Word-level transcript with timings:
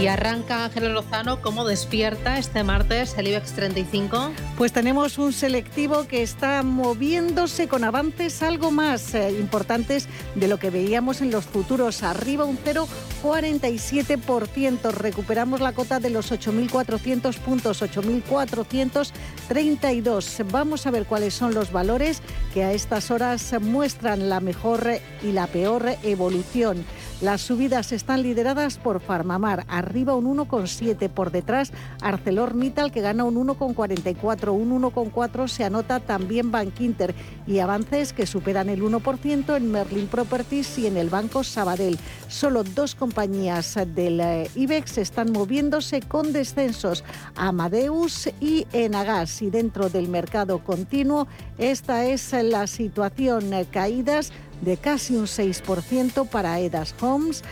Y 0.00 0.08
arranca 0.08 0.64
Ángel 0.64 0.92
Lozano, 0.92 1.40
¿cómo 1.40 1.64
despierta 1.64 2.38
este 2.38 2.64
martes 2.64 3.16
el 3.16 3.28
IBEX 3.28 3.52
35? 3.52 4.32
Pues 4.56 4.72
tenemos 4.72 5.18
un 5.18 5.32
selectivo 5.32 6.06
que 6.06 6.22
está 6.22 6.62
moviéndose 6.62 7.66
con 7.66 7.82
avances 7.82 8.40
algo 8.40 8.70
más 8.70 9.12
eh, 9.12 9.32
importantes 9.32 10.06
de 10.36 10.46
lo 10.46 10.60
que 10.60 10.70
veíamos 10.70 11.22
en 11.22 11.32
los 11.32 11.44
futuros. 11.44 12.04
Arriba 12.04 12.44
un 12.44 12.56
0,47%. 12.58 14.92
Recuperamos 14.92 15.60
la 15.60 15.72
cota 15.72 15.98
de 15.98 16.10
los 16.10 16.30
8.400 16.30 17.36
puntos, 17.40 17.82
8.432. 17.82 20.44
Vamos 20.52 20.86
a 20.86 20.92
ver 20.92 21.06
cuáles 21.06 21.34
son 21.34 21.52
los 21.52 21.72
valores 21.72 22.22
que 22.52 22.62
a 22.62 22.72
estas 22.72 23.10
horas 23.10 23.56
muestran 23.60 24.28
la 24.28 24.38
mejor 24.38 25.00
y 25.24 25.32
la 25.32 25.48
peor 25.48 25.96
evolución. 26.04 26.84
Las 27.20 27.40
subidas 27.40 27.92
están 27.92 28.22
lideradas 28.22 28.76
por 28.76 29.00
Farmamar, 29.00 29.64
arriba 29.68 30.14
un 30.14 30.36
1,7, 30.36 31.08
por 31.08 31.30
detrás 31.30 31.72
ArcelorMittal 32.02 32.92
que 32.92 33.00
gana 33.00 33.24
un 33.24 33.36
1,44, 33.36 34.43
un 34.52 34.82
1,4 34.82 35.48
se 35.48 35.64
anota 35.64 36.00
también 36.00 36.50
Bankinter 36.50 37.14
y 37.46 37.58
avances 37.60 38.12
que 38.12 38.26
superan 38.26 38.68
el 38.68 38.82
1% 38.82 39.56
en 39.56 39.70
Merlin 39.70 40.06
Properties 40.06 40.78
y 40.78 40.86
en 40.86 40.96
el 40.96 41.08
Banco 41.08 41.42
Sabadell. 41.42 41.98
Solo 42.28 42.64
dos 42.64 42.94
compañías 42.94 43.78
del 43.94 44.20
eh, 44.20 44.50
IBEX 44.54 44.98
están 44.98 45.32
moviéndose 45.32 46.00
con 46.02 46.32
descensos, 46.32 47.04
Amadeus 47.34 48.28
y 48.40 48.66
Enagas 48.72 49.42
y 49.42 49.50
dentro 49.50 49.88
del 49.88 50.08
mercado 50.08 50.58
continuo 50.58 51.26
esta 51.58 52.04
es 52.06 52.32
la 52.32 52.66
situación, 52.66 53.50
caídas 53.70 54.32
de 54.60 54.76
casi 54.76 55.14
un 55.14 55.26
6% 55.26 56.28
para 56.28 56.58
Edas 56.58 56.94
Homes, 57.00 57.44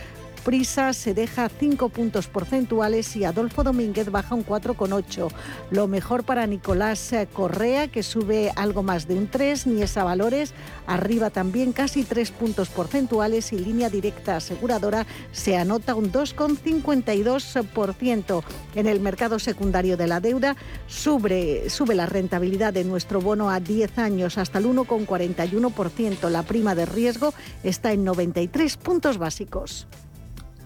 Prisa 0.43 0.91
se 0.91 1.13
deja 1.13 1.47
5 1.47 1.87
puntos 1.89 2.27
porcentuales 2.27 3.15
y 3.15 3.23
Adolfo 3.23 3.63
Domínguez 3.63 4.11
baja 4.11 4.35
un 4.35 4.45
4,8. 4.45 5.29
Lo 5.71 5.87
mejor 5.87 6.25
para 6.25 6.45
Nicolás 6.47 7.15
Correa, 7.31 7.87
que 7.87 8.03
sube 8.03 8.51
algo 8.57 8.83
más 8.83 9.07
de 9.07 9.15
un 9.15 9.27
3, 9.27 9.67
Niesa 9.67 10.03
Valores 10.03 10.53
arriba 10.85 11.29
también 11.29 11.71
casi 11.71 12.03
3 12.03 12.31
puntos 12.31 12.67
porcentuales 12.67 13.53
y 13.53 13.59
línea 13.59 13.89
directa 13.89 14.35
aseguradora 14.35 15.07
se 15.31 15.55
anota 15.55 15.95
un 15.95 16.11
2,52%. 16.11 18.43
En 18.75 18.87
el 18.87 18.99
mercado 18.99 19.39
secundario 19.39 19.95
de 19.95 20.07
la 20.07 20.19
deuda 20.19 20.57
sube, 20.87 21.69
sube 21.69 21.95
la 21.95 22.05
rentabilidad 22.05 22.73
de 22.73 22.83
nuestro 22.83 23.21
bono 23.21 23.49
a 23.49 23.61
10 23.61 23.97
años 23.97 24.37
hasta 24.37 24.59
el 24.59 24.65
1,41%. 24.65 26.29
La 26.29 26.43
prima 26.43 26.75
de 26.75 26.85
riesgo 26.85 27.33
está 27.63 27.93
en 27.93 28.03
93 28.03 28.75
puntos 28.75 29.17
básicos. 29.17 29.87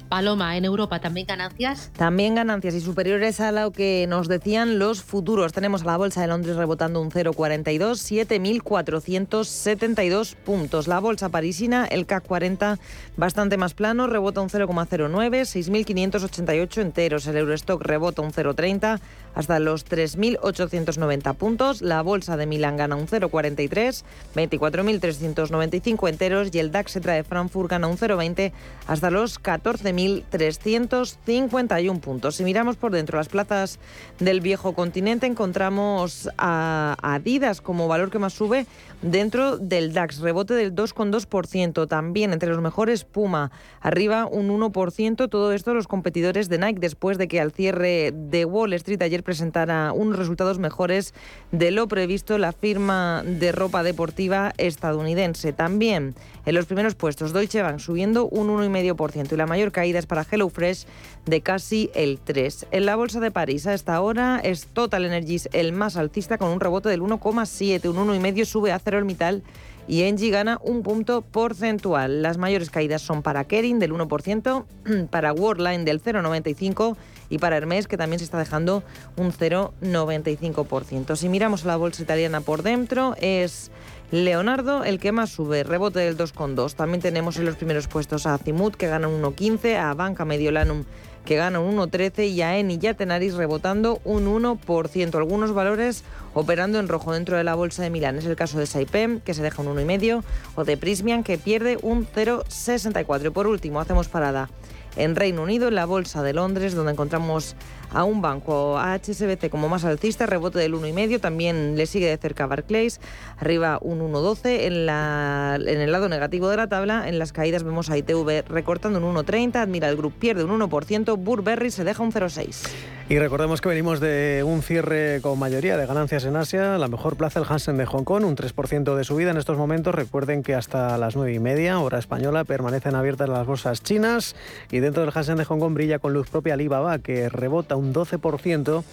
Paloma, 0.08 0.58
en 0.58 0.66
Europa 0.66 1.00
también 1.00 1.28
ganancias. 1.28 1.92
También 1.98 2.36
ganancias 2.36 2.74
y 2.74 2.82
superiores 2.82 3.40
a 3.40 3.52
lo 3.52 3.72
que 3.72 4.06
nos 4.08 4.28
decían 4.28 4.80
los 4.80 5.04
futuros. 5.04 5.54
Tenemos 5.54 5.84
a 5.84 5.86
la 5.86 5.98
Bolsa 5.98 6.22
de 6.22 6.28
Londres 6.28 6.56
rebotando 6.56 7.02
un 7.02 7.12
0,42, 7.12 8.26
7.472 8.64 10.36
puntos. 10.36 10.88
La 10.88 11.00
Bolsa 11.00 11.30
parisina, 11.30 11.86
el 11.86 12.06
CAC 12.06 12.26
40, 12.26 12.80
bastante 13.16 13.58
más 13.58 13.74
plano, 13.74 14.08
rebota 14.08 14.42
un 14.42 14.50
0,09, 14.50 15.10
6.588 15.42 16.82
enteros. 16.82 17.28
El 17.28 17.38
Eurostock 17.38 17.82
rebota 17.82 18.22
un 18.22 18.32
0,30 18.32 19.00
hasta 19.38 19.60
los 19.60 19.86
3.890 19.86 21.36
puntos. 21.36 21.84
La 21.84 22.02
Bolsa 22.02 22.38
de 22.38 22.48
Milán 22.48 22.76
gana 22.76 22.96
un 22.96 23.06
0,43, 23.08 24.04
24.395 24.36 26.10
enteros. 26.10 26.50
Y 26.52 26.58
el 26.58 26.72
DAX 26.72 26.96
de 26.96 27.24
Frankfurt 27.24 27.70
gana 27.70 27.88
un 27.88 27.98
0,20 27.98 28.52
hasta 28.88 29.12
los 29.12 29.40
14.000 29.40 30.08
1.351 30.32 32.00
puntos. 32.00 32.36
Si 32.36 32.44
miramos 32.44 32.76
por 32.78 32.92
dentro 32.92 33.18
las 33.18 33.30
plazas 33.30 33.80
del 34.20 34.42
viejo 34.42 34.74
continente, 34.74 35.28
encontramos 35.28 36.30
a 36.38 36.96
Adidas 37.02 37.62
como 37.62 37.88
valor 37.88 38.10
que 38.10 38.20
más 38.20 38.34
sube 38.34 38.66
dentro 39.02 39.58
del 39.58 39.94
DAX, 39.94 40.20
rebote 40.20 40.54
del 40.54 40.76
2,2%. 40.76 41.88
También 41.88 42.34
entre 42.34 42.50
los 42.50 42.62
mejores 42.62 43.04
Puma, 43.04 43.52
arriba 43.82 44.26
un 44.26 44.50
1%. 44.50 45.30
Todo 45.30 45.54
esto 45.54 45.74
los 45.74 45.88
competidores 45.88 46.50
de 46.50 46.58
Nike 46.58 46.80
después 46.80 47.18
de 47.18 47.28
que 47.28 47.40
al 47.40 47.52
cierre 47.52 48.12
de 48.14 48.46
Wall 48.46 48.74
Street 48.74 49.02
ayer 49.02 49.24
presentara 49.28 49.92
unos 49.92 50.18
resultados 50.18 50.58
mejores 50.58 51.14
de 51.52 51.72
lo 51.72 51.90
previsto 51.90 52.38
la 52.38 52.54
firma 52.54 53.24
de 53.26 53.52
ropa 53.52 53.84
deportiva 53.84 54.54
estadounidense. 54.58 55.52
También 55.52 56.16
en 56.46 56.56
los 56.56 56.66
primeros 56.66 56.96
puestos 56.96 57.34
Deutsche 57.34 57.62
Bank 57.62 57.80
subiendo 57.80 58.26
un 58.28 58.48
1,5% 58.48 59.34
y 59.34 59.36
la 59.36 59.46
mayor 59.46 59.74
caída 59.74 59.88
caídas 59.88 60.06
para 60.06 60.24
HelloFresh 60.24 60.86
de 61.26 61.42
casi 61.42 61.90
el 61.94 62.20
3. 62.20 62.68
En 62.72 62.86
la 62.86 62.96
bolsa 62.96 63.20
de 63.20 63.32
París 63.32 63.68
a 63.68 63.74
esta 63.74 64.00
hora 64.00 64.40
es 64.42 64.68
Total 64.68 65.04
Energies 65.04 65.50
el 65.52 65.74
más 65.74 65.98
alcista 65.98 66.38
con 66.38 66.50
un 66.50 66.60
rebote 66.62 66.88
del 66.88 67.02
1,7, 67.02 67.90
un 67.90 68.08
1,5 68.08 68.46
sube 68.46 68.72
a 68.72 68.82
Metal 69.04 69.44
y 69.88 70.04
Engie 70.04 70.30
gana 70.30 70.60
un 70.64 70.84
punto 70.84 71.22
porcentual. 71.22 72.22
Las 72.22 72.38
mayores 72.38 72.70
caídas 72.70 73.02
son 73.02 73.24
para 73.24 73.46
Kering 73.46 73.80
del 73.80 73.94
1%, 73.94 74.66
para 75.10 75.34
Worldline 75.34 75.86
del 75.86 76.02
0,95% 76.02 76.96
y 77.30 77.40
para 77.40 77.58
Hermes 77.58 77.88
que 77.88 77.98
también 77.98 78.20
se 78.20 78.26
está 78.26 78.38
dejando 78.38 78.84
un 79.16 79.32
0,95%. 79.32 81.16
Si 81.16 81.30
miramos 81.30 81.64
a 81.64 81.68
la 81.68 81.78
bolsa 81.78 82.04
italiana 82.04 82.42
por 82.42 82.64
dentro 82.64 83.16
es 83.20 83.72
Leonardo, 84.12 84.86
el 84.86 85.00
que 85.00 85.12
más 85.12 85.32
sube, 85.32 85.64
rebote 85.64 86.00
del 86.00 86.18
2,2. 86.18 86.76
También 86.76 87.02
tenemos 87.02 87.36
en 87.38 87.46
los 87.46 87.58
primeros 87.58 87.88
puestos 87.90 88.26
a 88.26 88.36
Azimut, 88.36 88.76
que 88.76 88.88
gana 88.88 89.10
un 89.10 89.22
1,15, 89.22 89.76
a 89.76 89.94
Banca 89.96 90.24
Mediolanum, 90.24 90.86
que 91.26 91.36
gana 91.36 91.60
un 91.60 91.76
1,13 91.76 92.30
y 92.30 92.42
a 92.42 92.58
Eni 92.58 92.80
y 92.82 92.88
a 92.88 92.94
Tenaris 92.94 93.34
rebotando 93.34 94.00
un 94.06 94.26
1%. 94.26 95.16
Algunos 95.16 95.54
valores 95.54 96.06
operando 96.34 96.80
en 96.80 96.88
rojo 96.88 97.12
dentro 97.12 97.36
de 97.36 97.44
la 97.44 97.56
bolsa 97.56 97.84
de 97.84 97.90
Milán. 97.90 98.18
Es 98.18 98.26
el 98.26 98.38
caso 98.38 98.58
de 98.58 98.66
Saipem, 98.66 99.20
que 99.20 99.34
se 99.34 99.44
deja 99.44 99.62
un 99.62 99.76
1,5, 99.76 100.24
o 100.56 100.64
de 100.64 100.78
Prismian, 100.78 101.24
que 101.24 101.38
pierde 101.38 101.78
un 101.82 102.08
0,64. 102.08 103.28
Y 103.28 103.30
por 103.32 103.48
último, 103.48 103.82
hacemos 103.82 104.08
parada 104.08 104.50
en 104.96 105.18
Reino 105.18 105.44
Unido, 105.44 105.68
en 105.68 105.76
la 105.76 105.86
Bolsa 105.86 106.24
de 106.24 106.32
Londres, 106.32 106.76
donde 106.76 106.94
encontramos 106.94 107.58
a 107.92 108.04
un 108.04 108.22
banco, 108.22 108.78
a 108.78 108.94
HSBC 108.98 109.50
como 109.50 109.70
más 109.70 109.86
alcista, 109.86 110.26
rebote 110.26 110.60
del 110.60 110.74
1,5, 110.74 111.20
también 111.20 111.78
le 111.78 111.86
sigue 111.86 112.08
de 112.08 112.18
cerca 112.18 112.48
Barclays, 112.48 113.00
arriba 113.38 113.80
un 113.82 114.00
1,12, 114.00 114.66
en, 114.66 114.86
la, 114.86 115.58
en 115.60 115.82
el 115.82 115.92
lado 115.92 116.10
negativo 116.10 116.50
de 116.50 116.58
la 116.58 116.68
tabla, 116.68 117.08
en 117.08 117.20
las 117.20 117.32
caídas 117.32 117.64
vemos 117.64 117.90
a 117.90 117.98
ITV 117.98 118.48
recortando 118.48 119.00
un 119.00 119.16
1,30, 119.16 119.56
Admiral 119.58 119.96
Group 119.96 120.14
pierde 120.14 120.44
un 120.44 120.60
1%, 120.60 121.18
Burberry 121.18 121.72
se 121.72 121.84
deja 121.84 122.04
un 122.04 122.12
0,6. 122.12 122.68
Y 123.10 123.20
recordemos 123.20 123.62
que 123.62 123.70
venimos 123.70 124.02
de 124.02 124.44
un 124.46 124.62
cierre 124.62 125.22
con 125.22 125.40
mayoría 125.40 125.78
de 125.78 125.86
ganancias 125.86 126.26
en 126.26 126.36
Asia, 126.36 126.78
la 126.78 126.90
mejor 126.90 127.16
plaza 127.16 127.40
el 127.40 127.46
Hansen 127.48 127.78
de 127.78 127.86
Hong 127.86 128.04
Kong, 128.04 128.26
un 128.26 128.36
3% 128.36 128.96
de 128.96 129.04
subida 129.06 129.32
en 129.32 129.38
estos 129.38 129.58
momentos. 129.58 129.96
Recuerden 129.96 130.44
que 130.44 130.56
hasta 130.56 130.98
las 130.98 131.16
9 131.16 131.34
y 131.34 131.40
media, 131.40 131.80
hora 131.80 132.00
española, 132.00 132.44
permanecen 132.44 132.96
abiertas 132.96 133.30
las 133.30 133.48
bolsas 133.48 133.82
chinas 133.82 134.36
y 134.72 134.80
dentro 134.80 135.04
del 135.04 135.14
Hansen 135.16 135.38
de 135.38 135.46
Hong 135.46 135.60
Kong 135.60 135.74
brilla 135.74 136.00
con 136.00 136.12
luz 136.12 136.30
propia 136.30 136.56
Alibaba, 136.56 137.00
que 137.00 137.30
rebota 137.30 137.77
un 137.78 137.94
12% 137.94 138.84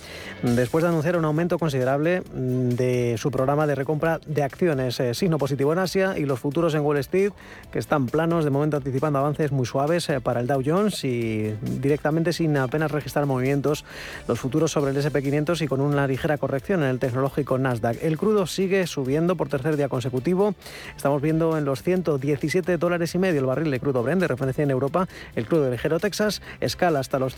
después 0.42 0.82
de 0.82 0.88
anunciar 0.88 1.16
un 1.16 1.24
aumento 1.24 1.58
considerable 1.58 2.22
de 2.32 3.16
su 3.18 3.30
programa 3.30 3.66
de 3.66 3.74
recompra 3.74 4.20
de 4.26 4.42
acciones. 4.42 5.00
Eh, 5.00 5.14
signo 5.14 5.38
positivo 5.38 5.72
en 5.72 5.78
Asia 5.78 6.18
y 6.18 6.24
los 6.24 6.40
futuros 6.40 6.74
en 6.74 6.82
Wall 6.82 6.98
Street, 6.98 7.32
que 7.72 7.78
están 7.78 8.06
planos, 8.06 8.44
de 8.44 8.50
momento 8.50 8.76
anticipando 8.76 9.18
avances 9.18 9.52
muy 9.52 9.66
suaves 9.66 10.08
eh, 10.08 10.20
para 10.20 10.40
el 10.40 10.46
Dow 10.46 10.62
Jones 10.64 11.04
y 11.04 11.54
directamente 11.80 12.32
sin 12.32 12.56
apenas 12.56 12.90
registrar 12.90 13.26
movimientos 13.26 13.84
los 14.28 14.38
futuros 14.38 14.72
sobre 14.72 14.92
el 14.92 14.96
SP500 14.96 15.62
y 15.62 15.66
con 15.66 15.80
una 15.80 16.06
ligera 16.06 16.38
corrección 16.38 16.82
en 16.82 16.90
el 16.90 16.98
tecnológico 16.98 17.58
Nasdaq. 17.58 17.98
El 18.02 18.18
crudo 18.18 18.46
sigue 18.46 18.86
subiendo 18.86 19.36
por 19.36 19.48
tercer 19.48 19.76
día 19.76 19.88
consecutivo. 19.88 20.54
Estamos 20.96 21.22
viendo 21.22 21.56
en 21.56 21.64
los 21.64 21.82
117 21.82 22.76
dólares 22.78 23.14
y 23.14 23.18
medio 23.18 23.40
el 23.40 23.46
barril 23.46 23.70
de 23.70 23.80
crudo 23.80 24.02
Brent 24.02 24.20
de 24.20 24.28
referencia 24.28 24.62
en 24.62 24.70
Europa. 24.70 25.08
El 25.34 25.46
crudo 25.46 25.64
de 25.64 25.72
ligero 25.72 25.98
Texas 25.98 26.42
escala 26.60 27.00
hasta 27.00 27.18
los 27.18 27.34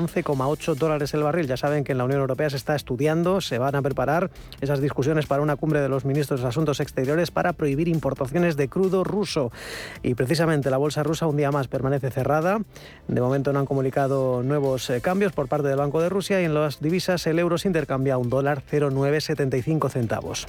108,111,8 0.00 0.74
dólares 0.74 1.14
el 1.14 1.22
barril. 1.22 1.46
Ya 1.46 1.56
saben 1.56 1.84
que 1.84 1.92
en 1.92 1.98
la 1.98 2.04
Unión 2.04 2.20
Europea 2.20 2.50
se 2.50 2.56
está 2.56 2.74
estudiando, 2.74 3.40
se 3.40 3.58
van 3.58 3.74
a 3.74 3.82
preparar 3.82 4.30
esas 4.60 4.80
discusiones 4.80 5.26
para 5.26 5.42
una 5.42 5.56
cumbre 5.56 5.80
de 5.80 5.88
los 5.88 6.04
ministros 6.04 6.42
de 6.42 6.48
Asuntos 6.48 6.80
Exteriores 6.80 7.30
para 7.30 7.52
prohibir 7.52 7.88
importaciones 7.88 8.56
de 8.56 8.68
crudo 8.68 9.04
ruso. 9.04 9.52
Y 10.02 10.14
precisamente 10.14 10.70
la 10.70 10.76
bolsa 10.76 11.02
rusa 11.02 11.26
un 11.26 11.36
día 11.36 11.50
más 11.50 11.68
permanece 11.68 12.10
cerrada. 12.10 12.60
De 13.08 13.20
momento 13.20 13.52
no 13.52 13.60
han 13.60 13.66
comunicado 13.66 14.42
nuevos 14.42 14.90
eh, 14.90 15.00
cambios 15.00 15.32
por 15.32 15.48
parte 15.48 15.68
del 15.68 15.78
Banco 15.78 16.00
de 16.00 16.08
Rusia 16.08 16.40
y 16.40 16.44
en 16.44 16.54
las 16.54 16.80
divisas 16.80 17.26
el 17.26 17.38
euro 17.38 17.58
se 17.58 17.68
intercambia 17.68 18.14
a 18.14 18.18
un 18.18 18.30
dólar 18.30 18.62
0,975 18.68 19.88
centavos. 19.88 20.46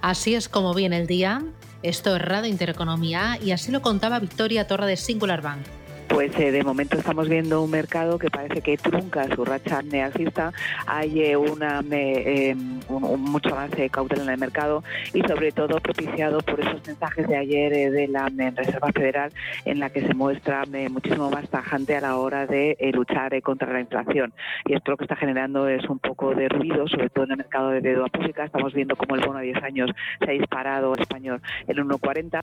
Así 0.00 0.34
es 0.34 0.48
como 0.48 0.74
viene 0.74 0.98
el 0.98 1.06
día. 1.06 1.42
Esto 1.82 2.16
es 2.16 2.22
Radio 2.22 2.50
Intereconomía 2.50 3.38
y 3.42 3.52
así 3.52 3.72
lo 3.72 3.80
contaba 3.82 4.18
Victoria 4.18 4.66
Torre 4.66 4.86
de 4.86 4.96
Singular 4.96 5.40
Bank 5.40 5.79
pues 6.20 6.38
eh, 6.38 6.52
de 6.52 6.62
momento 6.62 6.98
estamos 6.98 7.30
viendo 7.30 7.62
un 7.62 7.70
mercado 7.70 8.18
que 8.18 8.28
parece 8.28 8.60
que 8.60 8.76
trunca 8.76 9.26
su 9.34 9.42
racha 9.42 9.80
nealcista. 9.80 10.52
Hay 10.86 11.22
eh, 11.22 11.34
una, 11.34 11.82
eh, 11.90 12.54
un, 12.90 13.22
mucho 13.22 13.54
avance 13.54 13.80
de 13.80 13.88
cautela 13.88 14.24
en 14.24 14.28
el 14.28 14.36
mercado 14.36 14.84
y 15.14 15.22
sobre 15.22 15.50
todo 15.50 15.80
propiciado 15.80 16.42
por 16.42 16.60
esos 16.60 16.86
mensajes 16.86 17.26
de 17.26 17.38
ayer 17.38 17.90
de 17.90 18.06
la 18.06 18.30
Reserva 18.54 18.92
Federal 18.92 19.32
en 19.64 19.80
la 19.80 19.88
que 19.88 20.06
se 20.06 20.12
muestra 20.12 20.64
muchísimo 20.90 21.30
más 21.30 21.48
tajante 21.48 21.96
a 21.96 22.02
la 22.02 22.18
hora 22.18 22.46
de 22.46 22.76
luchar 22.92 23.40
contra 23.40 23.72
la 23.72 23.80
inflación. 23.80 24.34
Y 24.66 24.74
esto 24.74 24.90
lo 24.90 24.98
que 24.98 25.04
está 25.04 25.16
generando 25.16 25.68
es 25.68 25.88
un 25.88 26.00
poco 26.00 26.34
de 26.34 26.50
ruido, 26.50 26.86
sobre 26.86 27.08
todo 27.08 27.24
en 27.24 27.30
el 27.30 27.38
mercado 27.38 27.70
de 27.70 27.80
deuda 27.80 28.08
pública. 28.08 28.44
Estamos 28.44 28.74
viendo 28.74 28.94
cómo 28.94 29.14
el 29.14 29.26
bono 29.26 29.38
a 29.38 29.42
10 29.42 29.62
años 29.62 29.90
se 30.22 30.30
ha 30.30 30.34
disparado 30.34 30.94
español 30.96 31.40
en 31.66 31.78
1,40. 31.78 32.42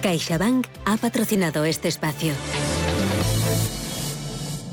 CaixaBank 0.00 0.66
ha 0.86 0.96
patrocinado 0.96 1.64
este 1.64 1.88
espacio. 1.88 2.32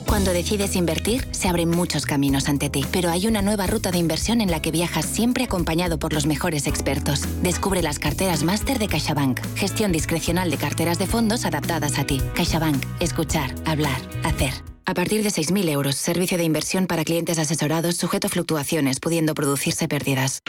Cuando 0.08 0.32
decides 0.32 0.78
invertir, 0.78 1.28
se 1.32 1.50
abren 1.50 1.70
muchos 1.70 2.06
caminos 2.06 2.48
ante 2.48 2.70
ti, 2.70 2.86
pero 2.94 3.10
hay 3.10 3.28
una 3.28 3.42
nueva 3.42 3.68
ruta 3.68 3.92
de 3.92 3.98
inversión 3.98 4.40
en 4.40 4.50
la 4.50 4.62
que 4.62 4.72
viajas 4.72 5.06
siempre 5.06 5.44
acompañado 5.44 6.00
por 6.00 6.14
los 6.14 6.26
mejores 6.26 6.66
expertos. 6.66 7.24
Descubre 7.44 7.82
las 7.82 8.00
carteras 8.00 8.44
máster 8.44 8.80
de 8.80 8.88
CaixaBank, 8.88 9.42
gestión 9.56 9.92
discrecional 9.92 10.50
de 10.50 10.58
carteras 10.58 10.98
de 10.98 11.08
fondos 11.08 11.46
adaptadas 11.46 12.00
a 12.00 12.06
ti. 12.06 12.22
CaixaBank, 12.34 12.82
escuchar, 13.02 13.54
hablar, 13.66 14.00
hacer. 14.24 14.54
A 14.86 14.94
partir 14.94 15.24
de 15.24 15.30
6.000 15.30 15.70
euros, 15.70 15.98
servicio 15.98 16.38
de 16.38 16.46
inversión 16.46 16.88
para 16.88 17.04
clientes 17.04 17.38
asesorados 17.38 17.98
sujeto 17.98 18.28
a 18.28 18.30
fluctuaciones, 18.30 19.02
pudiendo 19.02 19.34
producirse 19.34 19.90
pérdidas. 19.90 20.42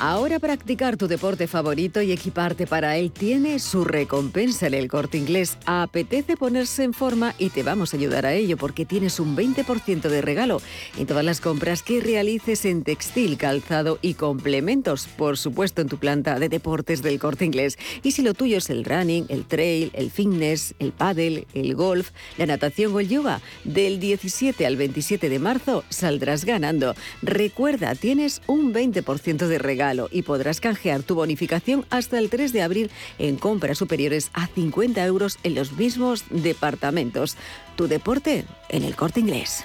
Ahora 0.00 0.38
practicar 0.38 0.96
tu 0.96 1.08
deporte 1.08 1.48
favorito 1.48 2.00
y 2.02 2.12
equiparte 2.12 2.68
para 2.68 2.96
él 2.98 3.10
tiene 3.10 3.58
su 3.58 3.82
recompensa 3.82 4.68
en 4.68 4.74
el 4.74 4.86
corte 4.86 5.18
inglés. 5.18 5.58
Apetece 5.66 6.36
ponerse 6.36 6.84
en 6.84 6.92
forma 6.92 7.34
y 7.36 7.50
te 7.50 7.64
vamos 7.64 7.92
a 7.92 7.96
ayudar 7.96 8.24
a 8.24 8.32
ello 8.32 8.56
porque 8.56 8.86
tienes 8.86 9.18
un 9.18 9.36
20% 9.36 10.02
de 10.02 10.22
regalo 10.22 10.62
en 10.96 11.06
todas 11.08 11.24
las 11.24 11.40
compras 11.40 11.82
que 11.82 12.00
realices 12.00 12.64
en 12.64 12.84
textil, 12.84 13.38
calzado 13.38 13.98
y 14.00 14.14
complementos. 14.14 15.08
Por 15.08 15.36
supuesto, 15.36 15.82
en 15.82 15.88
tu 15.88 15.98
planta 15.98 16.38
de 16.38 16.48
deportes 16.48 17.02
del 17.02 17.18
corte 17.18 17.44
inglés. 17.44 17.76
Y 18.04 18.12
si 18.12 18.22
lo 18.22 18.34
tuyo 18.34 18.58
es 18.58 18.70
el 18.70 18.84
running, 18.84 19.26
el 19.28 19.46
trail, 19.46 19.90
el 19.94 20.12
fitness, 20.12 20.76
el 20.78 20.92
paddle, 20.92 21.48
el 21.54 21.74
golf, 21.74 22.10
la 22.36 22.46
natación 22.46 22.94
o 22.94 23.00
el 23.00 23.08
yoga, 23.08 23.40
del 23.64 23.98
17 23.98 24.64
al 24.64 24.76
27 24.76 25.28
de 25.28 25.38
marzo 25.40 25.82
saldrás 25.88 26.44
ganando. 26.44 26.94
Recuerda, 27.20 27.96
tienes 27.96 28.42
un 28.46 28.72
20% 28.72 29.48
de 29.48 29.58
regalo 29.58 29.87
y 30.10 30.22
podrás 30.22 30.60
canjear 30.60 31.02
tu 31.02 31.14
bonificación 31.14 31.86
hasta 31.90 32.18
el 32.18 32.30
3 32.30 32.52
de 32.52 32.62
abril 32.62 32.90
en 33.18 33.36
compras 33.36 33.78
superiores 33.78 34.30
a 34.34 34.46
50 34.46 35.04
euros 35.04 35.38
en 35.42 35.54
los 35.54 35.72
mismos 35.72 36.24
departamentos. 36.30 37.36
Tu 37.76 37.88
deporte 37.88 38.44
en 38.68 38.84
el 38.84 38.94
corte 38.94 39.20
inglés. 39.20 39.64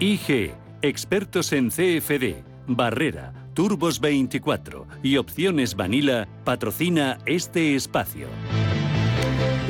IG, 0.00 0.54
expertos 0.82 1.52
en 1.52 1.68
CFD, 1.68 2.42
Barrera, 2.66 3.32
Turbos 3.54 4.00
24 4.00 4.86
y 5.02 5.18
Opciones 5.18 5.74
Vanilla, 5.76 6.26
patrocina 6.44 7.18
este 7.26 7.74
espacio. 7.74 8.28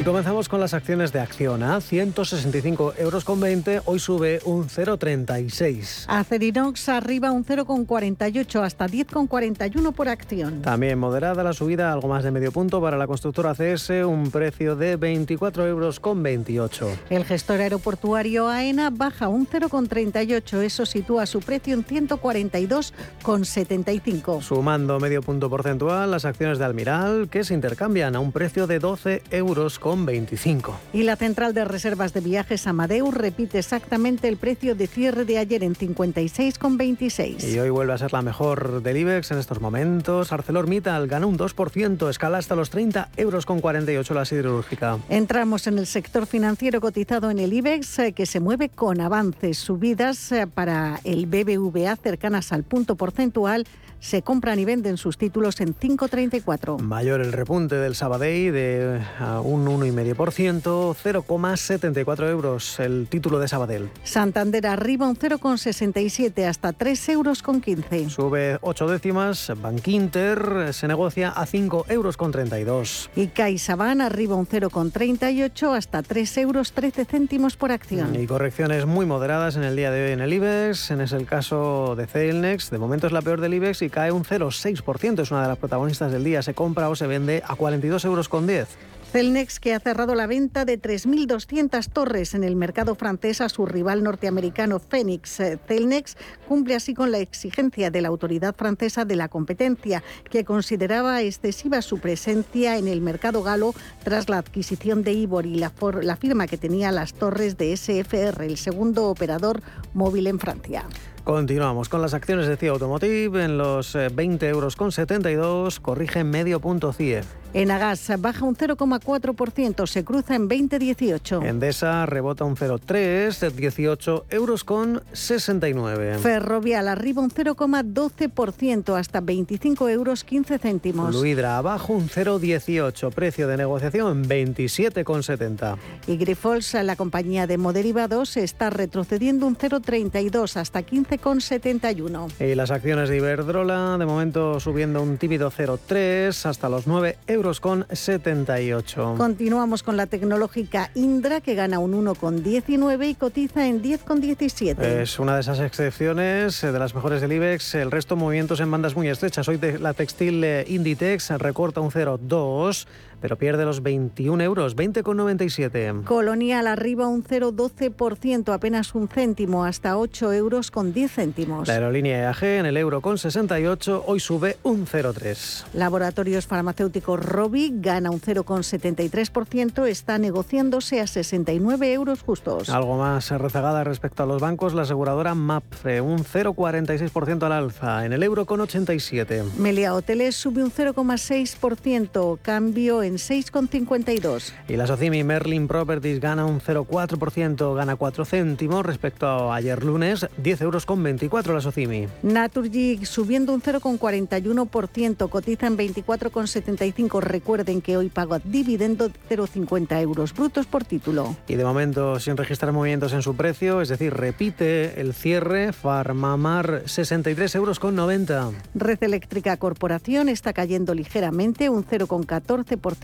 Y 0.00 0.02
comenzamos 0.02 0.48
con 0.48 0.58
las 0.60 0.72
acciones 0.72 1.12
de 1.12 1.20
Acciona. 1.20 1.78
165 1.78 2.94
euros 2.96 3.22
con 3.22 3.38
20, 3.38 3.82
hoy 3.84 3.98
sube 3.98 4.40
un 4.46 4.66
0,36. 4.66 6.06
Acerinox 6.08 6.88
arriba 6.88 7.32
un 7.32 7.44
0,48 7.44 8.62
hasta 8.62 8.86
10,41 8.86 9.92
por 9.92 10.08
acción. 10.08 10.62
También 10.62 10.98
moderada 10.98 11.44
la 11.44 11.52
subida, 11.52 11.92
algo 11.92 12.08
más 12.08 12.24
de 12.24 12.30
medio 12.30 12.50
punto 12.50 12.80
para 12.80 12.96
la 12.96 13.06
constructora 13.06 13.54
CS, 13.54 13.90
un 14.06 14.30
precio 14.30 14.74
de 14.74 14.96
24 14.96 15.66
euros 15.66 16.00
con 16.00 16.22
28. 16.22 16.88
El 17.10 17.26
gestor 17.26 17.60
aeroportuario 17.60 18.48
AENA 18.48 18.88
baja 18.88 19.28
un 19.28 19.46
0,38, 19.46 20.62
eso 20.62 20.86
sitúa 20.86 21.26
su 21.26 21.40
precio 21.40 21.74
en 21.74 21.84
142,75. 21.84 24.40
Sumando 24.40 24.98
medio 24.98 25.20
punto 25.20 25.50
porcentual, 25.50 26.10
las 26.10 26.24
acciones 26.24 26.58
de 26.58 26.64
Almiral, 26.64 27.28
que 27.28 27.44
se 27.44 27.52
intercambian 27.52 28.16
a 28.16 28.20
un 28.20 28.32
precio 28.32 28.66
de 28.66 28.78
12 28.78 29.24
euros 29.30 29.78
con 29.78 29.89
25. 29.96 30.78
Y 30.92 31.02
la 31.02 31.16
central 31.16 31.54
de 31.54 31.64
reservas 31.64 32.12
de 32.12 32.20
viajes 32.20 32.66
Amadeus 32.66 33.14
repite 33.14 33.58
exactamente 33.58 34.28
el 34.28 34.36
precio 34.36 34.74
de 34.74 34.86
cierre 34.86 35.24
de 35.24 35.38
ayer 35.38 35.64
en 35.64 35.74
56,26. 35.74 37.48
Y 37.52 37.58
hoy 37.58 37.70
vuelve 37.70 37.92
a 37.92 37.98
ser 37.98 38.12
la 38.12 38.22
mejor 38.22 38.82
del 38.82 38.96
IBEX 38.96 39.30
en 39.30 39.38
estos 39.38 39.60
momentos. 39.60 40.32
ArcelorMittal 40.32 41.06
gana 41.08 41.26
un 41.26 41.38
2%, 41.38 42.08
escala 42.08 42.38
hasta 42.38 42.54
los 42.54 42.70
30 42.70 43.10
euros 43.16 43.46
con 43.46 43.60
48 43.60 44.14
la 44.14 44.24
siderúrgica. 44.24 44.98
Entramos 45.08 45.66
en 45.66 45.78
el 45.78 45.86
sector 45.86 46.26
financiero 46.26 46.80
cotizado 46.80 47.30
en 47.30 47.38
el 47.38 47.52
IBEX 47.52 47.98
eh, 47.98 48.12
que 48.12 48.26
se 48.26 48.40
mueve 48.40 48.68
con 48.68 49.00
avances, 49.00 49.58
subidas 49.58 50.32
eh, 50.32 50.46
para 50.46 51.00
el 51.04 51.26
BBVA 51.26 51.96
cercanas 51.96 52.52
al 52.52 52.64
punto 52.64 52.96
porcentual 52.96 53.66
se 54.00 54.22
compran 54.22 54.58
y 54.58 54.64
venden 54.64 54.96
sus 54.96 55.18
títulos 55.18 55.60
en 55.60 55.76
5,34. 55.76 56.78
Mayor 56.80 57.20
el 57.20 57.32
repunte 57.32 57.76
del 57.76 57.94
Sabadell 57.94 58.52
de 58.52 59.00
un 59.44 59.66
1,5%, 59.66 60.94
0,74 60.94 62.30
euros 62.30 62.80
el 62.80 63.06
título 63.08 63.38
de 63.38 63.48
Sabadell. 63.48 63.90
Santander 64.02 64.66
arriba 64.66 65.06
un 65.06 65.16
0,67 65.16 66.46
hasta 66.46 66.72
3 66.72 67.08
euros 67.10 67.42
con 67.42 67.60
15. 67.60 68.10
Sube 68.10 68.58
8 68.62 68.88
décimas, 68.88 69.52
Bankinter 69.60 70.72
se 70.72 70.88
negocia 70.88 71.28
a 71.30 71.46
5 71.46 71.86
euros 71.88 72.16
con 72.16 72.32
32. 72.32 73.10
Y 73.16 73.28
CaixaBank 73.28 74.00
arriba 74.00 74.34
un 74.34 74.46
0,38 74.46 75.76
hasta 75.76 76.02
3 76.02 76.38
euros 76.38 76.72
13 76.72 77.04
céntimos 77.04 77.56
por 77.56 77.72
acción. 77.72 78.18
Y 78.18 78.26
correcciones 78.26 78.86
muy 78.86 79.04
moderadas 79.04 79.56
en 79.56 79.64
el 79.64 79.76
día 79.76 79.90
de 79.90 80.06
hoy 80.06 80.12
en 80.12 80.20
el 80.20 80.32
IBEX, 80.32 80.90
en 80.90 81.00
es 81.00 81.12
el 81.12 81.26
caso 81.26 81.94
de 81.96 82.06
Celnex, 82.06 82.70
de 82.70 82.78
momento 82.78 83.06
es 83.06 83.12
la 83.12 83.22
peor 83.22 83.40
del 83.40 83.54
IBEX 83.54 83.82
y 83.82 83.89
cae 83.90 84.12
un 84.12 84.24
0,6%. 84.24 85.20
Es 85.20 85.30
una 85.30 85.42
de 85.42 85.48
las 85.48 85.58
protagonistas 85.58 86.12
del 86.12 86.24
día. 86.24 86.42
Se 86.42 86.54
compra 86.54 86.88
o 86.88 86.96
se 86.96 87.06
vende 87.06 87.42
a 87.46 87.54
42 87.54 88.04
euros 88.04 88.28
con 88.28 88.46
10. 88.46 88.68
Celnex, 89.10 89.58
que 89.58 89.74
ha 89.74 89.80
cerrado 89.80 90.14
la 90.14 90.28
venta 90.28 90.64
de 90.64 90.80
3.200 90.80 91.88
torres 91.88 92.34
en 92.34 92.44
el 92.44 92.54
mercado 92.54 92.94
francés 92.94 93.40
a 93.40 93.48
su 93.48 93.66
rival 93.66 94.04
norteamericano 94.04 94.78
Phoenix. 94.78 95.40
Celnex 95.66 96.16
cumple 96.46 96.76
así 96.76 96.94
con 96.94 97.10
la 97.10 97.18
exigencia 97.18 97.90
de 97.90 98.02
la 98.02 98.08
autoridad 98.08 98.54
francesa 98.54 99.04
de 99.04 99.16
la 99.16 99.28
competencia, 99.28 100.04
que 100.30 100.44
consideraba 100.44 101.22
excesiva 101.22 101.82
su 101.82 101.98
presencia 101.98 102.78
en 102.78 102.86
el 102.86 103.00
mercado 103.00 103.42
galo 103.42 103.74
tras 104.04 104.28
la 104.28 104.38
adquisición 104.38 105.02
de 105.02 105.12
Ivory, 105.12 105.56
la, 105.56 105.72
la 106.02 106.16
firma 106.16 106.46
que 106.46 106.56
tenía 106.56 106.92
las 106.92 107.12
torres 107.14 107.58
de 107.58 107.76
SFR, 107.76 108.46
el 108.46 108.58
segundo 108.58 109.08
operador 109.08 109.60
móvil 109.92 110.28
en 110.28 110.38
Francia. 110.38 110.84
Continuamos 111.30 111.88
con 111.88 112.02
las 112.02 112.12
acciones 112.12 112.48
de 112.48 112.56
CIA 112.56 112.72
Automotive 112.72 113.44
en 113.44 113.56
los 113.56 113.94
20 113.94 114.44
eh, 114.44 114.48
euros 114.48 114.74
con 114.74 114.90
72, 114.90 115.78
corrige 115.78 116.24
medio 116.24 116.58
punto 116.58 116.92
CIE. 116.92 117.22
Enagas 117.52 118.12
baja 118.20 118.44
un 118.44 118.56
0,4%, 118.56 119.86
se 119.86 120.04
cruza 120.04 120.36
en 120.36 120.46
2018. 120.46 121.42
Endesa 121.42 122.06
rebota 122.06 122.44
un 122.44 122.54
0,3, 122.54 123.50
18 123.50 124.26
euros 124.30 124.62
con 124.62 125.02
69. 125.12 126.18
Ferrovial 126.18 126.86
arriba 126.86 127.22
un 127.22 127.30
0,12% 127.30 128.96
hasta 128.96 129.20
25 129.20 129.88
euros 129.88 130.22
15 130.22 130.58
céntimos. 130.58 131.10
Fluidra 131.10 131.58
abajo 131.58 131.92
un 131.92 132.08
0,18, 132.08 133.12
precio 133.12 133.48
de 133.48 133.56
negociación 133.56 134.24
27,70. 134.24 135.76
Y 136.06 136.16
Grifols, 136.18 136.74
la 136.74 136.94
compañía 136.94 137.48
de 137.48 137.58
moderivados, 137.58 138.36
está 138.36 138.70
retrocediendo 138.70 139.46
un 139.46 139.56
0,32 139.56 140.56
hasta 140.56 140.82
15,71. 141.20 142.28
Y 142.40 142.54
las 142.54 142.70
acciones 142.70 143.08
de 143.08 143.16
Iberdrola, 143.16 143.96
de 143.98 144.06
momento 144.06 144.60
subiendo 144.60 145.02
un 145.02 145.18
tímido 145.18 145.50
0,3 145.50 146.46
hasta 146.46 146.68
los 146.68 146.86
9 146.86 147.18
euros 147.26 147.60
con 147.60 147.86
78. 147.90 149.14
Continuamos 149.16 149.82
con 149.82 149.96
la 149.96 150.06
tecnológica 150.06 150.90
Indra, 150.94 151.40
que 151.40 151.54
gana 151.54 151.78
un 151.78 151.92
1,19 152.04 153.10
y 153.10 153.14
cotiza 153.14 153.66
en 153.66 153.82
10,17. 153.82 154.82
Es 154.82 155.18
una 155.18 155.34
de 155.34 155.40
esas 155.42 155.60
excepciones 155.60 156.62
eh, 156.64 156.72
de 156.72 156.78
las 156.78 156.94
mejores 156.94 157.20
del 157.20 157.32
IBEX. 157.32 157.74
El 157.74 157.90
resto 157.90 158.16
movimientos 158.16 158.60
en 158.60 158.70
bandas 158.70 158.94
muy 158.94 159.08
estrechas. 159.08 159.48
Hoy 159.48 159.56
de 159.56 159.78
la 159.78 159.94
textil 159.94 160.42
eh, 160.44 160.64
Inditex 160.68 161.30
recorta 161.30 161.80
un 161.80 161.90
0,2 161.90 162.86
pero 163.20 163.36
pierde 163.36 163.64
los 163.64 163.82
21 163.82 164.42
euros, 164.42 164.76
20,97. 164.76 166.04
Colonial 166.04 166.66
arriba 166.66 167.06
un 167.06 167.22
0,12%, 167.24 168.52
apenas 168.52 168.94
un 168.94 169.08
céntimo, 169.08 169.64
hasta 169.64 169.96
8 169.96 170.32
euros 170.32 170.70
con 170.70 170.92
10 170.92 171.12
céntimos. 171.12 171.68
La 171.68 171.74
aerolínea 171.74 172.20
EAG 172.20 172.44
en 172.44 172.66
el 172.66 172.76
euro 172.76 173.00
con 173.00 173.18
68, 173.18 174.04
hoy 174.06 174.20
sube 174.20 174.56
un 174.62 174.86
0,3. 174.86 175.64
Laboratorios 175.74 176.46
farmacéuticos 176.46 177.24
Robi 177.24 177.72
gana 177.74 178.10
un 178.10 178.20
0,73%, 178.20 179.86
está 179.86 180.18
negociándose 180.18 181.00
a 181.00 181.06
69 181.06 181.92
euros 181.92 182.22
justos. 182.22 182.70
Algo 182.70 182.98
más 182.98 183.30
rezagada 183.30 183.84
respecto 183.84 184.22
a 184.22 184.26
los 184.26 184.40
bancos, 184.40 184.74
la 184.74 184.82
aseguradora 184.82 185.34
MAPFRE, 185.34 186.00
un 186.00 186.24
0,46% 186.24 187.42
al 187.42 187.52
alza, 187.52 188.04
en 188.04 188.12
el 188.12 188.22
euro 188.22 188.46
con 188.46 188.60
87. 188.60 189.44
Melia 189.58 189.94
Hoteles 189.94 190.36
sube 190.36 190.62
un 190.62 190.72
0,6%, 190.72 192.38
cambio 192.42 193.02
en 193.02 193.09
en 193.10 193.16
6,52. 193.16 194.52
Y 194.68 194.76
la 194.76 194.86
Socimi 194.86 195.24
Merlin 195.24 195.66
Properties 195.66 196.20
gana 196.20 196.46
un 196.46 196.60
0,4%, 196.60 197.74
gana 197.74 197.96
4 197.96 198.24
céntimos 198.24 198.86
respecto 198.86 199.26
a 199.26 199.56
ayer 199.56 199.84
lunes, 199.84 200.26
10 200.36 200.60
euros 200.62 200.86
con 200.86 201.02
24 201.02 201.52
la 201.52 201.60
Socimi. 201.60 202.06
Naturgy 202.22 203.04
subiendo 203.04 203.52
un 203.52 203.62
0,41%, 203.62 205.28
cotiza 205.28 205.66
en 205.66 205.76
24,75. 205.76 207.20
Recuerden 207.20 207.80
que 207.80 207.96
hoy 207.96 208.08
paga 208.10 208.40
dividendo 208.44 209.10
0,50 209.28 210.00
euros 210.00 210.32
brutos 210.32 210.66
por 210.66 210.84
título. 210.84 211.36
Y 211.48 211.56
de 211.56 211.64
momento 211.64 212.20
sin 212.20 212.36
registrar 212.36 212.72
movimientos 212.72 213.12
en 213.12 213.22
su 213.22 213.34
precio, 213.34 213.80
es 213.80 213.88
decir, 213.88 214.14
repite 214.14 215.00
el 215.00 215.14
cierre, 215.14 215.72
Farmamar 215.72 216.82
63 216.86 217.54
euros 217.56 217.80
con 217.80 217.96
90. 217.96 218.50
Red 218.74 219.02
Eléctrica 219.02 219.56
Corporación 219.56 220.28
está 220.28 220.52
cayendo 220.52 220.94
ligeramente, 220.94 221.68
un 221.68 221.84
0,14% 221.84 222.99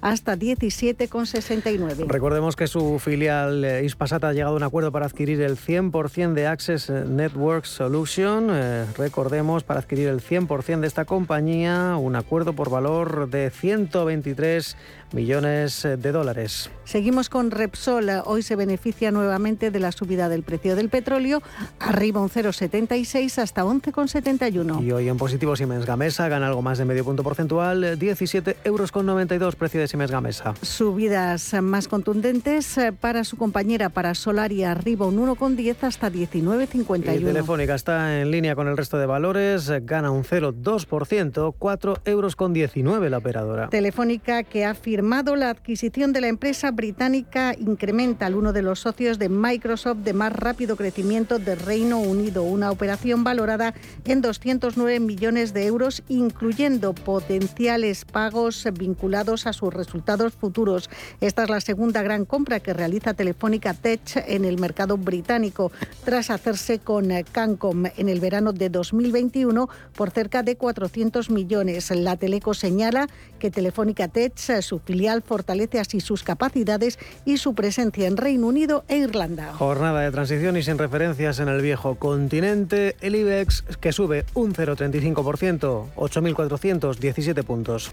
hasta 0.00 0.36
17,69. 0.36 2.06
Recordemos 2.06 2.56
que 2.56 2.66
su 2.66 2.98
filial 2.98 3.64
eh, 3.64 3.84
Ispasat 3.84 4.24
ha 4.24 4.32
llegado 4.32 4.54
a 4.54 4.56
un 4.56 4.62
acuerdo 4.62 4.92
para 4.92 5.06
adquirir 5.06 5.40
el 5.40 5.56
100% 5.56 6.32
de 6.32 6.46
Access 6.46 6.90
Network 6.90 7.64
Solution. 7.64 8.48
Eh, 8.50 8.84
recordemos, 8.96 9.64
para 9.64 9.80
adquirir 9.80 10.08
el 10.08 10.20
100% 10.20 10.80
de 10.80 10.86
esta 10.86 11.04
compañía, 11.04 11.96
un 11.96 12.16
acuerdo 12.16 12.52
por 12.52 12.70
valor 12.70 13.28
de 13.30 13.50
123 13.50 14.76
millones 15.12 15.82
de 15.82 16.12
dólares. 16.12 16.70
Seguimos 16.84 17.28
con 17.28 17.50
Repsol. 17.50 18.08
Hoy 18.24 18.42
se 18.42 18.56
beneficia 18.56 19.10
nuevamente 19.10 19.70
de 19.70 19.78
la 19.78 19.92
subida 19.92 20.28
del 20.28 20.42
precio 20.42 20.76
del 20.76 20.88
petróleo, 20.88 21.42
arriba 21.78 22.20
un 22.20 22.30
0,76 22.30 23.38
hasta 23.38 23.64
11,71. 23.64 24.82
Y 24.82 24.92
hoy 24.92 25.08
en 25.08 25.16
positivo 25.16 25.56
Siemens 25.56 25.86
Gamesa 25.86 26.28
gana 26.28 26.46
algo 26.48 26.62
más 26.62 26.78
de 26.78 26.84
medio 26.84 27.04
punto 27.04 27.22
porcentual, 27.22 27.98
17 27.98 28.56
euros 28.64 28.92
con 28.92 29.06
92 29.22 29.54
precio 29.54 29.80
de 29.80 29.86
Siemens 29.86 30.10
Gamesa. 30.10 30.54
Subidas 30.62 31.54
más 31.62 31.86
contundentes 31.86 32.76
para 33.00 33.22
su 33.22 33.36
compañera 33.36 33.88
para 33.88 34.16
Solaria, 34.16 34.72
arriba 34.72 35.06
un 35.06 35.16
1,10 35.16 35.76
hasta 35.82 36.10
19,51. 36.10 37.20
Y 37.20 37.24
Telefónica 37.24 37.76
está 37.76 38.20
en 38.20 38.32
línea 38.32 38.56
con 38.56 38.66
el 38.66 38.76
resto 38.76 38.98
de 38.98 39.06
valores, 39.06 39.70
gana 39.82 40.10
un 40.10 40.24
0,2%, 40.24 41.54
4 41.56 41.98
euros 42.04 42.34
con 42.34 42.52
19 42.52 43.10
la 43.10 43.18
operadora. 43.18 43.68
Telefónica 43.68 44.42
que 44.42 44.64
ha 44.64 44.74
firmado 44.74 45.36
la 45.36 45.50
adquisición 45.50 46.12
de 46.12 46.20
la 46.20 46.28
empresa 46.28 46.72
británica 46.72 47.54
Incremental, 47.56 48.34
uno 48.34 48.52
de 48.52 48.62
los 48.62 48.80
socios 48.80 49.20
de 49.20 49.28
Microsoft 49.28 49.98
de 49.98 50.14
más 50.14 50.32
rápido 50.32 50.76
crecimiento 50.76 51.38
de 51.38 51.54
Reino 51.54 52.00
Unido, 52.00 52.42
una 52.42 52.72
operación 52.72 53.22
valorada 53.22 53.74
en 54.04 54.20
209 54.20 54.98
millones 54.98 55.54
de 55.54 55.66
euros, 55.66 56.02
incluyendo 56.08 56.92
potenciales 56.92 58.04
pagos 58.04 58.66
vinculados 58.76 59.11
a 59.12 59.52
sus 59.52 59.72
resultados 59.72 60.32
futuros. 60.32 60.88
Esta 61.20 61.42
es 61.42 61.50
la 61.50 61.60
segunda 61.60 62.02
gran 62.02 62.24
compra 62.24 62.60
que 62.60 62.72
realiza 62.72 63.14
Telefónica 63.14 63.74
Tech 63.74 64.00
en 64.26 64.44
el 64.44 64.58
mercado 64.58 64.96
británico, 64.96 65.70
tras 66.04 66.30
hacerse 66.30 66.78
con 66.78 67.10
Cancom 67.30 67.84
en 67.96 68.08
el 68.08 68.20
verano 68.20 68.52
de 68.52 68.70
2021 68.70 69.68
por 69.94 70.10
cerca 70.10 70.42
de 70.42 70.56
400 70.56 71.30
millones. 71.30 71.90
La 71.90 72.16
Teleco 72.16 72.54
señala 72.54 73.06
que 73.38 73.50
Telefónica 73.50 74.08
Tech, 74.08 74.36
su 74.62 74.78
filial, 74.78 75.22
fortalece 75.22 75.78
así 75.78 76.00
sus 76.00 76.22
capacidades 76.22 76.98
y 77.26 77.36
su 77.36 77.54
presencia 77.54 78.06
en 78.06 78.16
Reino 78.16 78.46
Unido 78.46 78.84
e 78.88 78.96
Irlanda. 78.96 79.52
Jornada 79.52 80.00
de 80.00 80.10
transición 80.10 80.56
y 80.56 80.62
sin 80.62 80.78
referencias 80.78 81.38
en 81.38 81.48
el 81.48 81.60
viejo 81.60 81.96
continente. 81.96 82.96
El 83.00 83.14
IBEX 83.14 83.62
que 83.80 83.92
sube 83.92 84.24
un 84.34 84.54
0,35%, 84.54 85.86
8.417 85.96 87.44
puntos. 87.44 87.92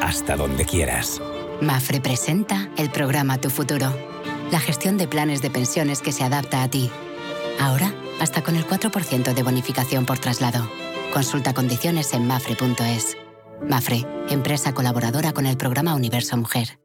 Hasta 0.00 0.36
donde 0.36 0.64
quieras. 0.64 1.20
Mafre 1.60 2.00
presenta 2.00 2.68
el 2.76 2.90
programa 2.90 3.38
Tu 3.38 3.50
Futuro. 3.50 3.94
La 4.50 4.60
gestión 4.60 4.96
de 4.96 5.08
planes 5.08 5.42
de 5.42 5.50
pensiones 5.50 6.02
que 6.02 6.12
se 6.12 6.24
adapta 6.24 6.62
a 6.62 6.68
ti. 6.68 6.90
Ahora, 7.60 7.94
hasta 8.20 8.42
con 8.42 8.56
el 8.56 8.66
4% 8.66 9.32
de 9.34 9.42
bonificación 9.42 10.06
por 10.06 10.18
traslado. 10.18 10.68
Consulta 11.12 11.54
condiciones 11.54 12.12
en 12.12 12.26
mafre.es. 12.26 13.16
Mafre, 13.68 14.06
empresa 14.28 14.74
colaboradora 14.74 15.32
con 15.32 15.46
el 15.46 15.56
programa 15.56 15.94
Universo 15.94 16.36
Mujer. 16.36 16.78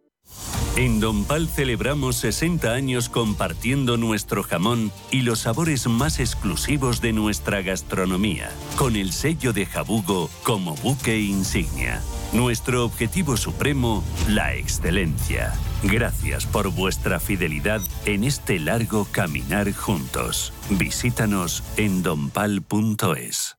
En 0.75 0.99
Donpal 0.99 1.49
celebramos 1.49 2.15
60 2.17 2.71
años 2.71 3.09
compartiendo 3.09 3.97
nuestro 3.97 4.43
jamón 4.43 4.91
y 5.11 5.23
los 5.23 5.39
sabores 5.39 5.87
más 5.87 6.19
exclusivos 6.19 7.01
de 7.01 7.11
nuestra 7.11 7.61
gastronomía, 7.61 8.49
con 8.77 8.95
el 8.95 9.11
sello 9.11 9.51
de 9.51 9.65
Jabugo 9.65 10.29
como 10.43 10.75
buque 10.75 11.19
insignia. 11.19 12.01
Nuestro 12.33 12.86
objetivo 12.86 13.38
supremo, 13.38 14.03
la 14.27 14.53
excelencia. 14.53 15.53
Gracias 15.83 16.45
por 16.45 16.69
vuestra 16.71 17.19
fidelidad 17.19 17.81
en 18.05 18.24
este 18.24 18.59
largo 18.59 19.07
caminar 19.12 19.71
juntos. 19.74 20.53
Visítanos 20.69 21.63
en 21.77 22.03
donpal.es. 22.03 23.58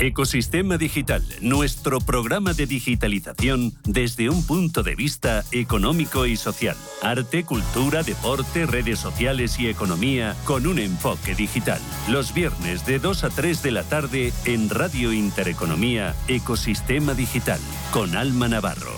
Ecosistema 0.00 0.78
Digital, 0.78 1.24
nuestro 1.40 1.98
programa 1.98 2.54
de 2.54 2.66
digitalización 2.66 3.72
desde 3.84 4.30
un 4.30 4.46
punto 4.46 4.84
de 4.84 4.94
vista 4.94 5.44
económico 5.50 6.24
y 6.24 6.36
social. 6.36 6.76
Arte, 7.02 7.44
cultura, 7.44 8.04
deporte, 8.04 8.64
redes 8.66 9.00
sociales 9.00 9.58
y 9.58 9.68
economía 9.68 10.36
con 10.44 10.68
un 10.68 10.78
enfoque 10.78 11.34
digital. 11.34 11.80
Los 12.08 12.32
viernes 12.32 12.86
de 12.86 13.00
2 13.00 13.24
a 13.24 13.30
3 13.30 13.62
de 13.62 13.70
la 13.72 13.82
tarde 13.82 14.32
en 14.44 14.70
Radio 14.70 15.12
Intereconomía, 15.12 16.14
Ecosistema 16.28 17.14
Digital, 17.14 17.58
con 17.92 18.16
Alma 18.16 18.46
Navarro. 18.46 18.92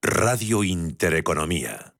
Radio 0.00 0.64
Intereconomía. 0.64 1.93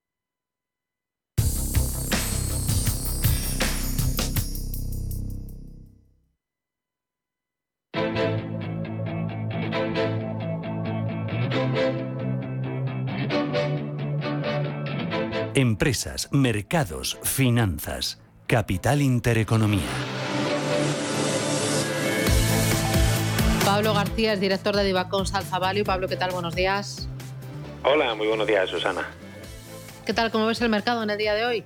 Empresas, 15.56 16.30
mercados, 16.32 17.16
finanzas. 17.22 18.20
Capital 18.48 19.00
Intereconomía. 19.00 19.86
Pablo 23.64 23.94
García 23.94 24.32
es 24.32 24.40
director 24.40 24.74
de 24.74 24.82
Divacons 24.82 25.32
Alfa 25.32 25.60
Value. 25.60 25.84
Pablo, 25.84 26.08
¿qué 26.08 26.16
tal? 26.16 26.32
Buenos 26.32 26.56
días. 26.56 27.08
Hola, 27.84 28.16
muy 28.16 28.26
buenos 28.26 28.48
días, 28.48 28.68
Susana. 28.68 29.08
¿Qué 30.04 30.12
tal? 30.12 30.32
¿Cómo 30.32 30.48
ves 30.48 30.60
el 30.60 30.70
mercado 30.70 31.04
en 31.04 31.10
el 31.10 31.18
día 31.18 31.34
de 31.34 31.44
hoy? 31.44 31.64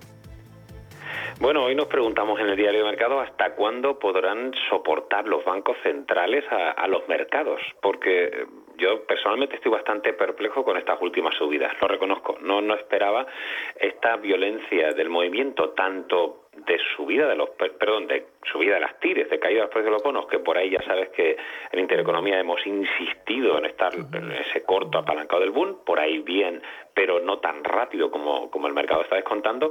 Bueno, 1.40 1.64
hoy 1.64 1.74
nos 1.74 1.86
preguntamos 1.86 2.38
en 2.40 2.48
el 2.48 2.56
diario 2.56 2.80
de 2.80 2.90
mercado 2.90 3.20
hasta 3.20 3.54
cuándo 3.54 3.98
podrán 3.98 4.52
soportar 4.68 5.26
los 5.26 5.42
bancos 5.46 5.78
centrales 5.82 6.44
a, 6.50 6.72
a 6.72 6.86
los 6.88 7.08
mercados, 7.08 7.62
porque 7.80 8.46
yo 8.78 9.04
personalmente 9.04 9.56
estoy 9.56 9.72
bastante 9.72 10.12
perplejo 10.12 10.64
con 10.64 10.76
estas 10.76 11.00
últimas 11.02 11.34
subidas, 11.34 11.74
lo 11.80 11.88
reconozco. 11.88 12.38
No, 12.40 12.60
no 12.62 12.74
esperaba 12.74 13.26
esta 13.76 14.16
violencia 14.16 14.92
del 14.92 15.10
movimiento, 15.10 15.70
tanto 15.70 16.37
de 16.66 16.78
subida 16.96 17.28
de 17.28 17.36
los 17.36 17.50
perdón 17.50 18.06
de 18.06 18.26
subida 18.50 18.74
de 18.74 18.80
las 18.80 18.98
tires 19.00 19.28
de 19.30 19.38
caída 19.38 19.60
de 19.60 19.62
los 19.62 19.70
precios 19.70 19.86
de 19.86 19.92
los 19.92 20.02
bonos 20.02 20.26
que 20.26 20.38
por 20.38 20.56
ahí 20.56 20.70
ya 20.70 20.82
sabes 20.82 21.08
que 21.10 21.36
en 21.72 21.78
Intereconomía 21.78 22.38
hemos 22.38 22.66
insistido 22.66 23.58
en 23.58 23.66
estar 23.66 23.92
en 23.94 24.32
ese 24.32 24.62
corto 24.62 24.98
apalancado 24.98 25.42
del 25.42 25.50
boom 25.50 25.78
por 25.84 26.00
ahí 26.00 26.18
bien 26.20 26.62
pero 26.98 27.20
no 27.20 27.38
tan 27.38 27.62
rápido 27.62 28.10
como, 28.10 28.50
como 28.50 28.66
el 28.66 28.74
mercado 28.74 29.02
está 29.02 29.14
descontando. 29.14 29.70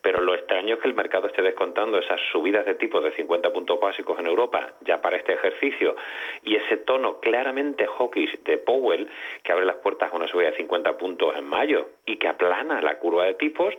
Pero 0.00 0.22
lo 0.22 0.36
extraño 0.36 0.76
es 0.76 0.80
que 0.80 0.86
el 0.86 0.94
mercado 0.94 1.26
esté 1.26 1.42
descontando 1.42 1.98
esas 1.98 2.20
subidas 2.30 2.64
de 2.66 2.76
tipos 2.76 3.02
de 3.02 3.10
50 3.10 3.52
puntos 3.52 3.80
básicos 3.80 4.16
en 4.20 4.28
Europa 4.28 4.74
ya 4.82 5.02
para 5.02 5.16
este 5.16 5.32
ejercicio 5.32 5.96
y 6.44 6.54
ese 6.54 6.76
tono 6.76 7.18
claramente 7.18 7.84
hawkish 7.84 8.44
de 8.44 8.58
Powell 8.58 9.10
que 9.42 9.50
abre 9.50 9.64
las 9.64 9.74
puertas 9.78 10.12
a 10.12 10.16
una 10.16 10.28
subida 10.28 10.52
de 10.52 10.56
50 10.58 10.96
puntos 10.98 11.34
en 11.36 11.46
mayo 11.46 11.88
y 12.06 12.16
que 12.16 12.28
aplana 12.28 12.80
la 12.80 13.00
curva 13.00 13.24
de 13.24 13.34
tipos 13.34 13.74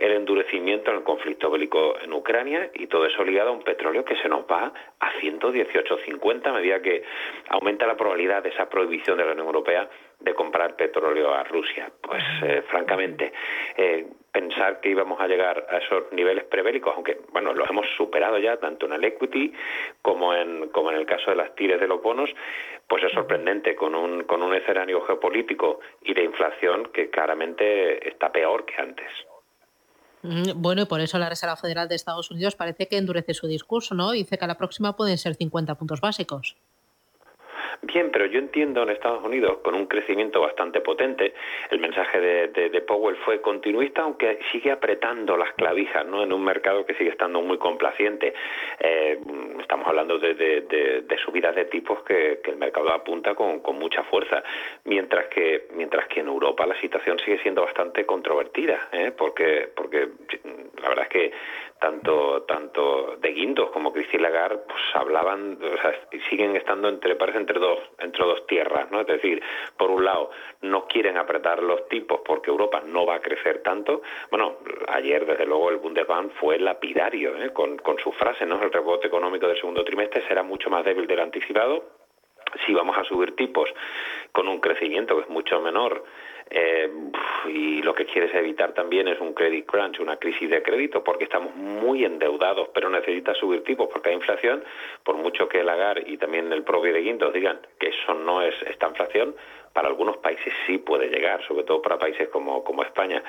el 0.00 0.12
endurecimiento 0.12 0.90
en 0.90 0.96
el 0.96 1.02
conflicto 1.02 1.50
bélico 1.50 1.96
en 2.02 2.12
Ucrania 2.12 2.70
y 2.74 2.86
todo 2.86 3.04
eso 3.04 3.22
ligado 3.22 3.50
a 3.50 3.52
un 3.52 3.62
petróleo 3.62 4.02
que 4.04 4.16
se 4.16 4.28
nos 4.28 4.44
va 4.50 4.72
a 4.98 5.12
118.50 5.20 6.46
a 6.46 6.52
medida 6.52 6.80
que 6.80 7.02
aumenta 7.50 7.86
la 7.86 7.96
probabilidad 7.96 8.42
de 8.42 8.48
esa 8.48 8.68
prohibición 8.68 9.18
de 9.18 9.26
la 9.26 9.32
Unión 9.32 9.46
Europea 9.46 9.88
de 10.18 10.34
comprar 10.34 10.74
petróleo 10.76 11.34
a 11.34 11.44
Rusia. 11.44 11.90
Pues 12.00 12.22
eh, 12.42 12.62
francamente, 12.68 13.32
eh, 13.76 14.06
pensar 14.32 14.80
que 14.80 14.88
íbamos 14.88 15.20
a 15.20 15.28
llegar 15.28 15.66
a 15.68 15.78
esos 15.78 16.10
niveles 16.12 16.44
prebélicos, 16.44 16.94
aunque 16.94 17.18
bueno, 17.32 17.52
los 17.52 17.68
hemos 17.68 17.86
superado 17.96 18.38
ya 18.38 18.56
tanto 18.56 18.86
en 18.86 18.94
el 18.94 19.04
equity 19.04 19.52
como 20.00 20.34
en, 20.34 20.68
como 20.68 20.90
en 20.90 20.96
el 20.96 21.04
caso 21.04 21.30
de 21.30 21.36
las 21.36 21.54
tires 21.54 21.78
de 21.78 21.86
los 21.86 22.02
bonos, 22.02 22.30
pues 22.88 23.04
es 23.04 23.12
sorprendente 23.12 23.74
con 23.76 23.94
un, 23.94 24.24
con 24.24 24.42
un 24.42 24.54
escenario 24.54 25.02
geopolítico 25.02 25.80
y 26.02 26.14
de 26.14 26.24
inflación 26.24 26.88
que 26.92 27.10
claramente 27.10 28.08
está 28.08 28.32
peor 28.32 28.64
que 28.64 28.80
antes. 28.80 29.29
Bueno, 30.22 30.82
y 30.82 30.84
por 30.84 31.00
eso 31.00 31.18
la 31.18 31.30
Reserva 31.30 31.56
Federal 31.56 31.88
de 31.88 31.94
Estados 31.94 32.30
Unidos 32.30 32.54
parece 32.54 32.88
que 32.88 32.98
endurece 32.98 33.32
su 33.32 33.46
discurso, 33.46 33.94
¿no? 33.94 34.10
Dice 34.10 34.36
que 34.36 34.44
a 34.44 34.48
la 34.48 34.58
próxima 34.58 34.94
pueden 34.94 35.16
ser 35.16 35.34
50 35.34 35.74
puntos 35.76 36.00
básicos. 36.00 36.56
Bien, 37.82 38.10
pero 38.10 38.26
yo 38.26 38.38
entiendo 38.38 38.82
en 38.82 38.90
Estados 38.90 39.24
Unidos, 39.24 39.58
con 39.62 39.74
un 39.74 39.86
crecimiento 39.86 40.42
bastante 40.42 40.82
potente, 40.82 41.32
el 41.70 41.78
mensaje 41.78 42.20
de, 42.20 42.48
de, 42.68 42.80
Powell 42.82 43.16
fue 43.24 43.40
continuista, 43.40 44.02
aunque 44.02 44.38
sigue 44.52 44.70
apretando 44.70 45.34
las 45.34 45.54
clavijas, 45.54 46.04
¿no? 46.04 46.22
En 46.22 46.32
un 46.32 46.44
mercado 46.44 46.84
que 46.84 46.94
sigue 46.94 47.08
estando 47.08 47.40
muy 47.40 47.56
complaciente. 47.56 48.34
Eh, 48.80 49.18
estamos 49.60 49.88
hablando 49.88 50.18
de, 50.18 51.06
subidas 51.24 51.54
de 51.54 51.64
tipos 51.66 52.02
que, 52.02 52.40
el 52.44 52.56
mercado 52.56 52.92
apunta 52.92 53.34
con, 53.34 53.60
con, 53.60 53.78
mucha 53.78 54.02
fuerza, 54.04 54.42
mientras 54.84 55.26
que 55.28 55.68
mientras 55.74 56.06
que 56.08 56.20
en 56.20 56.26
Europa 56.26 56.66
la 56.66 56.78
situación 56.80 57.18
sigue 57.20 57.38
siendo 57.38 57.62
bastante 57.62 58.04
controvertida, 58.04 58.88
¿eh? 58.92 59.12
porque 59.16 59.68
porque 59.74 60.08
la 60.82 60.88
verdad 60.88 61.04
es 61.04 61.10
que 61.10 61.32
tanto 61.80 62.42
tanto 62.42 63.16
de 63.16 63.32
Guindos 63.32 63.70
como 63.70 63.92
Christine 63.92 64.22
Lagarde 64.22 64.60
pues 64.66 64.80
hablaban, 64.94 65.58
o 65.60 65.80
sea, 65.80 65.94
siguen 66.28 66.54
estando 66.54 66.88
entre 66.88 67.16
parece 67.16 67.38
entre 67.38 67.58
dos 67.58 67.78
entre 67.98 68.24
dos 68.24 68.46
tierras, 68.46 68.90
¿no? 68.90 69.00
Es 69.00 69.06
decir, 69.06 69.42
por 69.76 69.90
un 69.90 70.04
lado 70.04 70.30
no 70.62 70.86
quieren 70.86 71.16
apretar 71.16 71.62
los 71.62 71.88
tipos 71.88 72.20
porque 72.24 72.50
Europa 72.50 72.82
no 72.84 73.06
va 73.06 73.16
a 73.16 73.20
crecer 73.20 73.62
tanto. 73.62 74.02
Bueno, 74.30 74.58
ayer 74.88 75.24
desde 75.26 75.46
luego 75.46 75.70
el 75.70 75.78
Bundesbank 75.78 76.32
fue 76.32 76.58
lapidario 76.58 77.36
¿eh? 77.42 77.52
con, 77.52 77.78
con 77.78 77.98
su 77.98 78.12
frase, 78.12 78.46
¿no? 78.46 78.62
El 78.62 78.72
rebote 78.72 79.06
económico 79.06 79.46
del 79.48 79.56
segundo 79.56 79.84
trimestre 79.84 80.22
será 80.28 80.42
mucho 80.42 80.70
más 80.70 80.84
débil 80.84 81.06
del 81.06 81.20
anticipado. 81.20 81.99
Si 82.66 82.72
vamos 82.72 82.96
a 82.96 83.04
subir 83.04 83.36
tipos 83.36 83.68
con 84.32 84.48
un 84.48 84.60
crecimiento 84.60 85.16
que 85.16 85.22
es 85.22 85.28
mucho 85.28 85.60
menor 85.60 86.04
eh, 86.50 86.90
y 87.46 87.80
lo 87.82 87.94
que 87.94 88.06
quieres 88.06 88.34
evitar 88.34 88.72
también 88.72 89.06
es 89.06 89.20
un 89.20 89.34
credit 89.34 89.66
crunch, 89.66 90.00
una 90.00 90.16
crisis 90.16 90.50
de 90.50 90.62
crédito, 90.62 91.04
porque 91.04 91.24
estamos 91.24 91.54
muy 91.54 92.04
endeudados, 92.04 92.68
pero 92.74 92.90
necesita 92.90 93.34
subir 93.34 93.62
tipos 93.62 93.88
porque 93.88 94.08
hay 94.08 94.16
inflación, 94.16 94.64
por 95.04 95.16
mucho 95.16 95.48
que 95.48 95.60
el 95.60 95.70
y 96.06 96.16
también 96.16 96.52
el 96.52 96.64
propio 96.64 96.92
de 96.92 97.02
Guindos 97.02 97.32
digan 97.32 97.60
que 97.78 97.88
eso 97.88 98.14
no 98.14 98.42
es 98.42 98.54
esta 98.62 98.88
inflación, 98.88 99.36
para 99.72 99.86
algunos 99.86 100.16
países 100.16 100.52
sí 100.66 100.78
puede 100.78 101.08
llegar, 101.08 101.46
sobre 101.46 101.62
todo 101.62 101.80
para 101.80 101.98
países 101.98 102.28
como, 102.28 102.64
como 102.64 102.82
España 102.82 103.22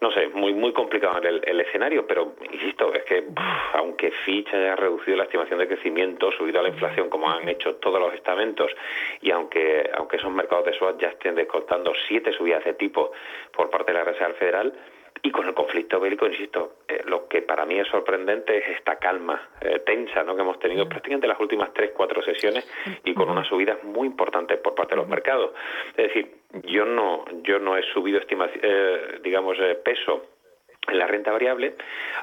no 0.00 0.12
sé, 0.12 0.28
muy 0.28 0.54
muy 0.54 0.72
complicado 0.72 1.20
el, 1.22 1.60
escenario, 1.60 2.06
pero 2.06 2.34
insisto, 2.52 2.94
es 2.94 3.02
que 3.04 3.24
aunque 3.72 4.12
Fitch 4.12 4.54
haya 4.54 4.76
reducido 4.76 5.16
la 5.16 5.24
estimación 5.24 5.58
de 5.58 5.66
crecimiento, 5.66 6.30
subido 6.32 6.60
a 6.60 6.62
la 6.62 6.68
inflación 6.68 7.08
como 7.08 7.28
han 7.28 7.48
hecho 7.48 7.76
todos 7.76 8.00
los 8.00 8.14
estamentos, 8.14 8.70
y 9.20 9.30
aunque 9.32 9.90
aunque 9.94 10.16
esos 10.16 10.30
mercados 10.30 10.66
de 10.66 10.74
swap 10.74 11.00
ya 11.00 11.08
estén 11.08 11.34
descontando 11.34 11.92
siete 12.06 12.32
subidas 12.32 12.64
de 12.64 12.74
tipo 12.74 13.10
por 13.52 13.70
parte 13.70 13.92
de 13.92 13.98
la 13.98 14.04
Reserva 14.04 14.34
Federal, 14.34 14.72
y 15.22 15.30
con 15.30 15.46
el 15.46 15.54
conflicto 15.54 16.00
bélico, 16.00 16.26
insisto, 16.26 16.76
eh, 16.88 17.02
lo 17.06 17.28
que 17.28 17.42
para 17.42 17.64
mí 17.66 17.78
es 17.78 17.88
sorprendente 17.88 18.58
es 18.58 18.76
esta 18.76 18.96
calma 18.96 19.50
eh, 19.60 19.80
tensa 19.84 20.22
¿no? 20.22 20.34
que 20.34 20.42
hemos 20.42 20.58
tenido 20.58 20.88
prácticamente 20.88 21.26
las 21.26 21.40
últimas 21.40 21.72
tres, 21.72 21.92
cuatro 21.96 22.22
sesiones 22.22 22.70
y 23.04 23.14
con 23.14 23.28
unas 23.28 23.46
subidas 23.46 23.82
muy 23.84 24.06
importantes 24.06 24.58
por 24.58 24.74
parte 24.74 24.94
de 24.94 25.00
los 25.00 25.08
mercados. 25.08 25.52
Es 25.96 26.08
decir, 26.08 26.36
yo 26.64 26.84
no, 26.84 27.24
yo 27.42 27.58
no 27.58 27.76
he 27.76 27.82
subido 27.92 28.20
eh, 28.28 29.18
digamos, 29.22 29.56
peso 29.84 30.26
en 30.86 30.98
la 30.98 31.06
renta 31.06 31.32
variable, 31.32 31.74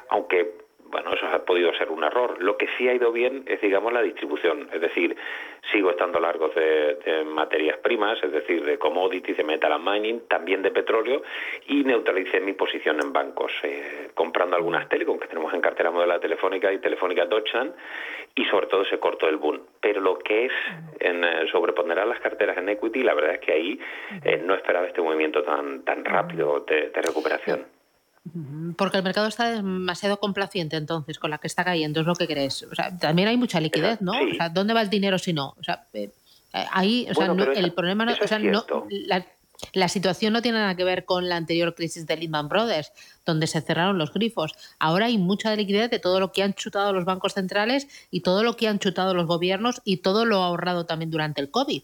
aunque 0.08 0.65
bueno, 0.90 1.12
eso 1.12 1.26
ha 1.26 1.44
podido 1.44 1.72
ser 1.74 1.90
un 1.90 2.04
error. 2.04 2.42
Lo 2.42 2.56
que 2.56 2.68
sí 2.76 2.88
ha 2.88 2.94
ido 2.94 3.12
bien 3.12 3.44
es, 3.46 3.60
digamos, 3.60 3.92
la 3.92 4.02
distribución. 4.02 4.68
Es 4.72 4.80
decir, 4.80 5.16
sigo 5.72 5.90
estando 5.90 6.20
largos 6.20 6.54
de, 6.54 7.24
materias 7.24 7.78
primas, 7.78 8.22
es 8.22 8.32
decir, 8.32 8.64
de 8.64 8.78
commodities, 8.78 9.36
de 9.36 9.44
metal 9.44 9.72
and 9.72 9.88
mining, 9.88 10.20
también 10.28 10.62
de 10.62 10.70
petróleo, 10.70 11.22
y 11.66 11.84
neutralicé 11.84 12.40
mi 12.40 12.52
posición 12.52 13.00
en 13.02 13.12
bancos, 13.12 13.52
eh, 13.62 14.10
comprando 14.14 14.56
algunas 14.56 14.88
telecom 14.88 15.18
que 15.18 15.28
tenemos 15.28 15.52
en 15.54 15.60
cartera 15.60 15.90
modelo 15.90 16.18
telefónica 16.20 16.72
y 16.72 16.78
telefónica 16.78 17.26
Deutschland, 17.26 17.74
y 18.34 18.44
sobre 18.44 18.66
todo 18.66 18.84
se 18.84 18.98
cortó 18.98 19.28
el 19.28 19.36
boom. 19.36 19.60
Pero 19.80 20.00
lo 20.00 20.18
que 20.18 20.46
es 20.46 20.52
en 21.00 21.24
eh, 21.24 21.46
sobreponderar 21.50 22.06
las 22.06 22.20
carteras 22.20 22.56
en 22.58 22.68
equity, 22.68 23.02
la 23.02 23.14
verdad 23.14 23.34
es 23.34 23.40
que 23.40 23.52
ahí 23.52 23.80
eh, 24.24 24.40
no 24.44 24.54
esperaba 24.54 24.86
este 24.86 25.02
movimiento 25.02 25.42
tan, 25.42 25.82
tan 25.84 26.04
rápido 26.04 26.60
de 26.60 26.90
recuperación. 26.94 27.75
Porque 28.76 28.98
el 28.98 29.04
mercado 29.04 29.28
está 29.28 29.50
demasiado 29.50 30.18
complaciente 30.18 30.76
entonces 30.76 31.18
con 31.18 31.30
la 31.30 31.38
que 31.38 31.46
está 31.46 31.64
cayendo, 31.64 32.00
es 32.00 32.06
lo 32.06 32.14
que 32.14 32.26
crees. 32.26 32.62
O 32.64 32.74
sea, 32.74 32.96
también 32.96 33.28
hay 33.28 33.36
mucha 33.36 33.60
liquidez, 33.60 34.00
¿no? 34.00 34.12
O 34.12 34.34
sea, 34.36 34.48
¿dónde 34.48 34.74
va 34.74 34.82
el 34.82 34.90
dinero 34.90 35.18
si 35.18 35.32
no? 35.32 35.54
O 35.58 35.62
sea, 35.62 35.86
eh, 35.92 36.10
ahí, 36.72 37.06
o 37.10 37.14
sea, 37.14 37.26
el 37.54 37.72
problema 37.72 38.04
no, 38.04 38.12
o 38.20 38.26
sea, 38.26 38.38
no 38.38 38.64
la, 39.72 39.88
situación 39.88 40.32
no 40.32 40.42
tiene 40.42 40.58
nada 40.58 40.74
que 40.74 40.84
ver 40.84 41.04
con 41.04 41.28
la 41.28 41.36
anterior 41.36 41.74
crisis 41.74 42.06
de 42.06 42.16
Lehman 42.16 42.48
Brothers, 42.48 42.92
donde 43.24 43.46
se 43.46 43.60
cerraron 43.60 43.98
los 43.98 44.12
grifos. 44.12 44.52
Ahora 44.78 45.06
hay 45.06 45.18
mucha 45.18 45.54
liquidez 45.54 45.90
de 45.90 45.98
todo 45.98 46.20
lo 46.20 46.32
que 46.32 46.42
han 46.42 46.54
chutado 46.54 46.92
los 46.92 47.04
bancos 47.04 47.34
centrales 47.34 47.88
y 48.10 48.20
todo 48.20 48.42
lo 48.42 48.56
que 48.56 48.68
han 48.68 48.78
chutado 48.78 49.14
los 49.14 49.26
gobiernos 49.26 49.80
y 49.84 49.98
todo 49.98 50.24
lo 50.24 50.42
ahorrado 50.42 50.86
también 50.86 51.10
durante 51.10 51.40
el 51.40 51.50
COVID. 51.50 51.82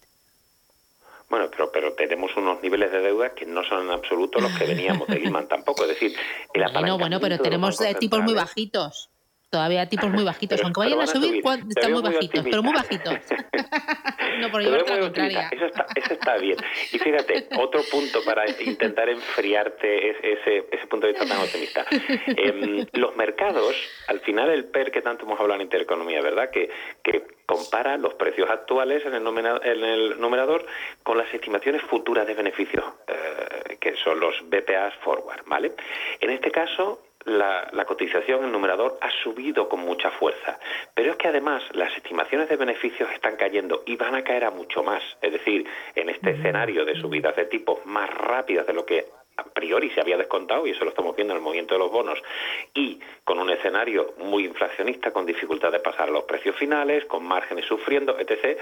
Bueno, 1.33 1.49
pero, 1.51 1.73
pero 1.73 1.95
tenemos 1.95 2.31
unos 2.37 2.63
niveles 2.63 2.93
de 2.93 3.01
deuda 3.01 3.31
que 3.31 3.47
no 3.47 3.65
son 3.65 3.87
en 3.87 3.91
absoluto 3.91 4.39
los 4.39 4.53
que 4.53 4.67
veníamos 4.67 5.09
de 5.09 5.19
Lehman 5.19 5.49
tampoco. 5.49 5.85
Es 5.85 5.89
decir, 5.89 6.15
el 6.53 6.71
bueno, 6.75 6.99
bueno, 6.99 7.21
pero 7.21 7.39
tenemos 7.39 7.81
eh, 7.81 7.95
tipos 7.99 8.21
muy 8.21 8.35
bajitos. 8.35 9.09
Todavía 9.53 9.87
tipos 9.87 10.09
muy 10.09 10.25
bajitos. 10.25 10.59
Aunque 10.63 10.81
vayan 10.81 11.03
a 11.03 11.07
subir, 11.07 11.43
están 11.69 11.93
muy 11.93 12.01
bajitos, 12.01 12.43
pero 12.43 12.63
muy 12.63 12.73
bajitos. 12.73 13.15
no, 14.41 14.51
por 14.51 14.63
llevarte 14.63 14.95
la 14.95 15.01
contraria. 15.01 15.49
Eso 15.53 15.67
está, 15.67 15.87
eso 15.95 16.15
está 16.15 16.39
bien. 16.39 16.57
Y 16.91 16.99
fíjate, 16.99 17.49
otro 17.59 17.83
punto 17.91 18.25
para 18.25 18.49
intentar 18.49 19.11
enfriarte 19.11 20.09
ese, 20.33 20.65
ese 20.73 20.87
punto 20.87 21.07
de 21.07 21.13
vista 21.13 21.29
tan 21.29 21.39
optimista. 21.43 21.85
Em, 22.29 22.87
los 22.95 23.15
mercados, 23.15 23.77
al 24.07 24.21
final 24.21 24.49
el 24.49 24.65
PER 24.65 24.91
que 24.91 25.03
tanto 25.03 25.27
hemos 25.27 25.39
hablado 25.39 25.61
en 25.61 25.67
Intereconomía, 25.67 26.23
¿verdad? 26.23 26.49
Que, 26.49 26.71
que 27.03 27.23
compara 27.45 27.99
los 27.99 28.15
precios 28.15 28.49
actuales 28.49 29.05
en 29.05 29.13
el, 29.13 29.27
en 29.27 29.85
el 29.85 30.19
numerador 30.19 30.65
con 31.03 31.19
las 31.19 31.33
estimaciones 31.35 31.83
futuras 31.83 32.27
de 32.27 32.33
beneficios, 32.33 32.87
eh, 33.07 33.77
que 33.79 33.97
son 33.97 34.19
los 34.19 34.35
BPAs 34.49 34.95
forward, 35.05 35.43
¿vale? 35.45 35.73
En 36.21 36.31
este 36.31 36.51
caso, 36.51 37.03
la, 37.25 37.69
la, 37.73 37.85
cotización, 37.85 38.45
el 38.45 38.53
numerador, 38.53 38.99
ha 39.01 39.11
subido 39.23 39.69
con 39.69 39.81
mucha 39.81 40.11
fuerza. 40.11 40.59
Pero 40.95 41.13
es 41.13 41.17
que 41.17 41.29
además 41.29 41.63
las 41.73 41.97
estimaciones 41.97 42.49
de 42.49 42.57
beneficios 42.57 43.11
están 43.13 43.37
cayendo 43.37 43.83
y 43.87 43.97
van 43.97 44.15
a 44.15 44.25
caer 44.25 44.45
a 44.45 44.51
mucho 44.51 44.83
más. 44.83 45.03
Es 45.21 45.33
decir, 45.33 45.67
en 45.95 46.09
este 46.09 46.31
escenario 46.31 46.85
de 46.85 47.01
subidas 47.01 47.37
de 47.37 47.47
tipo 47.47 47.81
más 47.85 48.11
rápidas 48.11 48.67
de 48.67 48.73
lo 48.73 48.85
que 48.85 49.07
a 49.37 49.45
priori 49.45 49.91
se 49.91 50.01
había 50.01 50.17
descontado, 50.17 50.67
y 50.67 50.71
eso 50.71 50.85
lo 50.85 50.91
estamos 50.91 51.17
viendo 51.17 51.33
en 51.33 51.39
el 51.39 51.43
movimiento 51.43 51.75
de 51.75 51.81
los 51.81 51.91
bonos, 51.91 52.23
y 52.75 53.01
con 53.25 53.39
un 53.39 53.51
escenario 53.51 54.15
muy 54.19 54.45
inflacionista, 54.45 55.11
con 55.11 55.25
dificultad 55.25 55.73
de 55.73 55.81
pasar 55.81 56.09
a 56.09 56.13
los 56.13 56.25
precios 56.25 56.57
finales, 56.57 57.05
con 57.07 57.25
márgenes 57.25 57.65
sufriendo, 57.65 58.19
etc., 58.19 58.59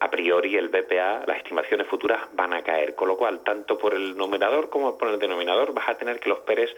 a 0.00 0.10
priori 0.10 0.56
el 0.56 0.68
BPA, 0.68 1.24
las 1.26 1.38
estimaciones 1.38 1.86
futuras 1.88 2.20
van 2.32 2.52
a 2.52 2.62
caer, 2.62 2.94
con 2.94 3.08
lo 3.08 3.16
cual, 3.16 3.40
tanto 3.40 3.76
por 3.76 3.94
el 3.94 4.16
numerador 4.16 4.70
como 4.70 4.96
por 4.96 5.08
el 5.08 5.18
denominador, 5.18 5.72
vas 5.74 5.88
a 5.88 5.96
tener 5.96 6.20
que 6.20 6.28
los 6.28 6.38
PERES 6.40 6.74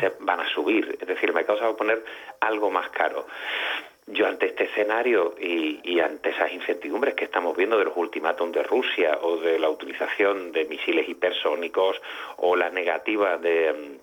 se 0.00 0.12
van 0.20 0.40
a 0.40 0.48
subir, 0.48 0.98
es 1.00 1.06
decir, 1.06 1.28
el 1.28 1.34
mercado 1.34 1.58
se 1.58 1.64
va 1.64 1.70
a 1.70 1.76
poner 1.76 2.04
algo 2.40 2.70
más 2.70 2.90
caro. 2.90 3.26
Yo 4.06 4.26
ante 4.26 4.46
este 4.46 4.64
escenario 4.64 5.34
y, 5.40 5.98
ante 6.00 6.30
esas 6.30 6.52
incertidumbres 6.52 7.14
que 7.14 7.24
estamos 7.24 7.56
viendo 7.56 7.78
de 7.78 7.86
los 7.86 7.96
ultimátums 7.96 8.52
de 8.52 8.62
Rusia 8.62 9.18
o 9.22 9.38
de 9.38 9.58
la 9.58 9.70
utilización 9.70 10.52
de 10.52 10.66
misiles 10.66 11.08
hipersónicos 11.08 11.96
o 12.36 12.54
la 12.54 12.68
negativa 12.68 13.38
de, 13.38 13.98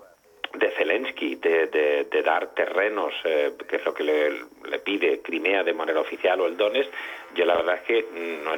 de 0.53 0.71
Zelensky 0.71 1.35
de, 1.35 2.23
dar 2.23 2.47
terrenos, 2.55 3.13
eh, 3.25 3.53
que 3.67 3.75
es 3.75 3.85
lo 3.85 3.93
que 3.93 4.03
le, 4.03 4.79
pide 4.79 5.21
Crimea 5.21 5.63
de 5.63 5.73
manera 5.73 5.99
oficial 5.99 6.41
o 6.41 6.47
el 6.47 6.57
Donetsk, 6.57 6.91
yo 7.35 7.45
la 7.45 7.55
verdad 7.55 7.75
es 7.75 7.81
que 7.81 8.05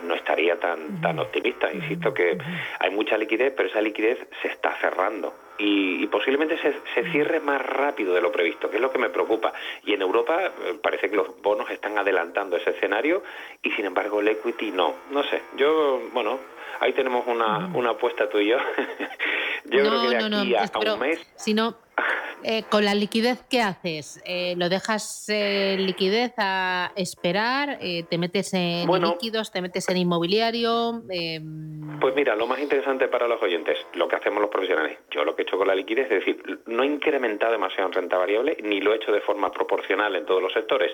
no, 0.03 0.15
estaría 0.15 0.59
tan, 0.59 1.01
tan 1.01 1.19
optimista. 1.19 1.71
Insisto 1.71 2.13
que 2.13 2.37
hay 2.79 2.89
mucha 2.91 3.17
liquidez, 3.17 3.53
pero 3.55 3.69
esa 3.69 3.81
liquidez 3.81 4.19
se 4.41 4.47
está 4.47 4.73
cerrando 4.79 5.33
y, 5.57 6.07
posiblemente 6.07 6.57
se, 6.57 6.73
se, 6.93 7.11
cierre 7.11 7.39
más 7.39 7.61
rápido 7.61 8.13
de 8.13 8.21
lo 8.21 8.31
previsto, 8.31 8.69
que 8.69 8.77
es 8.77 8.81
lo 8.81 8.91
que 8.91 8.97
me 8.97 9.09
preocupa. 9.09 9.53
Y 9.85 9.93
en 9.93 10.01
Europa 10.01 10.45
eh, 10.45 10.79
parece 10.81 11.09
que 11.09 11.15
los 11.15 11.41
bonos 11.41 11.69
están 11.69 11.97
adelantando 11.97 12.57
ese 12.57 12.71
escenario 12.71 13.23
y 13.61 13.71
sin 13.71 13.85
embargo 13.85 14.19
el 14.19 14.27
equity 14.29 14.71
no. 14.71 14.95
No 15.11 15.23
sé, 15.23 15.41
yo, 15.55 16.01
bueno, 16.11 16.39
ahí 16.79 16.93
tenemos 16.93 17.25
una, 17.27 17.69
una 17.73 17.91
apuesta 17.91 18.29
tú 18.29 18.39
y 18.39 18.49
yo. 18.49 18.57
yo 19.65 19.79
creo 19.79 20.01
que 20.01 20.07
de 20.09 20.17
aquí 20.17 20.55
a, 20.55 20.93
un 20.93 20.99
mes... 20.99 21.33
Si 21.35 21.53
no, 21.53 21.75
eh, 22.43 22.63
con 22.69 22.85
la 22.85 22.93
liquidez, 22.93 23.43
¿qué 23.49 23.61
haces? 23.61 24.21
Eh, 24.25 24.55
¿Lo 24.57 24.69
dejas 24.69 25.29
en 25.29 25.85
liquidez 25.85 26.33
a 26.37 26.91
esperar? 26.95 27.77
Eh, 27.81 28.03
¿Te 28.09 28.17
metes 28.17 28.53
en 28.53 28.87
líquidos? 28.89 29.51
¿Te 29.51 29.61
metes 29.61 29.87
en 29.89 29.97
inmobiliario? 29.97 31.01
Em, 31.09 31.99
pues 31.99 32.15
mira, 32.15 32.35
lo 32.35 32.47
más 32.47 32.59
interesante 32.59 33.07
para 33.07 33.27
los 33.27 33.41
oyentes, 33.41 33.77
lo 33.93 34.07
que 34.07 34.15
hacemos 34.15 34.41
los 34.41 34.49
profesionales. 34.49 34.97
Yo 35.11 35.23
lo 35.23 35.35
que 35.35 35.43
he 35.43 35.45
hecho 35.45 35.57
con 35.57 35.67
la 35.67 35.75
liquidez 35.75 36.11
es 36.11 36.25
decir, 36.25 36.61
no 36.65 36.83
he 36.83 36.87
incrementado 36.87 37.51
demasiado 37.51 37.87
en 37.87 37.93
renta 37.93 38.17
variable 38.17 38.57
ni 38.61 38.81
lo 38.81 38.93
he 38.93 38.97
hecho 38.97 39.11
de 39.11 39.21
forma 39.21 39.51
proporcional 39.51 40.15
en 40.15 40.25
todos 40.25 40.41
los 40.41 40.53
sectores. 40.53 40.91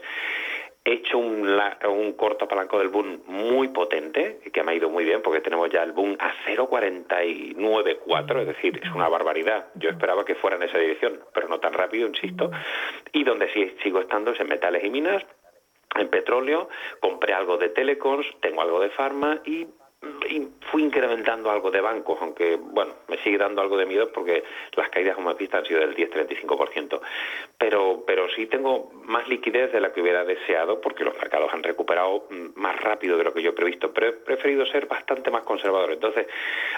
He 0.86 0.94
hecho 0.94 1.18
un, 1.18 1.48
un 1.90 2.14
corto 2.14 2.48
palanco 2.48 2.80
del 2.80 2.88
boom 2.88 3.24
muy 3.28 3.68
potente, 3.68 4.40
que 4.52 4.64
me 4.64 4.72
ha 4.72 4.76
ido 4.76 4.90
muy 4.90 5.04
bien 5.04 5.22
porque 5.22 5.42
tenemos 5.42 5.70
ya 5.70 5.84
el 5.84 5.92
boom 5.92 6.16
a 6.20 6.32
0,494, 6.46 8.42
es 8.42 8.48
decir, 8.48 8.80
es 8.82 8.90
una 8.92 9.10
barbaridad. 9.10 9.68
Yo 9.76 9.90
esperaba 9.90 10.24
que 10.24 10.36
fuera 10.36 10.56
en 10.56 10.64
esa 10.64 10.78
dirección, 10.78 11.20
pero 11.34 11.48
no 11.48 11.60
tan 11.60 11.74
rápido, 11.74 12.08
insisto. 12.08 12.50
Y 13.12 13.24
donde 13.24 13.52
sí 13.54 13.76
sigo 13.84 14.00
estando 14.00 14.32
es 14.32 14.40
en 14.40 14.48
metales 14.48 14.84
y 14.84 14.90
minas, 14.90 15.26
en 15.96 16.08
petróleo, 16.10 16.70
compré 17.00 17.34
algo 17.34 17.58
de 17.58 17.70
telecoms, 17.70 18.26
tengo 18.42 18.62
algo 18.62 18.80
de 18.80 18.90
farma 18.92 19.42
y 19.46 19.68
fui 20.72 20.84
incrementando 20.84 21.50
algo 21.50 21.72
de 21.72 21.82
bancos, 21.82 22.18
aunque 22.22 22.56
bueno, 22.56 22.94
me 23.08 23.18
sigue 23.18 23.38
dando 23.38 23.62
algo 23.62 23.78
de 23.78 23.86
miedo 23.86 24.12
porque 24.12 24.44
las 24.76 24.90
caídas, 24.90 25.16
como 25.16 25.32
has 25.32 25.38
visto, 25.38 25.58
han 25.58 25.66
sido 25.66 25.80
del 25.80 25.96
10-35%. 25.96 27.00
Pero, 27.58 28.04
pero 28.06 28.30
sí 28.30 28.46
tengo 28.46 28.92
más 29.06 29.28
liquidez 29.28 29.72
de 29.72 29.82
la 29.82 29.92
que 29.92 30.02
hubiera 30.02 30.24
deseado 30.24 30.80
porque 30.80 31.04
los 31.04 31.16
mercados 31.18 31.52
han 31.54 31.64
recuperado 31.64 32.26
mm, 32.30 32.60
más 32.60 32.80
rápido 32.80 33.18
de 33.18 33.24
lo 33.24 33.34
que 33.34 33.42
yo 33.42 33.50
he 33.50 33.54
previsto, 33.54 33.92
pero 33.94 34.08
he 34.08 34.14
preferido 34.14 34.66
ser 34.66 34.86
bastante 34.86 35.32
más 35.32 35.44
conservador. 35.44 35.92
Entonces, 35.92 36.28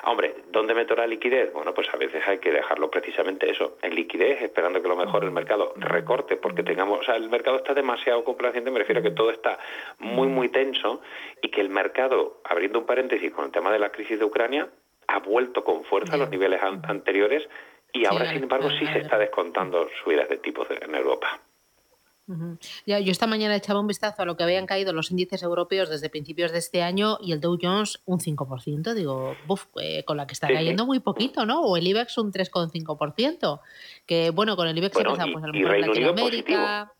hombre, 0.05 0.36
¿dónde 0.51 0.73
meto 0.73 0.95
la 0.95 1.05
liquidez? 1.05 1.53
Bueno, 1.53 1.73
pues 1.73 1.88
a 1.93 1.97
veces 1.97 2.23
hay 2.27 2.39
que 2.39 2.51
dejarlo 2.51 2.89
precisamente 2.89 3.49
eso, 3.51 3.77
en 3.81 3.93
liquidez, 3.93 4.41
esperando 4.41 4.81
que 4.81 4.88
lo 4.88 4.95
mejor 4.95 5.23
el 5.23 5.31
mercado 5.31 5.73
recorte, 5.75 6.38
porque 6.38 6.63
tengamos, 6.63 7.01
o 7.01 7.03
sea, 7.03 7.15
el 7.15 7.29
mercado 7.29 7.57
está 7.57 7.73
demasiado 7.73 8.23
complaciente, 8.23 8.71
me 8.71 8.79
refiero 8.79 9.01
a 9.01 9.03
que 9.03 9.12
todo 9.12 9.31
está 9.31 9.60
muy, 9.99 10.27
muy 10.27 10.49
tenso 10.49 11.01
y 11.41 11.49
que 11.49 11.62
el 11.62 11.69
mercado, 11.69 12.38
abriendo 12.43 12.79
un 12.79 12.86
paréntesis, 12.86 13.11
y 13.21 13.32
con 13.32 13.45
el 13.45 13.52
tema 13.52 13.71
de 13.71 13.80
la 13.80 13.91
crisis 13.91 14.19
de 14.19 14.26
Ucrania, 14.26 14.69
ha 15.08 15.19
vuelto 15.19 15.63
con 15.63 15.84
fuerza 15.84 16.13
a 16.13 16.17
los 16.17 16.30
niveles 16.30 16.62
anteriores 16.62 17.47
y 17.93 18.06
ahora, 18.06 18.32
sin 18.32 18.43
embargo, 18.43 18.69
sí 18.69 18.86
se 18.88 19.00
está 19.00 19.17
descontando 19.17 19.88
subidas 20.04 20.30
de 20.30 20.38
tipos 20.38 20.67
en 20.69 20.95
Europa. 20.95 21.41
ya, 22.86 23.00
yo 23.00 23.12
esta 23.12 23.28
mañana 23.28 23.56
echaba 23.56 23.82
un 23.82 23.88
vistazo 23.88 24.21
a 24.21 24.26
lo 24.26 24.38
que 24.38 24.43
habían 24.43 24.65
caído 24.65 24.93
los 24.93 25.12
índices 25.12 25.43
europeos 25.43 25.89
desde 25.89 26.10
principios 26.10 26.54
de 26.54 26.60
este 26.60 26.82
año 26.82 27.17
y 27.19 27.34
el 27.34 27.41
Dow 27.41 27.58
Jones 27.62 28.02
un 28.06 28.19
5%. 28.19 28.93
Digo, 28.93 29.36
buf, 29.45 29.65
eh, 29.82 30.06
con 30.06 30.15
la 30.15 30.26
que 30.28 30.34
está 30.34 30.47
cayendo 30.47 30.86
muy 30.86 31.00
poquito, 31.00 31.45
¿no? 31.45 31.62
O 31.62 31.76
el 31.76 31.86
IBEX 31.86 32.17
un 32.17 32.32
3,5%. 32.32 33.60
Que 34.06 34.30
bueno, 34.30 34.56
con 34.56 34.69
el 34.69 34.78
IBEX 34.78 34.93
bueno, 34.93 35.15
se 35.15 35.32
pues 35.32 35.43
a 35.43 35.47
lo 35.47 35.54
mejor 35.54 35.76
en 35.76 35.82
Latinoamérica. 35.82 36.93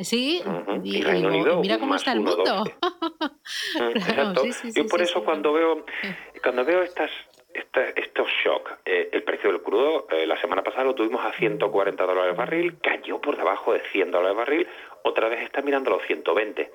Sí, 0.00 0.42
y, 0.82 1.04
mira 1.60 1.78
cómo 1.78 1.94
está 1.94 2.12
el 2.12 2.20
mundo. 2.20 2.64
Exacto. 3.94 4.42
Yo 4.74 4.86
por 4.86 5.02
eso 5.02 5.22
cuando 5.24 5.52
veo 5.52 5.84
cuando 6.42 6.64
veo 6.64 6.82
estas 6.82 7.10
estos 7.96 8.28
shocks, 8.44 8.72
eh, 8.84 9.10
el 9.12 9.22
precio 9.24 9.50
del 9.50 9.60
crudo 9.60 10.06
eh, 10.10 10.26
la 10.26 10.40
semana 10.40 10.62
pasada 10.62 10.84
lo 10.84 10.94
tuvimos 10.94 11.24
a 11.24 11.32
140 11.32 12.06
dólares 12.06 12.30
el 12.30 12.36
barril, 12.36 12.78
cayó 12.80 13.20
por 13.20 13.36
debajo 13.36 13.72
de 13.72 13.80
100 13.92 14.10
dólares 14.10 14.30
el 14.30 14.36
barril, 14.36 14.68
otra 15.02 15.28
vez 15.28 15.42
está 15.42 15.62
mirando 15.62 15.90
los 15.90 16.02
120. 16.06 16.70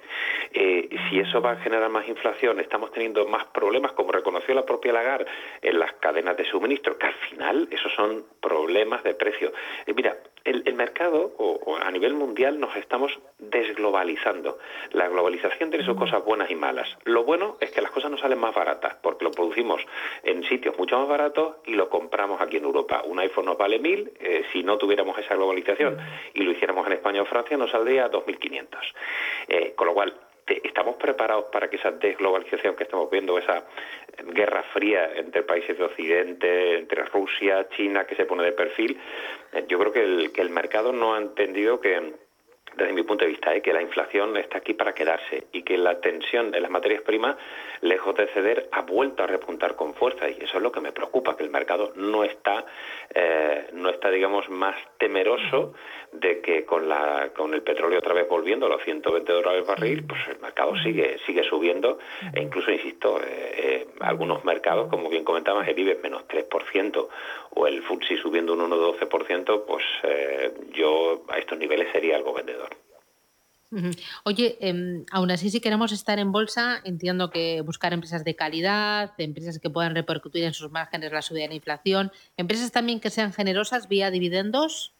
Eh, 0.54 0.90
si 1.10 1.20
eso 1.20 1.42
va 1.42 1.52
a 1.52 1.58
generar 1.58 1.90
más 1.90 2.08
inflación, 2.08 2.60
estamos 2.60 2.92
teniendo 2.92 3.26
más 3.28 3.46
problemas, 3.48 3.92
como 3.94 4.12
reconoció 4.12 4.54
la 4.54 4.66
propia 4.66 4.94
Lagarde, 4.94 5.26
en 5.62 5.80
las 5.80 5.94
cadenas 5.94 6.38
de 6.38 6.46
suministro, 6.46 6.98
que 6.98 7.08
al 7.08 7.14
final 7.14 7.68
esos 7.72 7.94
son 7.94 8.26
problemas 8.42 9.04
de 9.04 9.14
precio. 9.14 9.52
Eh, 9.86 9.94
mira, 9.94 10.18
el, 10.44 10.76
mercado 10.76 11.34
o, 11.38 11.78
a 11.78 11.90
nivel 11.90 12.14
mundial 12.14 12.60
nos 12.60 12.76
estamos 12.76 13.18
desglobalizando. 13.40 14.60
La 14.92 15.08
globalización 15.08 15.70
tiene 15.70 15.86
sus 15.86 15.98
cosas 15.98 16.24
buenas 16.24 16.52
y 16.52 16.56
malas. 16.56 16.88
Lo 17.06 17.24
bueno 17.24 17.58
es 17.60 17.72
que 17.72 17.82
las 17.82 17.92
cosas 17.92 18.12
no 18.12 18.18
salen 18.18 18.40
más 18.40 18.54
baratas, 18.54 18.96
porque 19.02 19.26
lo 19.26 19.32
producimos 19.32 19.82
en 20.24 20.44
sitios 20.44 20.78
mucho 20.78 21.00
más 21.00 21.08
baratos 21.08 21.56
y 21.66 21.74
lo 21.74 21.90
compramos 21.90 22.42
aquí 22.42 22.58
en 22.58 22.66
Europa. 22.66 23.02
Un 23.06 23.20
iPhone 23.20 23.46
nos 23.46 23.58
vale 23.58 23.80
mil, 23.80 24.12
eh, 24.20 24.44
si 24.52 24.64
no 24.64 24.78
tuviéramos 24.78 25.18
esa 25.18 25.36
globalización 25.36 25.98
y 26.34 26.44
lo 26.44 26.52
hiciéramos 26.52 26.86
en 26.88 26.94
España 26.94 27.22
o 27.22 27.26
Francia, 27.26 27.58
nos 27.58 27.72
saldría 27.72 28.10
2.500. 28.24 28.68
Eh, 29.48 29.74
con 29.76 29.88
lo 29.88 29.94
cual, 29.94 30.14
¿Estamos 30.48 30.98
preparados 30.98 31.46
para 31.46 31.68
que 31.72 31.78
esa 31.78 31.90
desglobalización 31.90 32.76
que 32.76 32.84
estamos 32.84 33.10
viendo, 33.10 33.36
esa 33.40 33.64
guerra 34.28 34.62
fría 34.74 35.12
entre 35.16 35.42
países 35.42 35.76
de 35.76 35.84
Occidente, 35.84 36.78
entre 36.78 37.04
Rusia, 37.06 37.68
China, 37.70 38.06
que 38.06 38.16
se 38.16 38.26
pone 38.26 38.44
de 38.44 38.52
perfil? 38.52 38.96
Eh, 39.54 39.66
yo 39.68 39.80
creo 39.80 39.92
que 39.92 40.04
el, 40.04 40.32
que 40.32 40.42
el 40.42 40.52
mercado 40.52 40.94
no 40.94 41.16
ha 41.16 41.18
entendido 41.18 41.80
que 41.80 42.14
desde 42.78 42.94
mi 42.94 43.04
punto 43.04 43.24
de 43.24 43.32
vista, 43.32 43.56
¿eh? 43.56 43.62
que 43.62 43.74
la 43.74 43.82
inflación 43.82 44.36
está 44.38 44.58
aquí 44.58 44.74
para 44.74 44.94
quedarse 44.94 45.46
y 45.52 45.64
que 45.64 45.78
la 45.78 46.00
tensión 46.02 46.52
de 46.52 46.60
las 46.60 46.70
materias 46.70 47.02
primas, 47.02 47.38
lejos 47.82 48.16
de 48.16 48.28
ceder, 48.28 48.70
ha 48.72 48.82
vuelto 48.82 49.24
a 49.24 49.28
repuntar 49.28 49.76
con 49.76 49.94
fuerza 49.94 50.30
y 50.30 50.38
eso 50.42 50.58
es 50.58 50.64
lo 50.64 50.72
que 50.72 50.82
me 50.82 50.92
preocupa, 50.92 51.38
que 51.38 51.44
el 51.44 51.50
mercado 51.50 51.94
no 51.96 52.24
está, 52.24 52.66
eh, 53.14 53.70
no 53.74 53.90
está, 53.90 54.10
digamos, 54.10 54.50
más 54.50 54.76
temeroso 54.98 55.74
de 56.20 56.42
que 56.42 56.66
con 56.66 56.88
la, 56.88 57.32
con 57.36 57.54
el 57.54 57.62
petróleo 57.62 58.00
otra 58.00 58.14
vez 58.14 58.28
volviendo 58.28 58.66
a 58.66 58.70
los 58.70 58.84
120 58.84 59.32
dólares 59.32 59.66
barril, 59.66 60.04
pues 60.06 60.22
el 60.30 60.40
mercado 60.40 60.76
sigue, 60.82 61.18
sigue 61.26 61.44
subiendo 61.44 62.00
e 62.34 62.42
incluso, 62.42 62.72
insisto, 62.72 63.20
eh, 63.26 63.88
algunos 64.00 64.44
mercados, 64.44 64.90
como 64.90 65.10
bien 65.10 65.24
comentabas, 65.24 65.68
el 65.68 65.78
IBEX 65.78 66.04
menos 66.04 66.24
3% 66.28 67.08
o 67.52 67.68
el 67.68 67.82
FTSE 67.82 68.18
subiendo 68.18 68.54
un 68.54 68.70
1,12%, 68.70 69.64
pues 69.66 69.84
yo 70.74 71.24
a 71.30 71.38
estos 71.38 71.58
niveles 71.58 71.92
sería 71.92 72.16
algo 72.16 72.34
vendedor. 72.34 72.76
Oye, 74.24 74.58
em, 74.62 75.06
aún 75.12 75.32
así 75.32 75.50
si 75.50 75.60
queremos 75.60 75.92
estar 75.92 76.20
en 76.20 76.32
bolsa, 76.32 76.82
entiendo 76.86 77.30
que 77.30 77.62
buscar 77.62 77.94
empresas 77.94 78.24
de 78.24 78.36
calidad, 78.36 79.14
empresas 79.18 79.60
que 79.60 79.70
puedan 79.70 79.96
repercutir 79.96 80.44
en 80.44 80.54
sus 80.54 80.72
márgenes 80.72 81.12
la 81.12 81.22
subida 81.22 81.44
de 81.44 81.50
la 81.50 81.56
inflación, 81.56 82.12
empresas 82.38 82.72
también 82.72 83.00
que 83.00 83.10
sean 83.10 83.34
generosas 83.34 83.90
vía 83.90 84.12
dividendos. 84.12 84.95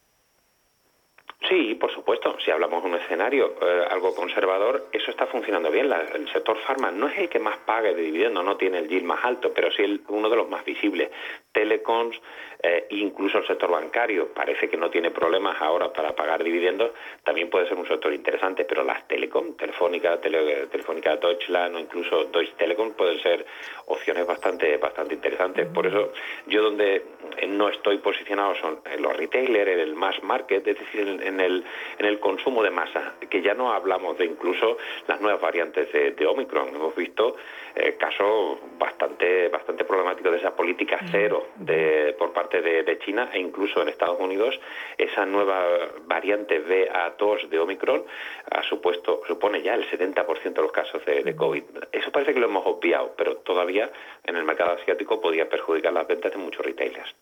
Sí, 1.48 1.76
por 1.76 1.92
supuesto. 1.92 2.36
Si 2.44 2.50
hablamos 2.50 2.82
de 2.82 2.88
un 2.88 2.94
escenario 2.96 3.54
eh, 3.62 3.84
algo 3.90 4.14
conservador, 4.14 4.88
eso 4.92 5.10
está 5.10 5.26
funcionando 5.26 5.70
bien. 5.70 5.90
el 5.92 6.28
sector 6.32 6.58
farma 6.66 6.90
no 6.90 7.08
es 7.08 7.18
el 7.18 7.28
que 7.28 7.38
más 7.38 7.56
pague 7.58 7.94
de 7.94 8.02
dividendos, 8.02 8.44
no 8.44 8.56
tiene 8.56 8.78
el 8.78 8.88
yield 8.88 9.04
más 9.04 9.24
alto, 9.24 9.52
pero 9.54 9.70
sí 9.70 10.02
uno 10.08 10.28
de 10.28 10.36
los 10.36 10.48
más 10.48 10.64
visibles. 10.64 11.10
Telecoms, 11.56 12.20
eh, 12.62 12.86
incluso 12.90 13.38
el 13.38 13.46
sector 13.46 13.70
bancario, 13.70 14.28
parece 14.34 14.68
que 14.68 14.76
no 14.76 14.90
tiene 14.90 15.10
problemas 15.10 15.56
ahora 15.62 15.90
para 15.90 16.14
pagar 16.14 16.44
dividendos, 16.44 16.90
también 17.24 17.48
puede 17.48 17.66
ser 17.66 17.78
un 17.78 17.88
sector 17.88 18.12
interesante, 18.12 18.66
pero 18.66 18.84
las 18.84 19.08
telecom, 19.08 19.56
Telefónica, 19.56 20.20
Telefónica 20.20 21.16
Deutschland 21.16 21.76
o 21.76 21.78
incluso 21.78 22.24
Deutsche 22.24 22.52
Telekom 22.58 22.92
pueden 22.92 23.18
ser 23.22 23.46
opciones 23.86 24.26
bastante, 24.26 24.76
bastante 24.76 25.14
interesantes. 25.14 25.66
Por 25.68 25.86
eso 25.86 26.12
yo 26.46 26.62
donde 26.62 27.04
no 27.48 27.70
estoy 27.70 27.98
posicionado 27.98 28.54
son 28.56 28.80
los 28.98 29.16
retailers, 29.16 29.70
en 29.70 29.80
el 29.80 29.94
mass 29.94 30.22
market, 30.22 30.66
es 30.66 30.78
decir, 30.78 31.08
en, 31.08 31.40
el, 31.40 31.64
en 31.98 32.04
el 32.04 32.20
consumo 32.20 32.62
de 32.62 32.70
masa, 32.70 33.14
que 33.30 33.40
ya 33.40 33.54
no 33.54 33.72
hablamos 33.72 34.18
de 34.18 34.26
incluso 34.26 34.76
las 35.08 35.20
nuevas 35.22 35.40
variantes 35.40 35.90
de, 35.92 36.26
Omicron. 36.26 36.68
Hemos 36.74 36.94
visto 36.94 37.36
eh, 37.78 37.96
casos 37.98 38.58
bastante, 38.78 39.48
bastante 39.48 39.84
problemáticos 39.84 40.32
de 40.32 40.38
esa 40.38 40.56
política 40.56 40.98
cero 41.10 41.48
de, 41.56 42.16
por 42.18 42.32
parte 42.32 42.62
de, 42.62 42.98
China 43.04 43.28
e 43.32 43.38
incluso 43.38 43.82
en 43.82 43.88
Estados 43.88 44.18
Unidos 44.18 44.58
esa 44.96 45.26
nueva 45.26 45.62
variante 46.06 46.64
BA2 46.64 47.48
de 47.48 47.58
Omicron 47.58 48.04
ha 48.50 48.62
supuesto, 48.62 49.20
supone 49.28 49.62
ya 49.62 49.74
el 49.74 49.84
70% 49.90 50.54
de 50.54 50.62
los 50.62 50.72
casos 50.72 51.04
de, 51.04 51.36
COVID. 51.36 51.64
Eso 51.92 52.10
parece 52.10 52.32
que 52.32 52.40
lo 52.40 52.46
hemos 52.46 52.66
obviado, 52.66 53.14
pero 53.16 53.36
todavía 53.36 53.90
en 54.24 54.36
el 54.36 54.44
mercado 54.44 54.72
asiático 54.72 55.20
podía 55.20 55.48
perjudicar 55.48 55.92
las 55.92 56.08
ventas 56.08 56.32
de 56.32 56.38
muchos 56.38 56.64
retailers. 56.64 57.14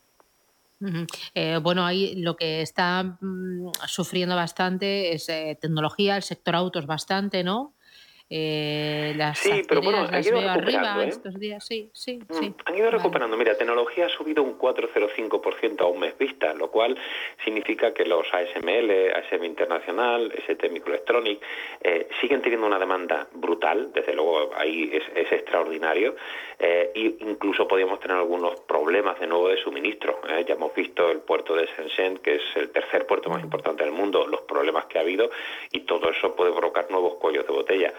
Eh, 1.35 1.59
bueno, 1.63 1.85
ahí 1.85 2.15
lo 2.17 2.37
que 2.37 2.61
está 2.61 3.03
mm, 3.03 3.71
sufriendo 3.87 4.37
bastante 4.37 5.15
es 5.15 5.29
eh, 5.29 5.59
tecnología, 5.61 6.17
el 6.17 6.23
sector 6.23 6.55
autos 6.55 6.87
bastante, 6.87 7.43
¿no? 7.43 7.74
Eh, 8.31 9.13
las 9.17 9.39
sí, 9.39 9.63
pero 9.69 9.83
bueno, 9.83 10.09
han 10.11 10.25
ido 10.25 10.41
recuperando, 10.41 11.03
¿eh? 11.03 11.09
estos 11.09 11.39
días, 11.39 11.65
sí, 11.65 11.91
sí, 11.93 12.21
mm, 12.27 12.35
sí. 12.35 12.55
Han 12.65 12.77
ido 12.77 12.91
recuperando. 12.91 13.37
Mira, 13.37 13.57
tecnología 13.57 14.07
ha 14.07 14.09
subido 14.09 14.43
un 14.43 14.59
4,05% 14.59 15.83
a 15.83 15.87
un 15.87 16.01
mes 16.01 16.17
vista, 16.17 16.55
lo 16.55 16.71
cual 16.71 16.97
significa 17.45 17.93
que 17.93 18.05
los 18.07 18.27
ASML, 18.33 19.13
ASM 19.15 19.45
Internacional, 19.45 20.33
ST 20.33 20.69
Microelectronic, 20.71 21.41
eh, 21.83 22.09
siguen 22.21 22.41
teniendo 22.41 22.67
una 22.67 22.79
demanda 22.79 23.29
brutal, 23.35 23.93
desde 23.93 24.15
luego 24.15 24.51
ahí 24.57 24.91
es, 24.93 25.05
es 25.15 25.31
extraordinario, 25.31 26.17
e 26.59 27.17
incluso 27.21 27.69
podríamos 27.69 28.01
tener 28.01 28.17
algunos 28.17 28.61
problemas 28.61 29.21
de 29.21 29.27
nuevo 29.27 29.49
de 29.49 29.59
suministro. 29.59 30.21
Eh. 30.29 30.45
Ya 30.47 30.55
hemos 30.55 30.75
visto 30.75 31.11
el 31.11 31.19
puerto 31.19 31.55
de 31.55 31.67
Shenzhen, 31.67 32.19
que 32.19 32.37
es 32.37 32.43
el 32.57 32.71
tercer 32.71 33.07
puerto 33.07 33.29
más 33.29 33.43
importante 33.43 33.85
del 33.85 33.93
mundo, 33.93 34.27
los 34.27 34.43
problemas 34.65 34.87
que 34.87 34.97
ha 34.97 35.03
habido, 35.03 35.31
y 35.73 35.81
todo 35.81 36.09
eso 36.09 36.35
puede 36.35 36.51
provocar 36.53 36.91
nuevos 36.91 37.17
cuellos 37.17 37.47
de 37.47 37.53
botella. 37.53 37.93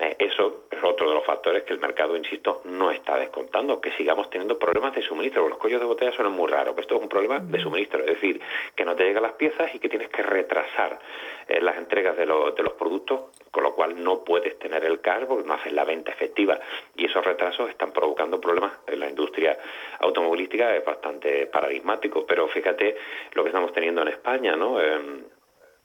Eh, 0.00 0.16
eso 0.18 0.64
es 0.68 0.82
otro 0.82 1.08
de 1.08 1.14
los 1.14 1.24
factores 1.24 1.62
que 1.62 1.72
el 1.72 1.78
mercado, 1.78 2.16
insisto, 2.16 2.62
no 2.64 2.90
está 2.90 3.16
descontando, 3.16 3.80
que 3.80 3.92
sigamos 3.92 4.28
teniendo 4.30 4.58
problemas 4.58 4.94
de 4.96 5.02
suministro. 5.02 5.48
Los 5.48 5.58
cuellos 5.58 5.80
de 5.80 5.86
botella 5.86 6.12
son 6.12 6.32
muy 6.32 6.50
raros, 6.50 6.74
pero 6.74 6.82
esto 6.82 6.96
es 6.96 7.02
un 7.02 7.08
problema 7.08 7.38
de 7.38 7.60
suministro, 7.60 8.00
es 8.00 8.06
decir, 8.06 8.40
que 8.74 8.84
no 8.84 8.96
te 8.96 9.04
llegan 9.04 9.22
las 9.22 9.32
piezas 9.32 9.72
y 9.74 9.78
que 9.78 9.88
tienes 9.88 10.08
que 10.08 10.22
retrasar 10.22 10.98
eh, 11.46 11.60
las 11.60 11.76
entregas 11.76 12.16
de, 12.16 12.26
de 12.26 12.62
los 12.62 12.72
productos, 12.72 13.20
con 13.52 13.62
lo 13.62 13.74
cual 13.74 14.02
no 14.02 14.24
puedes 14.24 14.58
tener 14.58 14.84
el 14.84 14.98
porque 15.26 15.46
no 15.46 15.54
haces 15.54 15.72
la 15.72 15.84
venta 15.84 16.12
efectiva. 16.12 16.58
Y 16.96 17.06
esos 17.06 17.24
retrasos 17.24 17.70
están 17.70 17.92
provocando 17.92 18.40
problemas 18.40 18.72
en 18.86 19.00
la 19.00 19.08
industria 19.08 19.58
automovilística, 20.00 20.76
es 20.76 20.84
bastante 20.84 21.46
paradigmático, 21.46 22.26
pero 22.26 22.48
fíjate 22.48 22.96
lo 23.32 23.42
que 23.42 23.48
estamos 23.48 23.72
teniendo 23.72 24.02
en 24.02 24.08
España, 24.08 24.54
¿no? 24.56 24.80
Em, 24.80 25.24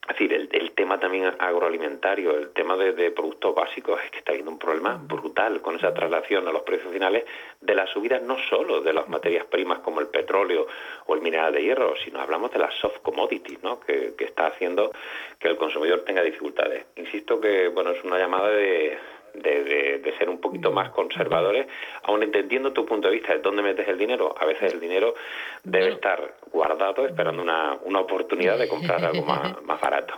es 0.04 0.18
decir, 0.20 0.34
el, 0.34 0.72
tema 0.72 1.00
también 1.00 1.34
agroalimentario, 1.40 2.38
el 2.38 2.50
tema 2.50 2.76
de, 2.76 3.12
productos 3.12 3.56
básicos, 3.56 4.02
es 4.04 4.12
que 4.12 4.18
está 4.18 4.32
habiendo 4.34 4.52
un 4.52 4.60
problema 4.60 5.00
brutal 5.02 5.62
con 5.62 5.78
esa 5.78 5.94
traslación 5.94 6.46
a 6.46 6.52
los 6.52 6.64
precios 6.64 6.92
finales 6.92 7.24
de 7.62 7.74
las 7.74 7.90
subidas 7.90 8.22
no 8.22 8.38
solo 8.50 8.82
de 8.82 8.92
las 8.92 9.08
materias 9.08 9.46
primas 9.46 9.80
como 9.80 10.02
el 10.02 10.08
petróleo 10.08 10.68
o 11.06 11.16
el 11.16 11.22
mineral 11.22 11.54
de 11.54 11.64
hierro, 11.64 11.96
sino 12.04 12.20
hablamos 12.20 12.52
de 12.52 12.60
las 12.60 12.74
soft 12.76 13.00
commodities, 13.02 13.64
¿no? 13.64 13.80
que, 13.80 14.14
que 14.18 14.26
está 14.26 14.48
haciendo 14.48 14.92
que 15.40 15.48
el 15.48 15.56
consumidor 15.56 16.02
tenga 16.02 16.22
dificultades. 16.22 16.86
Insisto 16.98 17.40
que 17.40 17.70
bueno 17.70 17.92
es 17.92 18.04
una 18.04 18.18
llamada 18.18 18.50
de, 18.50 18.98
de, 19.34 20.14
ser 20.18 20.30
un 20.30 20.40
poquito 20.40 20.72
más 20.72 20.92
conservadores, 20.92 21.68
aun 22.04 22.24
entendiendo 22.24 22.72
tu 22.72 22.86
punto 22.86 23.08
de 23.08 23.16
vista 23.16 23.34
de 23.34 23.40
dónde 23.40 23.64
metes 23.64 23.88
el 23.88 23.98
dinero. 23.98 24.36
A 24.40 24.46
veces 24.46 24.74
el 24.74 24.80
dinero 24.80 25.16
debe 25.64 25.90
estar 25.90 26.36
guardado 26.52 27.06
esperando 27.06 27.42
una, 27.42 27.78
una 27.84 28.02
oportunidad 28.02 28.58
de 28.58 28.68
comprar 28.68 29.04
algo 29.04 29.26
más, 29.26 29.62
más 29.64 29.82
barato. 29.82 30.14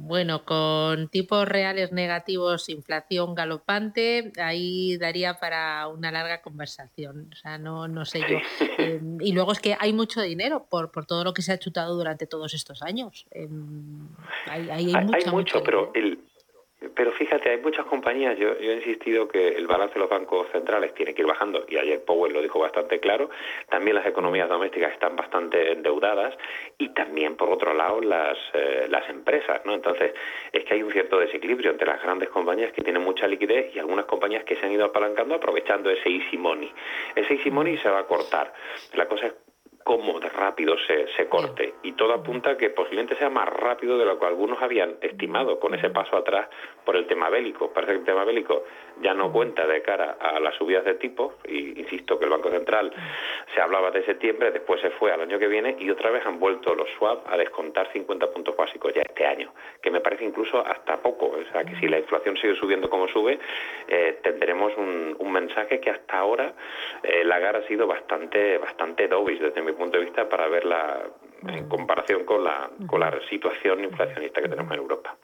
Bueno, 0.00 0.44
con 0.44 1.08
tipos 1.08 1.48
reales 1.48 1.92
negativos, 1.92 2.68
inflación 2.68 3.34
galopante, 3.34 4.32
ahí 4.40 4.96
daría 4.96 5.40
para 5.40 5.88
una 5.88 6.12
larga 6.12 6.40
conversación. 6.40 7.30
O 7.32 7.36
sea, 7.36 7.58
no, 7.58 7.88
no 7.88 8.04
sé 8.04 8.20
yo. 8.20 8.38
Em, 8.78 9.18
y 9.20 9.32
luego 9.32 9.50
es 9.50 9.58
que 9.58 9.76
hay 9.78 9.92
mucho 9.92 10.20
dinero 10.20 10.66
por, 10.70 10.92
por 10.92 11.04
todo 11.04 11.24
lo 11.24 11.34
que 11.34 11.42
se 11.42 11.52
ha 11.52 11.58
chutado 11.58 11.96
durante 11.96 12.26
todos 12.26 12.54
estos 12.54 12.82
años. 12.82 13.26
Em, 13.32 14.08
hay, 14.46 14.70
hay, 14.70 15.04
mucho, 15.32 15.64
pero 15.64 15.90
el, 15.94 16.20
pero 16.94 17.10
fíjate, 17.12 17.50
hay 17.50 17.58
muchas 17.58 17.86
compañías, 17.86 18.38
yo, 18.38 18.52
he 18.52 18.74
insistido 18.74 19.26
que 19.26 19.48
el 19.48 19.66
balance 19.66 19.94
de 19.94 20.00
los 20.00 20.08
bancos 20.08 20.46
centrales 20.52 20.94
tiene 20.94 21.12
que 21.12 21.22
ir 21.22 21.28
bajando, 21.28 21.64
y 21.68 21.76
ayer 21.76 22.04
Powell 22.04 22.32
lo 22.32 22.40
dijo 22.40 22.60
bastante 22.60 23.00
claro, 23.00 23.30
también 23.68 23.96
las 23.96 24.06
economías 24.06 24.48
domésticas 24.48 24.92
están 24.92 25.16
bastante 25.16 25.72
endeudadas, 25.72 26.36
y 26.78 26.90
también, 26.90 27.36
por 27.36 27.50
otro 27.50 27.74
lado, 27.74 28.00
las, 28.00 28.38
eh, 28.54 28.86
las 28.88 29.08
empresas, 29.10 29.60
¿no? 29.64 29.74
Entonces, 29.74 30.12
es 30.52 30.64
que 30.64 30.74
hay 30.74 30.82
un 30.82 30.92
cierto 30.92 31.18
desequilibrio 31.18 31.72
entre 31.72 31.88
las 31.88 32.00
grandes 32.00 32.28
compañías 32.28 32.72
que 32.72 32.82
tienen 32.82 33.02
mucha 33.02 33.26
liquidez 33.26 33.74
y 33.74 33.80
algunas 33.80 34.04
compañías 34.04 34.44
que 34.44 34.54
se 34.54 34.64
han 34.64 34.72
ido 34.72 34.84
apalancando 34.84 35.34
aprovechando 35.34 35.90
ese 35.90 36.08
easy 36.08 36.36
money. 36.36 36.72
Ese 37.16 37.34
easy 37.34 37.50
money 37.50 37.76
se 37.78 37.90
va 37.90 38.00
a 38.00 38.06
cortar. 38.06 38.52
La 38.94 39.06
cosa 39.08 39.26
es 39.26 39.34
cómo 39.88 40.17
rápido 40.38 40.76
se, 40.86 41.08
se 41.16 41.28
corte. 41.28 41.74
Y 41.82 41.92
todo 41.92 42.14
apunta 42.14 42.50
a 42.50 42.56
que 42.56 42.70
posiblemente 42.70 43.16
sea 43.16 43.30
más 43.30 43.48
rápido 43.48 43.98
de 43.98 44.04
lo 44.04 44.18
que 44.18 44.26
algunos 44.26 44.62
habían 44.62 44.96
estimado 45.00 45.58
con 45.58 45.74
ese 45.74 45.90
paso 45.90 46.16
atrás 46.16 46.48
por 46.84 46.96
el 46.96 47.06
tema 47.06 47.28
bélico. 47.28 47.72
Parece 47.72 47.92
que 47.92 47.98
el 47.98 48.04
tema 48.04 48.24
bélico 48.24 48.64
ya 49.00 49.14
no 49.14 49.30
cuenta 49.32 49.66
de 49.66 49.82
cara 49.82 50.16
a 50.20 50.40
las 50.40 50.54
subidas 50.56 50.84
de 50.84 50.94
tipos, 50.94 51.34
y 51.46 51.80
insisto 51.80 52.18
que 52.18 52.24
el 52.24 52.30
Banco 52.30 52.50
Central 52.50 52.92
se 53.54 53.60
hablaba 53.60 53.90
de 53.90 54.04
septiembre, 54.04 54.50
después 54.50 54.80
se 54.80 54.90
fue 54.90 55.12
al 55.12 55.20
año 55.20 55.38
que 55.38 55.48
viene 55.48 55.76
y 55.78 55.90
otra 55.90 56.10
vez 56.10 56.24
han 56.26 56.38
vuelto 56.38 56.74
los 56.74 56.88
swap 56.98 57.26
a 57.30 57.36
descontar 57.36 57.90
50 57.92 58.30
puntos 58.30 58.56
básicos 58.56 58.92
ya 58.94 59.02
este 59.02 59.26
año, 59.26 59.52
que 59.80 59.90
me 59.90 60.00
parece 60.00 60.24
incluso 60.24 60.64
hasta 60.64 60.96
poco. 60.98 61.26
O 61.26 61.52
sea, 61.52 61.64
que 61.64 61.76
si 61.76 61.88
la 61.88 61.98
inflación 61.98 62.36
sigue 62.36 62.54
subiendo 62.56 62.88
como 62.90 63.08
sube, 63.08 63.38
eh, 63.88 64.18
tendremos 64.22 64.72
un, 64.76 65.16
mensaje 65.28 65.78
que 65.78 65.90
hasta 65.90 66.18
ahora 66.18 66.54
eh, 67.02 67.22
la 67.22 67.38
GAR 67.38 67.56
ha 67.56 67.62
sido 67.68 67.86
bastante, 67.86 68.58
bastante 68.58 69.06
dovish 69.06 69.38
desde 69.38 69.62
mi 69.62 69.72
punto 69.72 69.98
de 69.98 70.04
vista 70.04 70.27
para 70.28 70.48
verla 70.48 71.02
en 71.46 71.68
comparación 71.68 72.24
con 72.24 72.44
la, 72.44 72.70
con 72.86 73.00
la 73.00 73.18
situación 73.28 73.84
inflacionista 73.84 74.40
que 74.40 74.48
tenemos 74.48 74.72
en 74.72 74.78
Europa. 74.78 75.16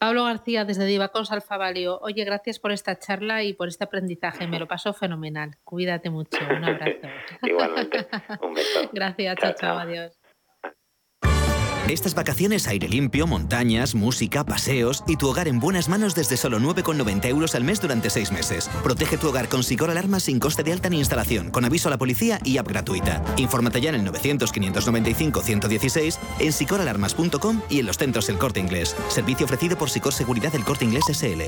Pablo 0.00 0.24
García, 0.24 0.64
desde 0.64 0.86
Divacons 0.86 1.30
Alfavalio. 1.30 1.98
Oye, 2.00 2.24
gracias 2.24 2.58
por 2.58 2.72
esta 2.72 2.98
charla 2.98 3.42
y 3.42 3.52
por 3.52 3.68
este 3.68 3.84
aprendizaje. 3.84 4.46
Me 4.46 4.58
lo 4.58 4.66
paso 4.66 4.94
fenomenal. 4.94 5.58
Cuídate 5.62 6.08
mucho. 6.08 6.38
Un 6.42 6.64
abrazo. 6.64 7.00
Igualmente. 7.42 8.08
Un 8.40 8.54
beso. 8.54 8.88
Gracias. 8.94 9.36
chao, 9.36 9.52
chao. 9.52 9.78
Adiós. 9.78 10.18
Estas 11.90 12.14
vacaciones 12.14 12.68
aire 12.68 12.88
limpio, 12.88 13.26
montañas, 13.26 13.96
música, 13.96 14.44
paseos 14.44 15.02
y 15.08 15.16
tu 15.16 15.28
hogar 15.28 15.48
en 15.48 15.58
buenas 15.58 15.88
manos 15.88 16.14
desde 16.14 16.36
solo 16.36 16.60
9,90 16.60 17.26
euros 17.26 17.56
al 17.56 17.64
mes 17.64 17.80
durante 17.80 18.10
seis 18.10 18.30
meses. 18.30 18.70
Protege 18.84 19.18
tu 19.18 19.28
hogar 19.28 19.48
con 19.48 19.64
Sicor 19.64 19.90
Alarmas 19.90 20.22
sin 20.22 20.38
coste 20.38 20.62
de 20.62 20.72
alta 20.72 20.88
ni 20.88 20.98
instalación, 20.98 21.50
con 21.50 21.64
aviso 21.64 21.88
a 21.88 21.90
la 21.90 21.98
policía 21.98 22.38
y 22.44 22.58
app 22.58 22.68
gratuita. 22.68 23.24
Infórmate 23.38 23.80
ya 23.80 23.88
en 23.88 23.96
el 23.96 24.06
900-595-116, 24.06 26.16
en 26.38 26.52
sicoralarmas.com 26.52 27.60
y 27.68 27.80
en 27.80 27.86
los 27.86 27.98
centros 27.98 28.28
El 28.28 28.38
Corte 28.38 28.60
Inglés. 28.60 28.94
Servicio 29.08 29.46
ofrecido 29.46 29.76
por 29.76 29.90
Sicor 29.90 30.12
Seguridad 30.12 30.52
del 30.52 30.62
Corte 30.62 30.84
Inglés 30.84 31.06
SL. 31.12 31.40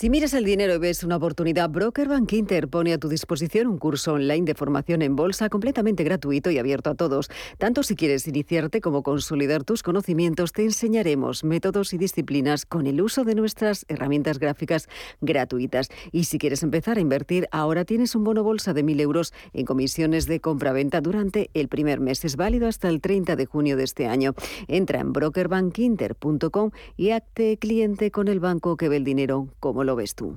Si 0.00 0.08
miras 0.08 0.32
el 0.32 0.44
dinero 0.44 0.74
y 0.74 0.78
ves 0.78 1.04
una 1.04 1.16
oportunidad, 1.16 1.68
Broker 1.68 2.08
Bank 2.08 2.32
Inter 2.32 2.68
pone 2.68 2.94
a 2.94 2.98
tu 2.98 3.10
disposición 3.10 3.66
un 3.66 3.76
curso 3.76 4.14
online 4.14 4.46
de 4.46 4.54
formación 4.54 5.02
en 5.02 5.14
bolsa 5.14 5.50
completamente 5.50 6.04
gratuito 6.04 6.50
y 6.50 6.56
abierto 6.56 6.88
a 6.88 6.94
todos. 6.94 7.28
Tanto 7.58 7.82
si 7.82 7.96
quieres 7.96 8.26
iniciarte 8.26 8.80
como 8.80 9.02
consolidar 9.02 9.62
tus 9.62 9.82
conocimientos, 9.82 10.52
te 10.52 10.64
enseñaremos 10.64 11.44
métodos 11.44 11.92
y 11.92 11.98
disciplinas 11.98 12.64
con 12.64 12.86
el 12.86 13.02
uso 13.02 13.24
de 13.24 13.34
nuestras 13.34 13.84
herramientas 13.88 14.38
gráficas 14.38 14.88
gratuitas. 15.20 15.90
Y 16.12 16.24
si 16.24 16.38
quieres 16.38 16.62
empezar 16.62 16.96
a 16.96 17.02
invertir, 17.02 17.46
ahora 17.52 17.84
tienes 17.84 18.14
un 18.14 18.24
bono 18.24 18.42
bolsa 18.42 18.72
de 18.72 18.82
1.000 18.82 19.02
euros 19.02 19.34
en 19.52 19.66
comisiones 19.66 20.24
de 20.24 20.40
compra-venta 20.40 21.02
durante 21.02 21.50
el 21.52 21.68
primer 21.68 22.00
mes. 22.00 22.24
Es 22.24 22.36
válido 22.36 22.68
hasta 22.68 22.88
el 22.88 23.02
30 23.02 23.36
de 23.36 23.44
junio 23.44 23.76
de 23.76 23.84
este 23.84 24.06
año. 24.06 24.32
Entra 24.66 25.00
en 25.00 25.12
brokerbankinter.com 25.12 26.70
y 26.96 27.10
acte 27.10 27.58
cliente 27.58 28.10
con 28.10 28.28
el 28.28 28.40
banco 28.40 28.78
que 28.78 28.88
ve 28.88 28.96
el 28.96 29.04
dinero 29.04 29.48
como 29.60 29.89
lo 29.90 29.96
ves 29.96 30.14
tú? 30.14 30.36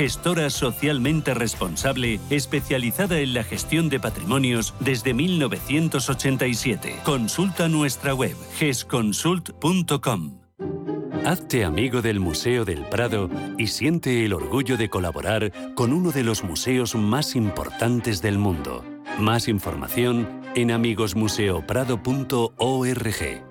gestora 0.01 0.49
socialmente 0.49 1.35
responsable 1.35 2.19
especializada 2.31 3.19
en 3.19 3.35
la 3.35 3.43
gestión 3.43 3.87
de 3.87 3.99
patrimonios 3.99 4.73
desde 4.79 5.13
1987. 5.13 7.01
Consulta 7.03 7.67
nuestra 7.67 8.15
web 8.15 8.35
gesconsult.com. 8.55 10.39
Hazte 11.23 11.63
amigo 11.63 12.01
del 12.01 12.19
Museo 12.19 12.65
del 12.65 12.83
Prado 12.85 13.29
y 13.59 13.67
siente 13.67 14.25
el 14.25 14.33
orgullo 14.33 14.75
de 14.75 14.89
colaborar 14.89 15.51
con 15.75 15.93
uno 15.93 16.11
de 16.11 16.23
los 16.23 16.43
museos 16.43 16.95
más 16.95 17.35
importantes 17.35 18.23
del 18.23 18.39
mundo. 18.39 18.83
Más 19.19 19.47
información 19.47 20.41
en 20.55 20.71
amigosmuseoprado.org. 20.71 23.50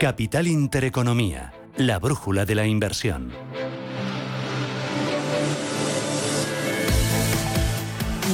Capital 0.00 0.48
Intereconomía, 0.48 1.54
la 1.76 2.00
brújula 2.00 2.44
de 2.44 2.56
la 2.56 2.66
inversión. 2.66 3.32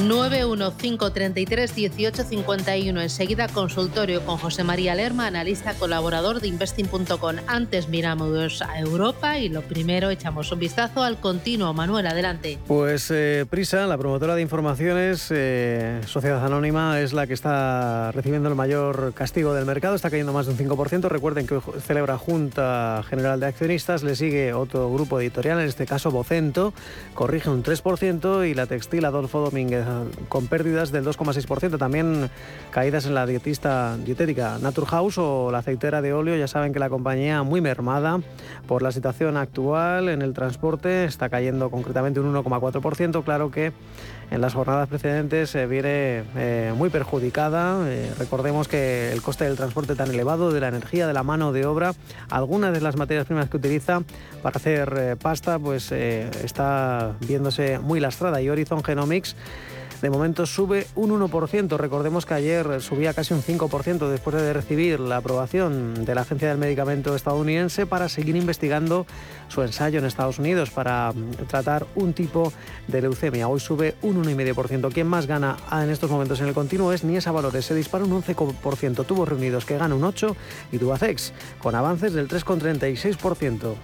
915331851. 0.09 3.01
Enseguida 3.01 3.47
consultorio 3.47 4.25
con 4.25 4.37
José 4.37 4.63
María 4.63 4.95
Lerma, 4.95 5.27
analista 5.27 5.73
colaborador 5.73 6.39
de 6.39 6.47
investing.com. 6.47 7.35
Antes 7.47 7.89
miramos 7.89 8.61
a 8.61 8.79
Europa 8.79 9.39
y 9.39 9.49
lo 9.49 9.61
primero 9.61 10.09
echamos 10.09 10.51
un 10.51 10.59
vistazo 10.59 11.03
al 11.03 11.19
continuo. 11.19 11.73
Manuel, 11.73 12.07
adelante. 12.07 12.59
Pues 12.67 13.09
eh, 13.11 13.45
Prisa, 13.49 13.87
la 13.87 13.97
promotora 13.97 14.35
de 14.35 14.41
informaciones, 14.41 15.27
eh, 15.29 16.01
Sociedad 16.05 16.45
Anónima, 16.45 17.01
es 17.01 17.13
la 17.13 17.27
que 17.27 17.33
está 17.33 18.11
recibiendo 18.11 18.49
el 18.49 18.55
mayor 18.55 19.13
castigo 19.13 19.53
del 19.53 19.65
mercado. 19.65 19.95
Está 19.95 20.09
cayendo 20.09 20.33
más 20.33 20.45
de 20.45 20.53
un 20.53 20.57
5%. 20.57 21.09
Recuerden 21.09 21.47
que 21.47 21.55
hoy 21.55 21.61
celebra 21.85 22.17
Junta 22.17 23.03
General 23.09 23.39
de 23.39 23.47
Accionistas. 23.47 24.03
Le 24.03 24.15
sigue 24.15 24.53
otro 24.53 24.91
grupo 24.91 25.19
editorial, 25.19 25.59
en 25.59 25.67
este 25.67 25.85
caso 25.85 26.11
Vocento, 26.11 26.73
corrige 27.13 27.49
un 27.49 27.63
3% 27.63 28.49
y 28.49 28.53
la 28.53 28.65
textil 28.65 29.05
Adolfo 29.05 29.39
Domínguez 29.39 29.85
con 30.29 30.47
pérdidas 30.47 30.91
del 30.91 31.05
2,6%. 31.05 31.77
También 31.77 32.29
caídas 32.71 33.05
en 33.05 33.15
la 33.15 33.25
dietista 33.25 33.97
dietética 33.97 34.57
Naturhaus 34.61 35.17
o 35.17 35.51
la 35.51 35.59
aceitera 35.59 36.01
de 36.01 36.13
óleo. 36.13 36.35
Ya 36.35 36.47
saben 36.47 36.73
que 36.73 36.79
la 36.79 36.89
compañía 36.89 37.43
muy 37.43 37.61
mermada 37.61 38.19
por 38.67 38.81
la 38.81 38.91
situación 38.91 39.37
actual 39.37 40.09
en 40.09 40.21
el 40.21 40.33
transporte 40.33 41.05
está 41.05 41.29
cayendo 41.29 41.69
concretamente 41.69 42.19
un 42.19 42.33
1,4%. 42.33 43.23
Claro 43.23 43.51
que 43.51 43.71
en 44.31 44.39
las 44.39 44.53
jornadas 44.53 44.87
precedentes 44.87 45.53
eh, 45.55 45.67
viene 45.67 46.23
eh, 46.37 46.73
muy 46.75 46.89
perjudicada. 46.89 47.85
Eh, 47.89 48.13
recordemos 48.17 48.69
que 48.69 49.11
el 49.11 49.21
coste 49.21 49.43
del 49.43 49.57
transporte 49.57 49.93
tan 49.93 50.09
elevado, 50.09 50.51
de 50.53 50.61
la 50.61 50.69
energía, 50.69 51.05
de 51.05 51.13
la 51.13 51.23
mano 51.23 51.51
de 51.51 51.65
obra, 51.65 51.93
algunas 52.29 52.73
de 52.73 52.79
las 52.79 52.95
materias 52.95 53.25
primas 53.25 53.49
que 53.49 53.57
utiliza 53.57 54.03
para 54.41 54.55
hacer 54.55 55.17
pasta, 55.21 55.59
pues 55.59 55.91
está 55.91 57.13
viéndose 57.19 57.79
muy 57.79 57.99
lastrada. 57.99 58.41
Y 58.41 58.49
Horizon 58.49 58.83
Genomics 58.83 59.35
de 60.01 60.09
momento 60.09 60.45
sube 60.45 60.87
un 60.95 61.11
1%. 61.11 61.77
Recordemos 61.77 62.25
que 62.25 62.33
ayer 62.33 62.81
subía 62.81 63.13
casi 63.13 63.33
un 63.33 63.41
5% 63.41 64.09
después 64.09 64.35
de 64.35 64.53
recibir 64.53 64.99
la 64.99 65.17
aprobación 65.17 66.05
de 66.05 66.15
la 66.15 66.21
Agencia 66.21 66.49
del 66.49 66.57
Medicamento 66.57 67.15
estadounidense 67.15 67.85
para 67.85 68.09
seguir 68.09 68.35
investigando 68.35 69.05
su 69.47 69.61
ensayo 69.61 69.99
en 69.99 70.05
Estados 70.05 70.39
Unidos 70.39 70.71
para 70.71 71.13
tratar 71.47 71.85
un 71.95 72.13
tipo 72.13 72.51
de 72.87 73.01
leucemia. 73.01 73.47
Hoy 73.47 73.59
sube 73.59 73.95
un 74.01 74.23
1,5%. 74.23 74.91
Quien 74.91 75.07
más 75.07 75.27
gana 75.27 75.57
en 75.71 75.89
estos 75.89 76.09
momentos 76.09 76.39
en 76.41 76.47
el 76.47 76.53
continuo 76.53 76.91
es 76.93 77.03
Niesa 77.03 77.31
Valores. 77.31 77.65
Se 77.65 77.75
dispara 77.75 78.03
un 78.03 78.23
11%. 78.23 79.05
Tubos 79.05 79.29
reunidos 79.29 79.65
que 79.65 79.77
gana 79.77 79.95
un 79.95 80.01
8% 80.01 80.35
y 80.71 80.77
Tubacex 80.77 81.33
con 81.59 81.75
avances 81.75 82.13
del 82.13 82.27
3,36%. 82.27 83.75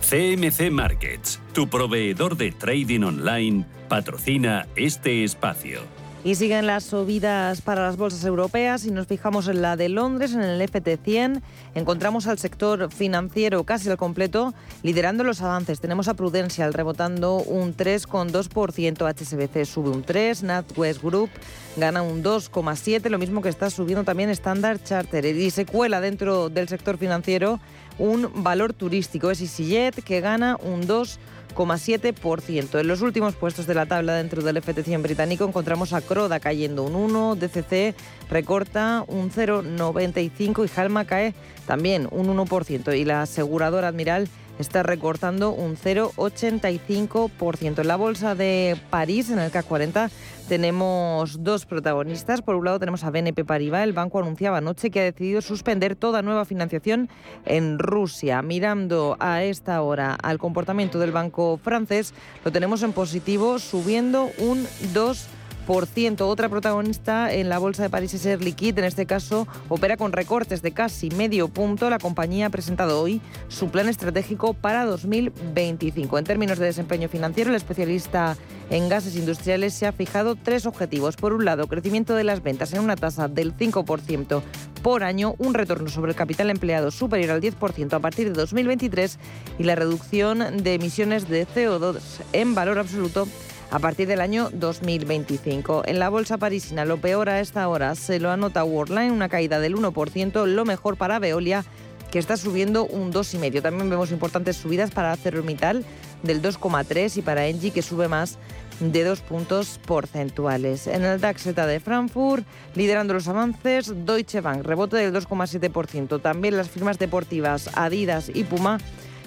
CMC 0.00 0.70
Markets, 0.70 1.40
tu 1.52 1.68
proveedor 1.68 2.36
de 2.36 2.50
trading 2.52 3.02
online, 3.02 3.66
patrocina 3.88 4.66
este 4.74 5.24
espacio. 5.24 5.80
Y 6.22 6.34
siguen 6.34 6.66
las 6.66 6.84
subidas 6.84 7.62
para 7.62 7.82
las 7.82 7.96
bolsas 7.96 8.24
europeas. 8.24 8.82
Si 8.82 8.90
nos 8.90 9.06
fijamos 9.06 9.48
en 9.48 9.62
la 9.62 9.76
de 9.76 9.88
Londres, 9.88 10.34
en 10.34 10.42
el 10.42 10.60
FT100, 10.60 11.40
encontramos 11.74 12.26
al 12.26 12.38
sector 12.38 12.92
financiero 12.92 13.64
casi 13.64 13.88
al 13.88 13.96
completo 13.96 14.52
liderando 14.82 15.24
los 15.24 15.40
avances. 15.40 15.80
Tenemos 15.80 16.08
a 16.08 16.14
Prudential 16.14 16.74
rebotando 16.74 17.36
un 17.36 17.74
3,2%, 17.74 19.06
HSBC 19.06 19.64
sube 19.64 19.88
un 19.88 20.04
3%, 20.04 20.42
NatWest 20.42 21.02
Group 21.02 21.30
gana 21.76 22.02
un 22.02 22.22
2,7%, 22.22 23.08
lo 23.08 23.18
mismo 23.18 23.40
que 23.40 23.48
está 23.48 23.70
subiendo 23.70 24.04
también 24.04 24.28
Standard 24.30 24.82
Charter. 24.82 25.24
Y 25.24 25.50
se 25.50 25.64
cuela 25.64 26.00
dentro 26.02 26.50
del 26.50 26.68
sector 26.68 26.98
financiero 26.98 27.60
un 28.00 28.42
valor 28.42 28.72
turístico, 28.72 29.30
es 29.30 29.40
EasyJet, 29.42 30.02
que 30.02 30.20
gana 30.20 30.56
un 30.62 30.88
2,7%. 30.88 32.80
En 32.80 32.88
los 32.88 33.02
últimos 33.02 33.36
puestos 33.36 33.66
de 33.66 33.74
la 33.74 33.84
tabla 33.86 34.14
dentro 34.14 34.42
del 34.42 34.56
FT100 34.56 35.02
británico 35.02 35.44
encontramos 35.44 35.92
a 35.92 36.00
Croda 36.00 36.40
cayendo 36.40 36.82
un 36.82 36.96
1, 36.96 37.36
DCC 37.36 37.94
recorta 38.30 39.04
un 39.06 39.30
0,95 39.30 40.66
y 40.66 40.80
Halma 40.80 41.04
cae 41.04 41.34
también 41.66 42.08
un 42.10 42.34
1% 42.34 42.98
y 42.98 43.04
la 43.04 43.20
aseguradora 43.22 43.88
Admiral 43.88 44.28
está 44.58 44.82
recortando 44.82 45.52
un 45.52 45.76
0,85%. 45.76 47.80
En 47.80 47.88
la 47.88 47.96
bolsa 47.96 48.34
de 48.34 48.78
París, 48.90 49.30
en 49.30 49.38
el 49.38 49.50
CAC 49.50 49.66
40, 49.66 50.10
tenemos 50.50 51.44
dos 51.44 51.64
protagonistas. 51.64 52.42
Por 52.42 52.56
un 52.56 52.64
lado 52.64 52.80
tenemos 52.80 53.04
a 53.04 53.10
BNP 53.10 53.44
Paribas. 53.44 53.84
El 53.84 53.92
banco 53.92 54.18
anunciaba 54.18 54.58
anoche 54.58 54.90
que 54.90 54.98
ha 54.98 55.04
decidido 55.04 55.42
suspender 55.42 55.94
toda 55.94 56.22
nueva 56.22 56.44
financiación 56.44 57.08
en 57.46 57.78
Rusia. 57.78 58.42
Mirando 58.42 59.16
a 59.20 59.44
esta 59.44 59.80
hora 59.80 60.12
al 60.12 60.38
comportamiento 60.38 60.98
del 60.98 61.12
banco 61.12 61.56
francés, 61.62 62.14
lo 62.44 62.50
tenemos 62.50 62.82
en 62.82 62.92
positivo, 62.92 63.60
subiendo 63.60 64.28
un 64.38 64.66
2%. 64.92 65.39
Otra 65.72 66.48
protagonista 66.48 67.32
en 67.32 67.48
la 67.48 67.60
bolsa 67.60 67.84
de 67.84 67.90
París 67.90 68.12
es 68.12 68.26
Air 68.26 68.42
Liquide. 68.42 68.80
En 68.80 68.86
este 68.86 69.06
caso, 69.06 69.46
opera 69.68 69.96
con 69.96 70.10
recortes 70.12 70.62
de 70.62 70.72
casi 70.72 71.10
medio 71.10 71.46
punto. 71.46 71.88
La 71.90 72.00
compañía 72.00 72.46
ha 72.46 72.50
presentado 72.50 73.00
hoy 73.00 73.20
su 73.46 73.70
plan 73.70 73.88
estratégico 73.88 74.52
para 74.52 74.84
2025. 74.84 76.18
En 76.18 76.24
términos 76.24 76.58
de 76.58 76.66
desempeño 76.66 77.08
financiero, 77.08 77.50
el 77.50 77.56
especialista 77.56 78.36
en 78.68 78.88
gases 78.88 79.14
industriales 79.14 79.72
se 79.72 79.86
ha 79.86 79.92
fijado 79.92 80.34
tres 80.34 80.66
objetivos. 80.66 81.14
Por 81.14 81.34
un 81.34 81.44
lado, 81.44 81.68
crecimiento 81.68 82.16
de 82.16 82.24
las 82.24 82.42
ventas 82.42 82.72
en 82.72 82.80
una 82.80 82.96
tasa 82.96 83.28
del 83.28 83.56
5% 83.56 84.42
por 84.82 85.04
año, 85.04 85.36
un 85.38 85.54
retorno 85.54 85.88
sobre 85.88 86.10
el 86.10 86.16
capital 86.16 86.50
empleado 86.50 86.90
superior 86.90 87.30
al 87.30 87.40
10% 87.40 87.92
a 87.92 88.00
partir 88.00 88.26
de 88.26 88.32
2023 88.32 89.18
y 89.58 89.62
la 89.62 89.76
reducción 89.76 90.64
de 90.64 90.74
emisiones 90.74 91.28
de 91.28 91.46
CO2 91.46 92.00
en 92.32 92.56
valor 92.56 92.78
absoluto 92.78 93.28
a 93.70 93.78
partir 93.78 94.08
del 94.08 94.20
año 94.20 94.50
2025. 94.52 95.82
En 95.86 95.98
la 95.98 96.08
bolsa 96.08 96.38
parisina, 96.38 96.84
lo 96.84 96.98
peor 96.98 97.28
a 97.28 97.40
esta 97.40 97.68
hora 97.68 97.94
se 97.94 98.18
lo 98.18 98.30
anota 98.30 98.64
Worldline, 98.64 99.12
una 99.12 99.28
caída 99.28 99.60
del 99.60 99.76
1%, 99.76 100.46
lo 100.46 100.64
mejor 100.64 100.96
para 100.96 101.18
Veolia, 101.18 101.64
que 102.10 102.18
está 102.18 102.36
subiendo 102.36 102.84
un 102.84 103.12
2,5%. 103.12 103.62
También 103.62 103.88
vemos 103.88 104.10
importantes 104.10 104.56
subidas 104.56 104.90
para 104.90 105.12
ArcelorMittal 105.12 105.84
del 106.22 106.42
2,3% 106.42 107.16
y 107.16 107.22
para 107.22 107.46
Engie, 107.46 107.70
que 107.70 107.82
sube 107.82 108.08
más 108.08 108.38
de 108.80 109.04
dos 109.04 109.20
puntos 109.20 109.78
porcentuales. 109.86 110.86
En 110.86 111.04
el 111.04 111.20
DAX 111.20 111.44
de 111.54 111.80
Frankfurt, 111.80 112.46
liderando 112.74 113.14
los 113.14 113.28
avances, 113.28 113.92
Deutsche 114.06 114.40
Bank, 114.40 114.64
rebote 114.64 114.96
del 114.96 115.14
2,7%. 115.14 116.20
También 116.20 116.56
las 116.56 116.70
firmas 116.70 116.98
deportivas 116.98 117.70
Adidas 117.74 118.30
y 118.32 118.44
Puma 118.44 118.78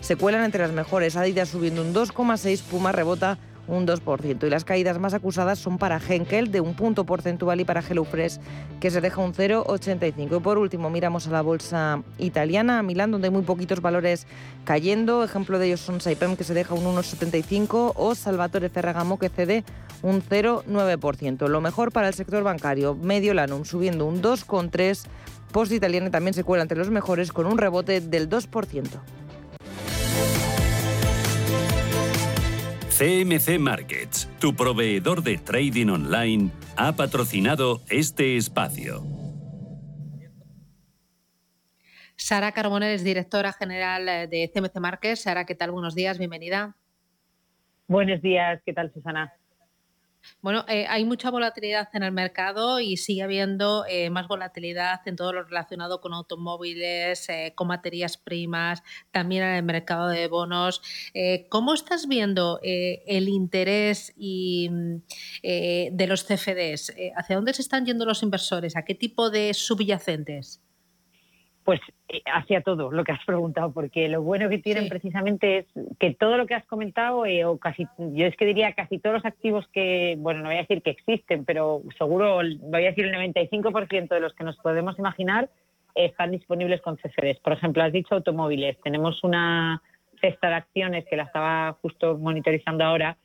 se 0.01 0.15
cuelan 0.15 0.43
entre 0.43 0.63
las 0.63 0.71
mejores. 0.71 1.15
Adidas 1.15 1.49
subiendo 1.49 1.81
un 1.83 1.93
2,6%, 1.93 2.61
Puma 2.63 2.91
rebota 2.91 3.37
un 3.67 3.87
2%. 3.87 4.45
Y 4.45 4.49
las 4.49 4.65
caídas 4.65 4.99
más 4.99 5.13
acusadas 5.13 5.59
son 5.59 5.77
para 5.77 5.99
Henkel, 5.99 6.51
de 6.51 6.61
un 6.61 6.73
punto 6.73 7.05
porcentual, 7.05 7.59
y 7.59 7.65
para 7.65 7.81
HelloFresh, 7.81 8.39
que 8.79 8.91
se 8.91 9.01
deja 9.01 9.21
un 9.21 9.33
0,85. 9.33 10.37
Y 10.37 10.39
por 10.39 10.57
último, 10.57 10.89
miramos 10.89 11.27
a 11.27 11.31
la 11.31 11.41
bolsa 11.41 12.03
italiana, 12.17 12.79
a 12.79 12.83
Milán, 12.83 13.11
donde 13.11 13.27
hay 13.27 13.33
muy 13.33 13.43
poquitos 13.43 13.81
valores 13.81 14.27
cayendo. 14.65 15.23
Ejemplo 15.23 15.59
de 15.59 15.67
ellos 15.67 15.81
son 15.81 16.01
Saipem, 16.01 16.35
que 16.35 16.43
se 16.43 16.53
deja 16.53 16.73
un 16.73 16.83
1,75, 16.83 17.93
o 17.95 18.15
Salvatore 18.15 18.69
Ferragamo, 18.69 19.19
que 19.19 19.29
cede 19.29 19.63
un 20.01 20.21
0,9%. 20.21 21.47
Lo 21.47 21.61
mejor 21.61 21.91
para 21.91 22.09
el 22.09 22.13
sector 22.13 22.43
bancario, 22.43 22.95
Medio 22.95 23.33
Lanum, 23.33 23.65
subiendo 23.65 24.05
un 24.05 24.21
2,3%. 24.21 25.07
Post 25.53 25.71
Italiana 25.71 26.09
también 26.09 26.33
se 26.33 26.43
cuela 26.43 26.63
entre 26.63 26.79
los 26.79 26.89
mejores 26.89 27.31
con 27.31 27.45
un 27.45 27.59
rebote 27.59 28.01
del 28.01 28.27
2%. 28.27 28.89
CMC 33.03 33.59
Markets, 33.59 34.29
tu 34.39 34.55
proveedor 34.55 35.23
de 35.23 35.37
trading 35.37 35.89
online, 35.89 36.51
ha 36.77 36.93
patrocinado 36.93 37.81
este 37.89 38.37
espacio. 38.37 39.03
Sara 42.15 42.53
Carbonell 42.53 42.93
es 42.93 43.03
directora 43.03 43.51
general 43.51 44.29
de 44.29 44.49
CMC 44.53 44.79
Markets. 44.79 45.23
Sara, 45.23 45.45
¿qué 45.45 45.53
tal? 45.53 45.71
Buenos 45.71 45.95
días, 45.95 46.17
bienvenida. 46.17 46.77
Buenos 47.89 48.21
días, 48.21 48.61
¿qué 48.65 48.71
tal, 48.71 48.89
Susana? 48.93 49.33
Bueno, 50.41 50.65
eh, 50.67 50.85
hay 50.89 51.05
mucha 51.05 51.29
volatilidad 51.29 51.89
en 51.93 52.03
el 52.03 52.11
mercado 52.11 52.79
y 52.79 52.97
sigue 52.97 53.23
habiendo 53.23 53.85
eh, 53.87 54.09
más 54.09 54.27
volatilidad 54.27 55.01
en 55.05 55.15
todo 55.15 55.33
lo 55.33 55.43
relacionado 55.43 56.01
con 56.01 56.13
automóviles, 56.13 57.27
eh, 57.29 57.53
con 57.55 57.67
materias 57.67 58.17
primas, 58.17 58.83
también 59.11 59.43
en 59.43 59.55
el 59.55 59.63
mercado 59.63 60.07
de 60.07 60.27
bonos. 60.27 60.81
¿Cómo 61.49 61.73
estás 61.73 62.07
viendo 62.07 62.59
el 62.63 63.29
interés 63.29 64.13
y, 64.17 64.69
mm, 64.69 65.01
de 65.41 66.05
los 66.07 66.23
CFDs? 66.25 66.93
¿Hacia 67.15 67.35
dónde 67.35 67.53
se 67.53 67.61
están 67.61 67.85
yendo 67.85 68.05
los 68.05 68.23
inversores? 68.23 68.75
¿A 68.75 68.83
qué 68.83 68.95
tipo 68.95 69.29
de 69.29 69.53
subyacentes? 69.53 70.61
Pues 71.63 71.79
eh, 72.09 72.21
hacia 72.25 72.61
todo 72.61 72.91
lo 72.91 73.03
que 73.03 73.13
has 73.13 73.23
preguntado, 73.25 73.71
porque 73.71 74.09
lo 74.09 74.21
bueno 74.21 74.49
que 74.49 74.57
tienen 74.57 74.89
precisamente 74.89 75.59
es 75.59 75.65
que 75.99 76.13
todo 76.13 76.37
lo 76.37 76.45
que 76.45 76.55
has 76.55 76.65
comentado, 76.65 77.25
eh, 77.25 77.45
o 77.45 77.57
casi, 77.57 77.87
yo 77.97 78.25
es 78.25 78.35
que 78.35 78.45
diría 78.45 78.73
casi 78.73 78.99
todos 78.99 79.15
los 79.15 79.25
activos 79.25 79.67
que, 79.71 80.15
bueno, 80.19 80.41
no 80.41 80.47
voy 80.47 80.57
a 80.57 80.61
decir 80.61 80.81
que 80.81 80.91
existen, 80.91 81.45
pero 81.45 81.81
seguro, 81.97 82.39
voy 82.59 82.85
a 82.85 82.89
decir 82.89 83.05
el 83.05 83.13
95% 83.13 84.09
de 84.09 84.19
los 84.19 84.33
que 84.33 84.43
nos 84.43 84.57
podemos 84.57 84.99
imaginar 84.99 85.49
están 85.95 86.31
disponibles 86.31 86.81
con 86.81 86.97
CFDs. 86.97 87.39
Por 87.39 87.53
ejemplo, 87.53 87.83
has 87.83 87.93
dicho 87.93 88.15
automóviles. 88.15 88.77
Tenemos 88.83 89.23
una 89.23 89.81
cesta 90.19 90.49
de 90.49 90.55
acciones 90.55 91.05
que 91.09 91.17
la 91.17 91.23
estaba 91.23 91.77
justo 91.81 92.17
monitorizando 92.17 92.83
ahora, 92.83 93.17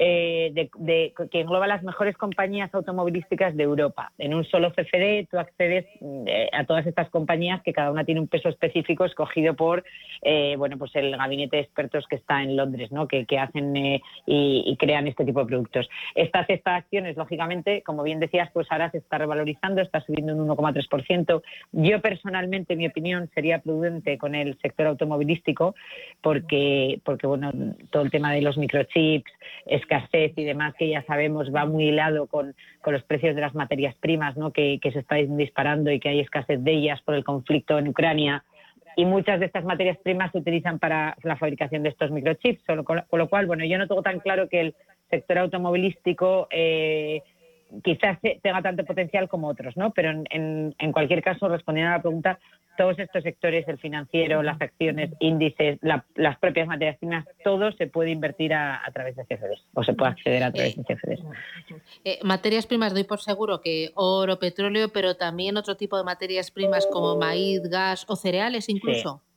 eh, 0.00 0.52
de, 0.54 1.12
que 1.28 1.40
engloba 1.40 1.66
las 1.66 1.82
mejores 1.82 2.16
compañías 2.16 2.72
automovilísticas 2.72 3.56
de 3.56 3.64
Europa. 3.64 4.12
En 4.16 4.32
un 4.32 4.44
solo 4.44 4.70
CFD 4.70 5.26
tú 5.28 5.40
accedes 5.40 5.86
eh, 6.00 6.48
a 6.52 6.64
todas 6.66 6.86
estas 6.86 7.10
compañías 7.10 7.62
que 7.64 7.72
cada 7.72 7.90
una 7.90 8.04
tiene 8.04 8.20
un 8.20 8.28
peso 8.28 8.48
específico 8.48 9.04
escogido 9.04 9.54
por 9.54 9.82
eh, 10.22 10.54
bueno 10.56 10.78
pues 10.78 10.94
el 10.94 11.16
gabinete 11.16 11.56
de 11.56 11.62
expertos 11.62 12.06
que 12.06 12.14
está 12.14 12.44
en 12.44 12.56
Londres, 12.56 12.92
¿no? 12.92 13.08
que, 13.08 13.26
hacen 13.40 13.74
y, 14.24 14.76
crean 14.78 15.08
este 15.08 15.24
tipo 15.24 15.40
de 15.40 15.46
productos. 15.46 15.88
Estas, 16.14 16.48
estas 16.48 16.84
acciones, 16.84 17.16
lógicamente, 17.16 17.82
como 17.82 18.04
bien 18.04 18.20
decías, 18.20 18.50
pues 18.52 18.68
ahora 18.70 18.92
se 18.92 18.98
está 18.98 19.18
revalorizando, 19.18 19.82
está 19.82 20.00
subiendo 20.00 20.36
un 20.36 20.46
1,3%. 20.48 21.42
Yo 21.72 22.00
personalmente, 22.00 22.76
mi 22.76 22.86
opinión, 22.86 23.28
sería 23.34 23.58
prudente 23.58 24.16
con 24.16 24.36
el 24.36 24.56
sector 24.60 24.86
automovilístico 24.86 25.74
porque, 26.20 27.00
porque 27.04 27.26
bueno, 27.26 27.50
todo 27.90 28.04
el 28.04 28.12
tema 28.12 28.32
de 28.32 28.42
los 28.42 28.56
microchips 28.56 29.32
es 29.66 29.84
escasez 29.88 30.32
y 30.36 30.44
demás, 30.44 30.74
que 30.78 30.88
ya 30.88 31.02
sabemos 31.04 31.52
va 31.54 31.64
muy 31.64 31.88
hilado 31.88 32.26
con, 32.26 32.54
los 32.86 33.02
precios 33.04 33.34
de 33.34 33.40
las 33.40 33.54
materias 33.54 33.94
primas, 33.96 34.36
¿no? 34.36 34.52
que, 34.52 34.78
se 34.82 34.98
están 34.98 35.36
disparando 35.36 35.90
y 35.90 36.00
que 36.00 36.10
hay 36.10 36.20
escasez 36.20 36.62
de 36.62 36.72
ellas 36.72 37.00
por 37.02 37.14
el 37.14 37.24
conflicto 37.24 37.78
en 37.78 37.88
Ucrania. 37.88 38.44
Y 38.96 39.04
muchas 39.04 39.40
de 39.40 39.46
estas 39.46 39.64
materias 39.64 39.96
primas 39.98 40.32
se 40.32 40.38
utilizan 40.38 40.78
para 40.78 41.16
la 41.22 41.36
fabricación 41.36 41.82
de 41.82 41.90
estos 41.90 42.10
microchips, 42.10 42.64
con 42.64 42.84
con 42.84 43.18
lo 43.18 43.28
cual, 43.28 43.46
bueno, 43.46 43.64
yo 43.64 43.78
no 43.78 43.86
tengo 43.86 44.02
tan 44.02 44.20
claro 44.20 44.48
que 44.48 44.60
el 44.60 44.74
sector 45.10 45.38
automovilístico 45.38 46.48
eh, 46.50 47.22
quizás 47.82 48.18
tenga 48.20 48.62
tanto 48.62 48.84
potencial 48.84 49.28
como 49.28 49.48
otros, 49.48 49.76
¿no? 49.76 49.92
Pero 49.92 50.10
en, 50.10 50.74
en, 50.78 50.92
cualquier 50.92 51.22
caso, 51.22 51.48
respondiendo 51.48 51.92
a 51.92 51.96
la 51.96 52.02
pregunta, 52.02 52.38
todos 52.78 52.98
estos 52.98 53.24
sectores, 53.24 53.66
el 53.68 53.78
financiero, 53.78 54.42
las 54.42 54.60
acciones, 54.60 55.10
índices, 55.18 55.78
las 55.82 56.38
propias 56.38 56.68
materias 56.68 56.96
primas, 56.98 57.26
todo 57.42 57.72
se 57.72 57.88
puede 57.88 58.10
invertir 58.10 58.54
a, 58.54 58.80
través 58.94 59.16
de 59.16 59.24
CFDs 59.24 59.66
o 59.74 59.82
se 59.82 59.92
puede 59.94 60.12
acceder 60.12 60.44
a 60.44 60.52
través 60.52 60.76
de 60.76 60.84
CFDs. 60.84 61.20
Eh, 62.04 62.20
materias 62.22 62.66
primas, 62.66 62.94
doy 62.94 63.04
por 63.04 63.20
seguro 63.20 63.60
que 63.60 63.90
oro, 63.94 64.38
petróleo, 64.38 64.90
pero 64.90 65.16
también 65.16 65.56
otro 65.56 65.76
tipo 65.76 65.98
de 65.98 66.04
materias 66.04 66.52
primas 66.52 66.86
como 66.86 67.16
maíz, 67.16 67.62
gas 67.68 68.04
o 68.08 68.14
cereales 68.14 68.68
incluso. 68.68 69.22
Sí, 69.24 69.27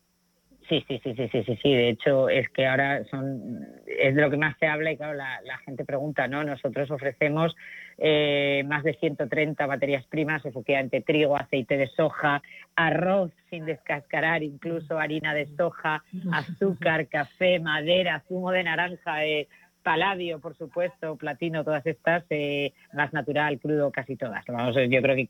sí, 0.87 0.99
sí, 1.03 1.13
sí, 1.15 1.29
sí, 1.31 1.43
sí, 1.43 1.59
sí. 1.61 1.73
De 1.73 1.89
hecho, 1.89 2.29
es 2.29 2.49
que 2.49 2.65
ahora 2.65 3.03
son 3.05 3.67
es 3.85 4.15
de 4.15 4.21
lo 4.21 4.29
que 4.29 4.37
más 4.37 4.55
se 4.57 4.67
habla 4.67 4.91
y 4.91 4.97
claro, 4.97 5.13
la, 5.13 5.57
gente 5.65 5.83
pregunta, 5.85 6.27
¿no? 6.27 6.43
Nosotros 6.43 6.89
ofrecemos 6.89 7.55
eh, 7.97 8.63
más 8.65 8.83
de 8.83 8.93
130 8.93 9.67
materias 9.67 10.05
primas, 10.05 10.45
efectivamente 10.45 11.01
trigo, 11.01 11.37
aceite 11.37 11.77
de 11.77 11.87
soja, 11.87 12.41
arroz 12.75 13.31
sin 13.49 13.65
descascarar, 13.65 14.43
incluso 14.43 14.97
harina 14.97 15.33
de 15.33 15.47
soja, 15.57 16.03
azúcar, 16.31 17.07
café, 17.07 17.59
madera, 17.59 18.23
zumo 18.27 18.51
de 18.51 18.63
naranja, 18.63 19.25
eh, 19.25 19.47
paladio, 19.83 20.39
por 20.39 20.55
supuesto, 20.55 21.15
platino, 21.15 21.63
todas 21.63 21.85
estas, 21.85 22.23
eh, 22.29 22.73
gas 22.93 23.13
natural, 23.13 23.59
crudo, 23.59 23.91
casi 23.91 24.15
todas. 24.15 24.43
Yo 24.45 25.01
creo 25.01 25.15
que 25.15 25.27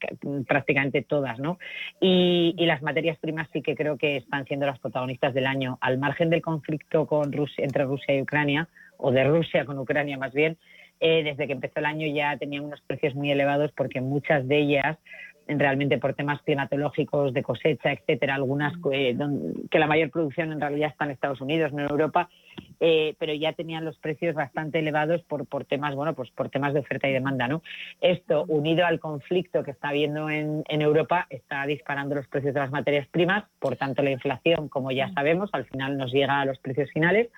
prácticamente 0.47 1.01
todas, 1.01 1.39
¿no? 1.39 1.57
Y, 1.99 2.55
las 2.71 2.81
materias 2.81 3.17
primas 3.19 3.49
sí 3.51 3.61
que 3.61 3.75
creo 3.75 3.97
que 3.97 4.17
están 4.17 4.45
siendo 4.45 4.65
las 4.65 4.79
protagonistas 4.79 5.33
del 5.33 5.45
año. 5.45 5.77
Al 5.81 5.97
margen 5.97 6.29
del 6.29 6.41
conflicto 6.41 7.05
con 7.05 7.33
Rusia, 7.33 7.65
entre 7.65 7.83
Rusia 7.83 8.15
y 8.15 8.21
Ucrania, 8.21 8.69
o 8.97 9.11
de 9.11 9.23
Rusia 9.23 9.65
con 9.65 9.77
Ucrania 9.79 10.17
más 10.17 10.33
bien, 10.33 10.57
eh, 10.99 11.23
desde 11.23 11.47
que 11.47 11.53
empezó 11.53 11.79
el 11.79 11.85
año 11.85 12.07
ya 12.07 12.37
tenían 12.37 12.63
unos 12.63 12.79
precios 12.81 13.15
muy 13.15 13.31
elevados 13.31 13.71
porque 13.75 13.99
muchas 14.01 14.47
de 14.47 14.59
ellas 14.59 14.97
realmente 15.47 15.97
por 15.97 16.13
temas 16.13 16.41
climatológicos, 16.43 17.33
de 17.33 17.43
cosecha, 17.43 17.91
etcétera, 17.91 18.35
algunas 18.35 18.73
que 18.81 19.79
la 19.79 19.87
mayor 19.87 20.09
producción 20.11 20.51
en 20.51 20.61
realidad 20.61 20.89
está 20.91 21.05
en 21.05 21.11
Estados 21.11 21.41
Unidos, 21.41 21.73
no 21.73 21.83
en 21.83 21.89
Europa, 21.89 22.29
eh, 22.79 23.15
pero 23.19 23.33
ya 23.33 23.53
tenían 23.53 23.85
los 23.85 23.97
precios 23.97 24.35
bastante 24.35 24.79
elevados 24.79 25.21
por, 25.23 25.45
por 25.45 25.65
temas, 25.65 25.95
bueno, 25.95 26.13
pues 26.13 26.29
por 26.31 26.49
temas 26.49 26.73
de 26.73 26.79
oferta 26.79 27.07
y 27.07 27.13
demanda, 27.13 27.47
¿no? 27.47 27.61
Esto, 27.99 28.45
unido 28.47 28.85
al 28.85 28.99
conflicto 28.99 29.63
que 29.63 29.71
está 29.71 29.89
habiendo 29.89 30.29
en, 30.29 30.63
en 30.67 30.81
Europa, 30.81 31.27
está 31.29 31.65
disparando 31.65 32.15
los 32.15 32.27
precios 32.27 32.53
de 32.53 32.59
las 32.59 32.71
materias 32.71 33.07
primas, 33.07 33.43
por 33.59 33.75
tanto 33.75 34.01
la 34.03 34.11
inflación, 34.11 34.69
como 34.69 34.91
ya 34.91 35.11
sabemos, 35.13 35.49
al 35.53 35.65
final 35.65 35.97
nos 35.97 36.11
llega 36.11 36.41
a 36.41 36.45
los 36.45 36.57
precios 36.59 36.89
finales 36.91 37.29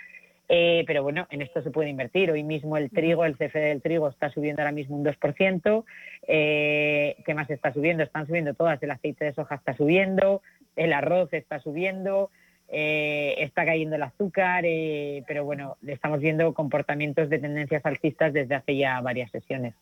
eh, 0.49 0.83
pero 0.85 1.03
bueno, 1.03 1.27
en 1.29 1.41
esto 1.41 1.61
se 1.61 1.71
puede 1.71 1.89
invertir. 1.89 2.29
Hoy 2.31 2.43
mismo 2.43 2.77
el 2.77 2.89
trigo, 2.89 3.25
el 3.25 3.37
CFD 3.37 3.69
del 3.69 3.81
trigo 3.81 4.09
está 4.09 4.29
subiendo 4.29 4.61
ahora 4.61 4.71
mismo 4.71 4.95
un 4.95 5.05
2%. 5.05 5.85
Eh, 6.27 7.15
¿Qué 7.25 7.33
más 7.33 7.49
está 7.49 7.73
subiendo? 7.73 8.03
Están 8.03 8.27
subiendo 8.27 8.53
todas. 8.53 8.81
El 8.83 8.91
aceite 8.91 9.25
de 9.25 9.33
soja 9.33 9.55
está 9.55 9.75
subiendo, 9.75 10.41
el 10.75 10.93
arroz 10.93 11.31
está 11.33 11.59
subiendo, 11.59 12.29
eh, 12.67 13.35
está 13.37 13.65
cayendo 13.65 13.95
el 13.95 14.03
azúcar, 14.03 14.63
pero 15.27 15.45
bueno, 15.45 15.77
estamos 15.87 16.19
viendo 16.19 16.53
comportamientos 16.53 17.29
de 17.29 17.39
tendencias 17.39 17.85
alcistas 17.85 18.33
desde 18.33 18.55
hace 18.55 18.75
ya 18.75 18.99
varias 19.01 19.31
sesiones. 19.31 19.75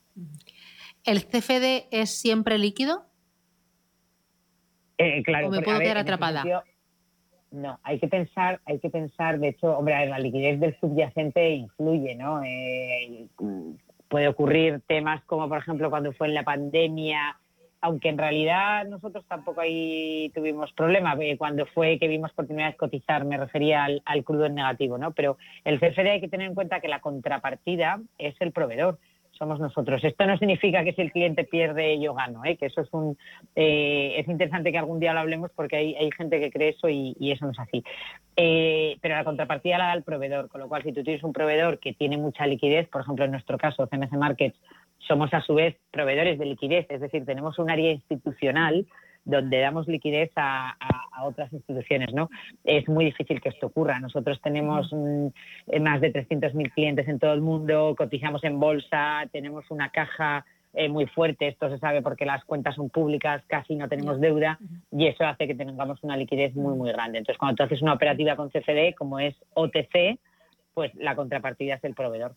¿El 1.03 1.25
CFD 1.25 1.87
es 1.91 2.11
siempre 2.11 2.57
líquido? 2.57 3.05
claro, 5.25 5.47
¿O 5.47 5.49
me 5.49 5.61
puedo 5.63 5.79
quedar 5.79 5.97
atrapada? 5.97 6.43
No, 7.51 7.79
hay 7.83 7.99
que 7.99 8.07
pensar, 8.07 8.61
hay 8.65 8.79
que 8.79 8.89
pensar, 8.89 9.37
de 9.37 9.49
hecho, 9.49 9.77
hombre, 9.77 10.05
la 10.05 10.19
liquidez 10.19 10.59
del 10.59 10.79
subyacente 10.79 11.49
influye, 11.49 12.15
¿no? 12.15 12.41
Eh, 12.43 13.27
puede 14.07 14.29
ocurrir 14.29 14.81
temas 14.87 15.21
como, 15.25 15.49
por 15.49 15.57
ejemplo, 15.57 15.89
cuando 15.89 16.13
fue 16.13 16.27
en 16.27 16.33
la 16.33 16.43
pandemia, 16.43 17.37
aunque 17.81 18.07
en 18.07 18.17
realidad 18.17 18.85
nosotros 18.85 19.25
tampoco 19.27 19.59
ahí 19.59 20.31
tuvimos 20.33 20.71
problema, 20.71 21.17
eh, 21.19 21.37
cuando 21.37 21.65
fue 21.65 21.99
que 21.99 22.07
vimos 22.07 22.31
por 22.31 22.47
vez 22.47 22.75
cotizar, 22.77 23.25
me 23.25 23.37
refería 23.37 23.83
al, 23.83 24.01
al 24.05 24.23
crudo 24.23 24.45
en 24.45 24.55
negativo, 24.55 24.97
¿no? 24.97 25.11
Pero 25.11 25.37
el 25.65 25.79
CFD 25.79 26.07
hay 26.07 26.21
que 26.21 26.29
tener 26.29 26.47
en 26.47 26.55
cuenta 26.55 26.79
que 26.79 26.87
la 26.87 27.01
contrapartida 27.01 27.99
es 28.17 28.35
el 28.39 28.53
proveedor 28.53 28.97
somos 29.41 29.59
nosotros. 29.59 30.03
Esto 30.03 30.27
no 30.27 30.37
significa 30.37 30.83
que 30.83 30.93
si 30.93 31.01
el 31.01 31.11
cliente 31.11 31.43
pierde 31.43 31.99
yo 31.99 32.13
gano, 32.13 32.45
¿eh? 32.45 32.57
que 32.57 32.67
eso 32.67 32.81
es 32.81 32.89
un 32.91 33.17
eh, 33.55 34.13
es 34.17 34.27
interesante 34.27 34.71
que 34.71 34.77
algún 34.77 34.99
día 34.99 35.15
lo 35.15 35.21
hablemos 35.21 35.49
porque 35.55 35.77
hay, 35.77 35.95
hay 35.95 36.11
gente 36.11 36.39
que 36.39 36.51
cree 36.51 36.69
eso 36.69 36.87
y, 36.87 37.15
eso 37.19 37.45
no 37.45 37.51
es 37.51 37.59
así. 37.59 37.83
Eh, 38.35 38.97
pero 39.01 39.15
la 39.15 39.23
contrapartida 39.23 39.79
la 39.79 39.87
da 39.87 39.93
el 39.93 40.03
proveedor, 40.03 40.47
con 40.47 40.61
lo 40.61 40.67
cual 40.67 40.83
si 40.83 40.93
tú 40.93 41.01
tienes 41.03 41.23
un 41.23 41.33
proveedor 41.33 41.79
que 41.79 41.91
tiene 41.91 42.17
mucha 42.17 42.45
liquidez, 42.45 42.87
por 42.87 43.01
ejemplo 43.01 43.25
en 43.25 43.31
nuestro 43.31 43.57
caso 43.57 43.87
CMC 43.87 44.11
Markets 44.11 44.59
somos 44.99 45.33
a 45.33 45.41
su 45.41 45.55
vez 45.55 45.75
proveedores 45.89 46.37
de 46.37 46.45
liquidez, 46.45 46.85
es 46.89 47.01
decir, 47.01 47.25
tenemos 47.25 47.57
un 47.57 47.71
área 47.71 47.91
institucional 47.91 48.85
donde 49.25 49.59
damos 49.59 49.87
liquidez 49.87 50.31
a, 50.35 50.75
otras 51.23 51.53
instituciones, 51.53 52.13
¿no? 52.13 52.29
Es 52.63 52.87
muy 52.89 53.05
difícil 53.05 53.41
que 53.41 53.49
esto 53.49 53.67
ocurra. 53.67 53.99
Nosotros 53.99 54.41
tenemos 54.41 54.91
mm, 54.91 55.27
más 55.81 56.01
de 56.01 56.11
300.000 56.11 56.73
clientes 56.73 57.07
en 57.07 57.19
todo 57.19 57.33
el 57.33 57.41
mundo, 57.41 57.93
cotizamos 57.95 58.43
en 58.43 58.59
bolsa, 58.59 59.29
tenemos 59.31 59.69
una 59.69 59.89
caja 59.89 60.45
eh, 60.73 60.89
muy 60.89 61.05
fuerte, 61.05 61.47
esto 61.47 61.69
se 61.69 61.77
sabe 61.77 62.01
porque 62.01 62.25
las 62.25 62.43
cuentas 62.45 62.75
son 62.75 62.89
públicas, 62.89 63.43
casi 63.45 63.75
no 63.75 63.87
tenemos 63.87 64.19
deuda 64.19 64.57
y 64.91 65.05
eso 65.05 65.25
hace 65.25 65.45
que 65.45 65.53
tengamos 65.53 66.01
una 66.01 66.17
liquidez 66.17 66.55
muy, 66.55 66.75
muy 66.75 66.91
grande. 66.91 67.19
Entonces, 67.19 67.37
cuando 67.37 67.57
tú 67.57 67.63
haces 67.63 67.81
una 67.81 67.93
operativa 67.93 68.35
con 68.35 68.49
CFD, 68.49 68.95
como 68.97 69.19
es 69.19 69.35
OTC, 69.53 70.17
pues 70.73 70.95
la 70.95 71.15
contrapartida 71.15 71.75
es 71.75 71.83
el 71.83 71.93
proveedor. 71.93 72.35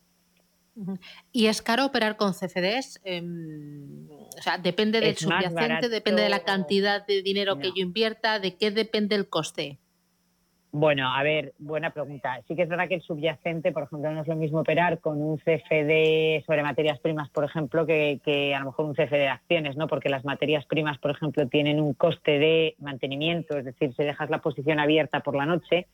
¿Y 1.31 1.47
es 1.47 1.61
caro 1.61 1.85
operar 1.85 2.17
con 2.17 2.33
CFDs? 2.33 3.01
Em, 3.03 4.09
o 4.09 4.41
sea, 4.41 4.57
depende 4.57 4.99
del 4.99 5.15
subyacente, 5.15 5.89
depende 5.89 6.21
de 6.21 6.29
la 6.29 6.43
cantidad 6.43 7.05
de 7.05 7.21
dinero 7.21 7.59
que 7.59 7.69
yo 7.69 7.81
invierta, 7.81 8.39
¿de 8.39 8.55
qué 8.55 8.71
depende 8.71 9.15
el 9.15 9.29
coste? 9.29 9.79
Bueno, 10.77 11.07
a 11.07 11.23
ver, 11.23 11.53
buena 11.57 11.91
pregunta. 11.91 12.41
Sí 12.49 12.53
que 12.53 12.63
es 12.63 12.67
verdad 12.67 12.89
que 12.89 12.95
el 12.95 13.01
subyacente, 13.01 13.71
por 13.71 13.83
ejemplo, 13.83 14.11
no 14.11 14.21
es 14.21 14.27
lo 14.27 14.35
mismo 14.35 14.59
operar 14.59 14.99
con 14.99 15.21
un 15.21 15.37
CFD 15.37 16.43
sobre 16.45 16.63
materias 16.63 16.99
primas, 16.99 17.29
por 17.29 17.45
ejemplo, 17.45 17.85
que, 17.85 18.19
que, 18.25 18.53
a 18.53 18.59
lo 18.59 18.65
mejor 18.65 18.87
un 18.87 18.93
CFD 18.93 19.15
de 19.15 19.29
acciones, 19.29 19.77
¿no? 19.77 19.87
Porque 19.87 20.09
las 20.09 20.25
materias 20.25 20.65
primas, 20.65 20.97
por 20.97 21.11
ejemplo, 21.11 21.47
tienen 21.47 21.79
un 21.79 21.93
coste 21.93 22.39
de 22.39 22.75
mantenimiento, 22.79 23.57
es 23.57 23.63
decir, 23.63 23.93
si 23.95 24.03
dejas 24.03 24.29
la 24.29 24.39
posición 24.39 24.81
abierta 24.81 25.21
por 25.21 25.37
la 25.37 25.45
noche, 25.45 25.87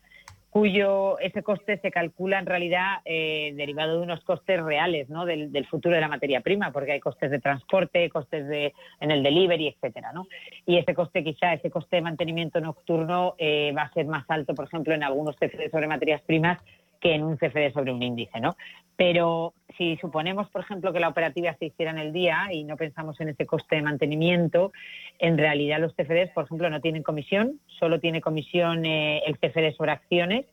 cuyo 0.51 1.17
ese 1.19 1.43
coste 1.43 1.77
se 1.77 1.91
calcula 1.91 2.37
en 2.37 2.45
realidad 2.45 2.97
eh, 3.05 3.53
derivado 3.55 3.97
de 3.97 4.03
unos 4.03 4.21
costes 4.25 4.61
reales 4.61 5.09
¿no? 5.09 5.25
del, 5.25 5.65
futuro 5.65 5.95
de 5.95 6.01
la 6.01 6.09
materia 6.09 6.41
prima, 6.41 6.73
porque 6.73 6.91
hay 6.91 6.99
costes 6.99 7.31
de 7.31 7.39
transporte, 7.39 8.09
costes 8.09 8.45
de, 8.49 8.73
en 8.99 9.11
el 9.11 9.23
delivery, 9.23 9.69
etcétera, 9.69 10.11
¿no? 10.11 10.27
Y 10.65 10.77
ese 10.77 10.93
coste, 10.93 11.23
quizá, 11.23 11.53
ese 11.53 11.71
coste 11.71 11.95
de 11.95 12.01
mantenimiento 12.01 12.59
nocturno 12.59 13.35
eh, 13.37 13.73
va 13.75 13.83
a 13.83 13.93
ser 13.93 14.05
más 14.07 14.25
alto, 14.29 14.53
por 14.53 14.65
ejemplo, 14.65 14.93
en 14.93 15.03
algunos 15.03 15.37
CFD 15.37 15.71
sobre 15.71 15.87
materias 15.87 16.21
primas 16.23 16.59
que 17.01 17.15
en 17.15 17.23
un 17.23 17.35
CFD 17.35 17.73
sobre 17.73 17.91
un 17.91 18.01
índice, 18.01 18.39
¿no? 18.39 18.55
Pero 18.95 19.53
si 19.77 19.97
suponemos, 19.97 20.47
por 20.49 20.61
ejemplo, 20.61 20.93
que 20.93 20.99
la 20.99 21.07
operativa 21.07 21.55
se 21.55 21.65
hiciera 21.65 21.91
en 21.91 21.97
el 21.97 22.13
día 22.13 22.49
y 22.51 22.63
no 22.63 22.77
pensamos 22.77 23.19
en 23.19 23.29
ese 23.29 23.47
coste 23.47 23.77
de 23.77 23.81
mantenimiento, 23.81 24.71
en 25.17 25.37
realidad 25.37 25.79
los 25.79 25.95
CFDs, 25.95 26.29
por 26.29 26.45
ejemplo, 26.45 26.69
no 26.69 26.81
tienen 26.81 27.01
comisión, 27.01 27.59
solo 27.79 27.99
tiene 27.99 28.21
comisión 28.21 28.85
eh, 28.85 29.23
el 29.25 29.39
CFD 29.39 29.75
sobre 29.75 29.91
acciones, 29.91 30.45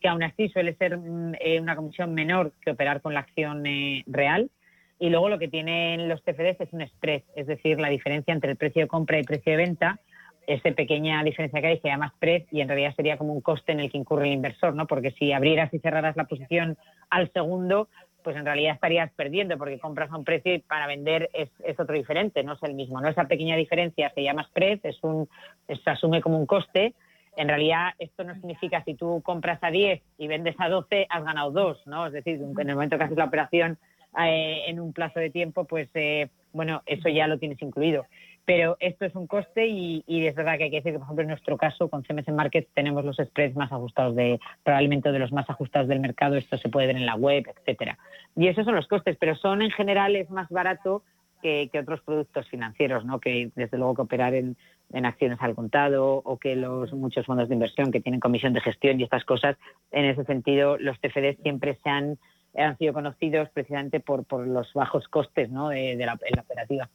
que 0.00 0.08
aún 0.08 0.22
así 0.22 0.48
suele 0.48 0.74
ser 0.76 0.96
mm, 0.96 1.34
eh, 1.40 1.60
una 1.60 1.74
comisión 1.74 2.14
menor 2.14 2.52
que 2.60 2.70
operar 2.70 3.00
con 3.02 3.12
la 3.12 3.20
acción 3.20 3.66
eh, 3.66 4.04
real. 4.06 4.50
Y 4.98 5.10
luego 5.10 5.28
lo 5.28 5.38
que 5.38 5.48
tienen 5.48 6.08
los 6.08 6.22
CFDs 6.22 6.60
es 6.60 6.72
un 6.72 6.86
spread, 6.86 7.22
es 7.34 7.46
decir, 7.46 7.80
la 7.80 7.88
diferencia 7.88 8.32
entre 8.32 8.52
el 8.52 8.56
precio 8.56 8.82
de 8.82 8.88
compra 8.88 9.16
y 9.16 9.20
el 9.20 9.26
precio 9.26 9.50
de 9.50 9.58
venta, 9.58 9.98
esa 10.46 10.70
pequeña 10.72 11.22
diferencia 11.24 11.60
que 11.60 11.66
hay 11.66 11.78
se 11.78 11.88
llama 11.88 12.12
spread 12.16 12.44
y 12.50 12.60
en 12.60 12.68
realidad 12.68 12.94
sería 12.94 13.18
como 13.18 13.32
un 13.32 13.40
coste 13.40 13.72
en 13.72 13.80
el 13.80 13.90
que 13.90 13.98
incurre 13.98 14.26
el 14.26 14.34
inversor, 14.34 14.74
¿no? 14.74 14.86
Porque 14.86 15.10
si 15.12 15.32
abrieras 15.32 15.72
y 15.74 15.78
cerraras 15.78 16.16
la 16.16 16.24
posición 16.24 16.76
al 17.10 17.32
segundo, 17.32 17.88
pues 18.26 18.36
en 18.36 18.44
realidad 18.44 18.74
estarías 18.74 19.12
perdiendo 19.12 19.56
porque 19.56 19.78
compras 19.78 20.10
a 20.10 20.16
un 20.16 20.24
precio 20.24 20.52
y 20.52 20.58
para 20.58 20.88
vender 20.88 21.30
es, 21.32 21.48
otro 21.78 21.94
diferente, 21.94 22.42
no 22.42 22.54
es 22.54 22.62
el 22.64 22.74
mismo. 22.74 23.00
¿no? 23.00 23.08
Esa 23.08 23.28
pequeña 23.28 23.54
diferencia 23.54 24.10
se 24.16 24.24
llama 24.24 24.42
spread, 24.48 24.80
es 24.82 24.98
un, 25.02 25.28
se 25.68 25.88
asume 25.88 26.20
como 26.20 26.36
un 26.36 26.44
coste. 26.44 26.94
En 27.36 27.46
realidad 27.46 27.90
esto 28.00 28.24
no 28.24 28.34
significa 28.34 28.82
si 28.82 28.94
tú 28.94 29.22
compras 29.24 29.60
a 29.62 29.70
10 29.70 30.02
y 30.18 30.26
vendes 30.26 30.56
a 30.58 30.68
12, 30.68 31.06
has 31.08 31.24
ganado 31.24 31.52
2, 31.52 31.86
¿no? 31.86 32.08
Es 32.08 32.14
decir, 32.14 32.40
en 32.40 32.68
el 32.68 32.74
momento 32.74 32.98
que 32.98 33.04
haces 33.04 33.16
la 33.16 33.26
operación 33.26 33.78
eh, 34.18 34.64
en 34.66 34.80
un 34.80 34.92
plazo 34.92 35.20
de 35.20 35.30
tiempo, 35.30 35.64
pues 35.64 35.88
eh, 35.94 36.28
bueno, 36.52 36.82
eso 36.84 37.08
ya 37.08 37.28
lo 37.28 37.38
tienes 37.38 37.62
incluido. 37.62 38.06
Pero 38.46 38.76
esto 38.78 39.04
es 39.04 39.14
un 39.16 39.26
coste 39.26 39.66
y, 39.66 40.04
es 40.06 40.34
verdad 40.36 40.56
que 40.56 40.64
hay 40.64 40.70
que 40.70 40.76
decir 40.76 40.92
que, 40.92 40.98
por 40.98 41.06
ejemplo, 41.06 41.22
en 41.22 41.28
nuestro 41.28 41.56
caso, 41.56 41.88
con 41.90 42.04
CMS 42.04 42.28
Markets 42.28 42.68
tenemos 42.74 43.04
los 43.04 43.16
spreads 43.16 43.56
más 43.56 43.72
ajustados, 43.72 44.14
de 44.14 44.38
probablemente 44.62 45.10
de 45.10 45.18
los 45.18 45.32
más 45.32 45.50
ajustados 45.50 45.88
del 45.88 46.00
mercado. 46.00 46.36
Esto 46.36 46.56
se 46.56 46.68
puede 46.68 46.86
ver 46.86 46.96
en 46.96 47.06
la 47.06 47.16
web, 47.16 47.44
etcétera. 47.56 47.98
Y 48.36 48.46
esos 48.46 48.64
son 48.64 48.76
los 48.76 48.86
costes, 48.86 49.16
pero 49.18 49.34
son 49.34 49.62
en 49.62 49.72
general 49.72 50.14
es 50.14 50.30
más 50.30 50.48
barato 50.48 51.02
que, 51.42 51.70
otros 51.78 52.00
productos 52.02 52.48
financieros, 52.48 53.04
¿no? 53.04 53.20
Que 53.20 53.50
desde 53.54 53.78
luego 53.78 53.94
que 53.96 54.02
operar 54.02 54.34
en, 54.34 54.56
acciones 54.92 55.38
al 55.40 55.56
contado 55.56 56.22
o 56.24 56.38
que 56.38 56.54
los 56.54 56.92
muchos 56.92 57.26
fondos 57.26 57.48
de 57.48 57.54
inversión 57.54 57.90
que 57.90 58.00
tienen 58.00 58.20
comisión 58.20 58.52
de 58.52 58.60
gestión 58.60 59.00
y 59.00 59.02
estas 59.02 59.24
cosas. 59.24 59.56
En 59.90 60.04
ese 60.04 60.24
sentido, 60.24 60.78
los 60.78 60.98
TFD 61.00 61.42
siempre 61.42 61.76
se 61.82 61.90
han 61.90 62.18
han 62.58 62.78
sido 62.78 62.92
conocidos 62.92 63.48
precisamente 63.50 64.00
por, 64.00 64.24
por 64.24 64.46
los 64.46 64.72
bajos 64.72 65.08
costes 65.08 65.50
¿no? 65.50 65.68
de, 65.68 65.96
la, 65.96 66.14
operativa. 66.14 66.88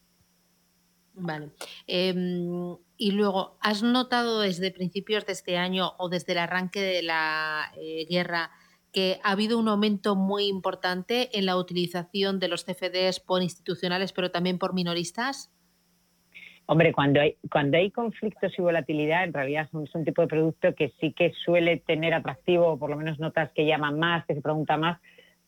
Vale. 1.13 1.49
Em, 1.87 2.77
y 2.97 3.11
luego, 3.11 3.57
¿has 3.61 3.83
notado 3.83 4.41
desde 4.41 4.71
principios 4.71 5.25
de 5.25 5.33
este 5.33 5.57
año 5.57 5.93
o 5.97 6.09
desde 6.09 6.33
el 6.33 6.39
arranque 6.39 6.81
de 6.81 7.01
la 7.01 7.71
eh, 7.77 8.05
guerra 8.09 8.51
que 8.93 9.19
ha 9.23 9.31
habido 9.31 9.57
un 9.57 9.67
aumento 9.67 10.15
muy 10.15 10.45
importante 10.45 11.37
en 11.37 11.45
la 11.45 11.57
utilización 11.57 12.39
de 12.39 12.47
los 12.47 12.65
CFDs 12.65 13.19
por 13.19 13.41
institucionales, 13.41 14.13
pero 14.13 14.31
también 14.31 14.57
por 14.57 14.73
minoristas? 14.73 15.51
Hombre, 16.65 16.93
cuando 16.93 17.19
hay, 17.19 17.37
cuando 17.51 17.77
hay 17.77 17.91
conflictos 17.91 18.53
y 18.57 18.61
volatilidad, 18.61 19.25
en 19.25 19.33
realidad 19.33 19.67
es 19.67 19.95
un 19.95 20.05
tipo 20.05 20.21
de 20.21 20.27
producto 20.27 20.73
que 20.75 20.93
sí 20.99 21.11
que 21.13 21.33
suele 21.43 21.77
tener 21.77 22.13
atractivo, 22.13 22.67
o 22.67 22.79
por 22.79 22.89
lo 22.89 22.97
menos 22.97 23.19
notas 23.19 23.51
que 23.51 23.65
llaman 23.65 23.99
más, 23.99 24.25
que 24.25 24.35
se 24.35 24.41
pregunta 24.41 24.77
más, 24.77 25.01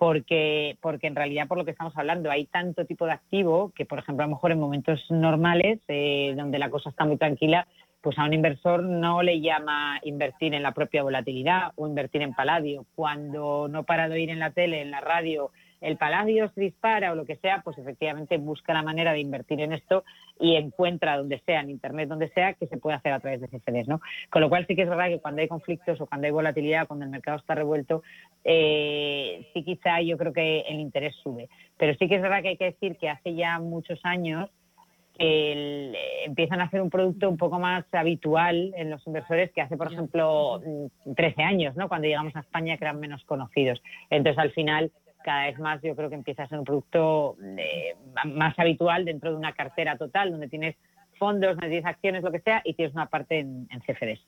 porque, 0.04 0.76
porque 0.82 1.08
en 1.08 1.16
realidad, 1.16 1.48
por 1.48 1.58
lo 1.58 1.64
que 1.64 1.72
estamos 1.72 1.96
hablando, 1.96 2.30
hay 2.30 2.44
tanto 2.44 2.84
tipo 2.84 3.06
de 3.06 3.14
activo 3.14 3.72
que, 3.74 3.86
por 3.86 4.00
ejemplo, 4.00 4.26
a 4.26 4.28
lo 4.28 4.36
mejor 4.36 4.52
en 4.52 4.60
momentos 4.60 5.00
normales, 5.10 5.80
eh, 5.88 6.34
donde 6.36 6.60
la 6.60 6.70
cosa 6.70 6.90
está 6.90 7.06
muy 7.06 7.16
tranquila, 7.16 7.66
pues 8.02 8.20
a 8.20 8.26
un 8.26 8.34
inversor 8.34 8.84
no 8.84 9.24
le 9.24 9.40
llama 9.40 10.02
invertir 10.04 10.56
en 10.56 10.62
la 10.62 10.74
propia 10.74 11.04
volatilidad 11.04 11.72
o 11.78 11.88
invertir 11.88 12.22
en 12.22 12.34
paladio. 12.34 12.86
Cuando 12.96 13.70
no 13.70 13.84
para 13.84 14.10
de 14.10 14.16
oír 14.16 14.30
en 14.30 14.40
la 14.40 14.52
tele, 14.52 14.82
en 14.82 14.92
la 14.92 15.00
radio, 15.00 15.52
el 15.84 15.98
paladio 15.98 16.50
se 16.56 16.62
dispara 16.62 17.12
o 17.12 17.16
lo 17.16 17.26
que 17.26 17.36
sea, 17.36 17.62
pues 17.62 17.78
efectivamente 17.78 18.38
busca 18.38 18.74
la 18.74 18.82
manera 18.82 19.12
de 19.12 19.20
invertir 19.20 19.60
en 19.60 19.74
esto 19.74 20.04
y 20.40 20.56
encuentra 20.56 21.18
donde 21.18 21.40
sea, 21.46 21.60
en 21.60 21.70
Internet, 21.70 22.08
donde 22.08 22.30
sea, 22.30 22.54
que 22.54 22.68
se 22.68 22.78
puede 22.78 22.96
hacer 22.96 23.12
a 23.12 23.20
través 23.20 23.42
de 23.42 23.48
CFDs. 23.50 23.88
¿no? 23.88 24.00
Con 24.30 24.42
lo 24.42 24.50
cual 24.50 24.66
sí 24.66 24.76
que 24.76 24.84
es 24.84 24.90
verdad 24.90 25.10
que 25.10 25.20
cuando 25.20 25.42
hay 25.42 25.48
conflictos 25.48 26.00
o 26.00 26.06
cuando 26.06 26.26
hay 26.26 26.32
volatilidad, 26.32 26.88
cuando 26.88 27.06
el 27.06 27.12
mercado 27.12 27.38
está 27.38 27.54
revuelto, 27.54 28.02
eh, 28.46 29.46
sí 29.54 29.64
quizá 29.64 30.02
yo 30.02 30.18
creo 30.18 30.32
que 30.32 30.62
el 30.62 30.80
interés 30.80 31.16
sube. 31.22 31.50
Pero 31.78 31.94
sí 32.00 32.08
que 32.08 32.16
es 32.16 32.22
verdad 32.22 32.42
que 32.42 32.50
hay 32.50 32.58
que 32.58 32.72
decir 32.72 32.98
que 32.98 33.10
hace 33.10 33.36
ya 33.36 33.60
muchos 33.60 34.00
años 34.04 34.50
el, 35.18 35.96
empiezan 36.26 36.62
a 36.62 36.66
hacer 36.66 36.82
un 36.82 36.90
producto 36.90 37.30
un 37.30 37.38
poco 37.38 37.60
más 37.60 37.86
habitual 37.92 38.74
en 38.76 38.90
los 38.90 39.06
inversores 39.06 39.52
que 39.52 39.62
hace, 39.62 39.78
por 39.78 39.92
ejemplo, 39.92 40.62
13 41.16 41.44
años, 41.44 41.76
¿no? 41.76 41.88
cuando 41.88 42.08
llegamos 42.08 42.36
a 42.36 42.40
España, 42.40 42.78
que 42.78 42.86
eran 42.86 43.00
menos 43.00 43.24
conocidos. 43.26 43.82
Entonces, 44.10 44.40
al 44.40 44.52
final, 44.52 44.92
cada 45.24 45.46
vez 45.46 45.60
más 45.60 45.82
yo 45.82 45.96
creo 45.96 46.10
que 46.10 46.16
empieza 46.16 46.44
a 46.44 46.48
ser 46.48 46.60
un 46.60 46.66
producto 46.66 47.38
eh, 47.58 47.96
más 48.26 48.58
habitual 48.60 49.06
dentro 49.06 49.32
de 49.32 49.38
una 49.38 49.54
cartera 49.54 49.98
total, 49.98 50.32
donde 50.32 50.48
tienes 50.48 50.76
fondos, 51.18 51.52
donde 51.52 51.70
tienes 51.70 51.86
acciones, 51.86 52.24
lo 52.24 52.32
que 52.32 52.40
sea, 52.42 52.62
y 52.64 52.74
tienes 52.74 52.94
una 52.94 53.08
parte 53.08 53.40
en, 53.40 53.68
CFDs. 53.68 54.20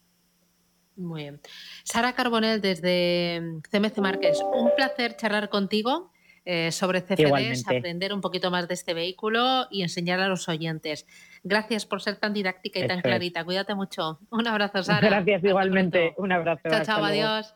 Muy 0.96 1.24
bien. 1.24 1.39
Sara 1.84 2.14
Carbonell, 2.14 2.62
desde 2.62 3.41
CMC 3.70 3.98
Márquez, 3.98 4.39
un 4.41 4.72
placer 4.76 5.18
charlar 5.18 5.50
contigo 5.50 6.12
eh, 6.46 6.72
sobre 6.72 7.02
CFDs, 7.02 7.68
aprender 7.68 8.14
un 8.14 8.22
poquito 8.22 8.50
más 8.50 8.68
de 8.68 8.76
este 8.76 8.93
vehículo 8.93 9.68
y 9.72 9.82
enseñar 9.82 10.20
a 10.20 10.28
los 10.28 10.48
oyentes. 10.48 11.06
Gracias 11.43 11.86
por 11.86 12.02
ser 12.02 12.18
tan 12.18 12.34
didáctica 12.34 12.80
y 12.80 12.88
tan 12.88 13.02
clarita. 13.02 13.43
Cuídate 13.43 13.76
mucho. 13.76 14.20
Un 14.30 14.48
abrazo, 14.48 14.84
Sara. 14.84 15.10
Gracias 15.10 15.43
igualmente. 15.43 16.14
Un 16.18 16.32
abrazo. 16.32 16.70
Chao, 16.70 16.84
chao, 16.86 17.04
adiós. 17.04 17.56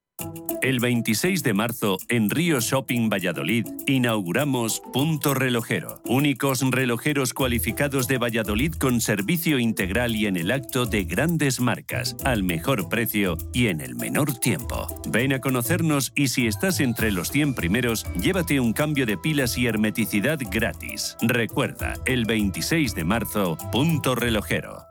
El 0.61 0.79
26 0.79 1.41
de 1.41 1.53
marzo, 1.53 1.97
en 2.07 2.29
Río 2.29 2.59
Shopping 2.59 3.09
Valladolid, 3.09 3.65
inauguramos 3.87 4.81
Punto 4.93 5.33
Relojero. 5.33 6.01
Únicos 6.05 6.61
relojeros 6.61 7.33
cualificados 7.33 8.07
de 8.07 8.19
Valladolid 8.19 8.75
con 8.75 9.01
servicio 9.01 9.57
integral 9.57 10.15
y 10.15 10.27
en 10.27 10.37
el 10.37 10.51
acto 10.51 10.85
de 10.85 11.03
grandes 11.05 11.59
marcas, 11.59 12.15
al 12.23 12.43
mejor 12.43 12.89
precio 12.89 13.39
y 13.53 13.67
en 13.67 13.81
el 13.81 13.95
menor 13.95 14.35
tiempo. 14.35 14.87
Ven 15.09 15.33
a 15.33 15.41
conocernos 15.41 16.13
y 16.15 16.27
si 16.27 16.45
estás 16.45 16.79
entre 16.79 17.11
los 17.11 17.31
100 17.31 17.55
primeros, 17.55 18.05
llévate 18.21 18.59
un 18.59 18.73
cambio 18.73 19.07
de 19.07 19.17
pilas 19.17 19.57
y 19.57 19.65
hermeticidad 19.65 20.39
gratis. 20.51 21.17
Recuerda, 21.21 21.95
el 22.05 22.25
26 22.25 22.93
de 22.93 23.03
marzo, 23.03 23.57
Punto 23.71 24.13
Relojero. 24.13 24.90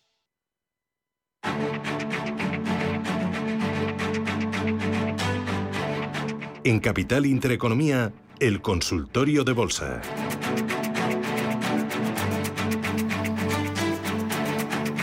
En 6.63 6.79
Capital 6.79 7.25
Intereconomía, 7.25 8.13
el 8.39 8.61
consultorio 8.61 9.43
de 9.43 9.51
bolsa. 9.51 9.99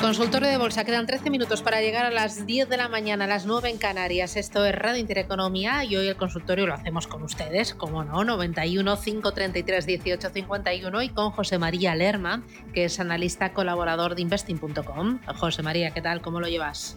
Consultorio 0.00 0.48
de 0.48 0.56
Bolsa, 0.56 0.84
quedan 0.84 1.06
13 1.06 1.28
minutos 1.30 1.60
para 1.62 1.80
llegar 1.80 2.06
a 2.06 2.10
las 2.12 2.46
10 2.46 2.68
de 2.68 2.76
la 2.76 2.88
mañana, 2.88 3.24
a 3.24 3.26
las 3.26 3.44
9 3.44 3.70
en 3.70 3.78
Canarias. 3.78 4.36
Esto 4.36 4.64
es 4.64 4.72
Radio 4.72 5.00
Intereconomía 5.00 5.82
y 5.82 5.96
hoy 5.96 6.06
el 6.06 6.16
consultorio 6.16 6.68
lo 6.68 6.74
hacemos 6.74 7.08
con 7.08 7.24
ustedes, 7.24 7.74
como 7.74 8.04
no, 8.04 8.22
91 8.22 8.96
533 8.96 9.84
18 9.84 10.30
51 10.30 11.02
y 11.02 11.08
con 11.08 11.32
José 11.32 11.58
María 11.58 11.96
Lerma, 11.96 12.44
que 12.72 12.84
es 12.84 13.00
analista 13.00 13.52
colaborador 13.52 14.14
de 14.14 14.22
investing.com. 14.22 15.18
José 15.34 15.64
María, 15.64 15.90
¿qué 15.90 16.00
tal? 16.00 16.22
¿Cómo 16.22 16.38
lo 16.38 16.46
llevas? 16.46 16.96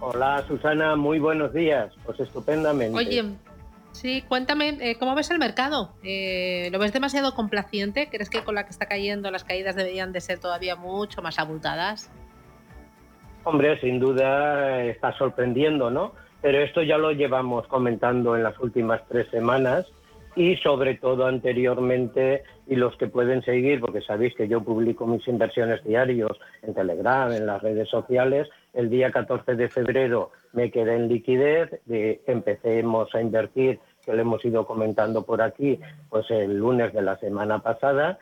Hola 0.00 0.44
Susana, 0.46 0.94
muy 0.96 1.18
buenos 1.18 1.52
días. 1.52 1.92
Pues 2.04 2.20
estupendamente. 2.20 2.96
Oye, 2.96 3.24
sí, 3.92 4.22
cuéntame, 4.28 4.78
eh, 4.80 4.96
¿cómo 4.98 5.14
ves 5.14 5.30
el 5.30 5.38
mercado? 5.38 5.94
Eh, 6.04 6.68
¿Lo 6.70 6.78
ves 6.78 6.92
demasiado 6.92 7.34
complaciente? 7.34 8.08
¿Crees 8.08 8.30
que 8.30 8.44
con 8.44 8.54
la 8.54 8.64
que 8.64 8.70
está 8.70 8.86
cayendo 8.86 9.30
las 9.30 9.44
caídas 9.44 9.74
deberían 9.74 10.12
de 10.12 10.20
ser 10.20 10.38
todavía 10.38 10.76
mucho 10.76 11.20
más 11.20 11.38
abultadas? 11.38 12.10
Hombre, 13.42 13.80
sin 13.80 13.98
duda 13.98 14.84
está 14.84 15.16
sorprendiendo, 15.18 15.90
¿no? 15.90 16.12
Pero 16.42 16.58
esto 16.58 16.82
ya 16.82 16.96
lo 16.96 17.10
llevamos 17.10 17.66
comentando 17.66 18.36
en 18.36 18.44
las 18.44 18.58
últimas 18.60 19.02
tres 19.08 19.28
semanas 19.30 19.86
y 20.38 20.56
sobre 20.58 20.94
todo 20.94 21.26
anteriormente 21.26 22.44
y 22.68 22.76
los 22.76 22.96
que 22.96 23.08
pueden 23.08 23.42
seguir, 23.42 23.80
porque 23.80 24.00
sabéis 24.02 24.36
que 24.36 24.46
yo 24.46 24.62
publico 24.62 25.04
mis 25.04 25.26
inversiones 25.26 25.82
diarios 25.82 26.38
en 26.62 26.74
Telegram, 26.74 27.32
en 27.32 27.44
las 27.44 27.60
redes 27.60 27.88
sociales, 27.88 28.48
el 28.72 28.88
día 28.88 29.10
14 29.10 29.56
de 29.56 29.68
febrero 29.68 30.30
me 30.52 30.70
quedé 30.70 30.94
en 30.94 31.08
liquidez, 31.08 31.80
de, 31.86 32.22
empecemos 32.28 33.12
a 33.16 33.20
invertir 33.20 33.80
que 34.06 34.12
le 34.14 34.22
hemos 34.22 34.44
ido 34.44 34.64
comentando 34.64 35.26
por 35.26 35.42
aquí, 35.42 35.80
pues 36.08 36.30
el 36.30 36.56
lunes 36.56 36.92
de 36.92 37.02
la 37.02 37.18
semana 37.18 37.58
pasada, 37.58 38.20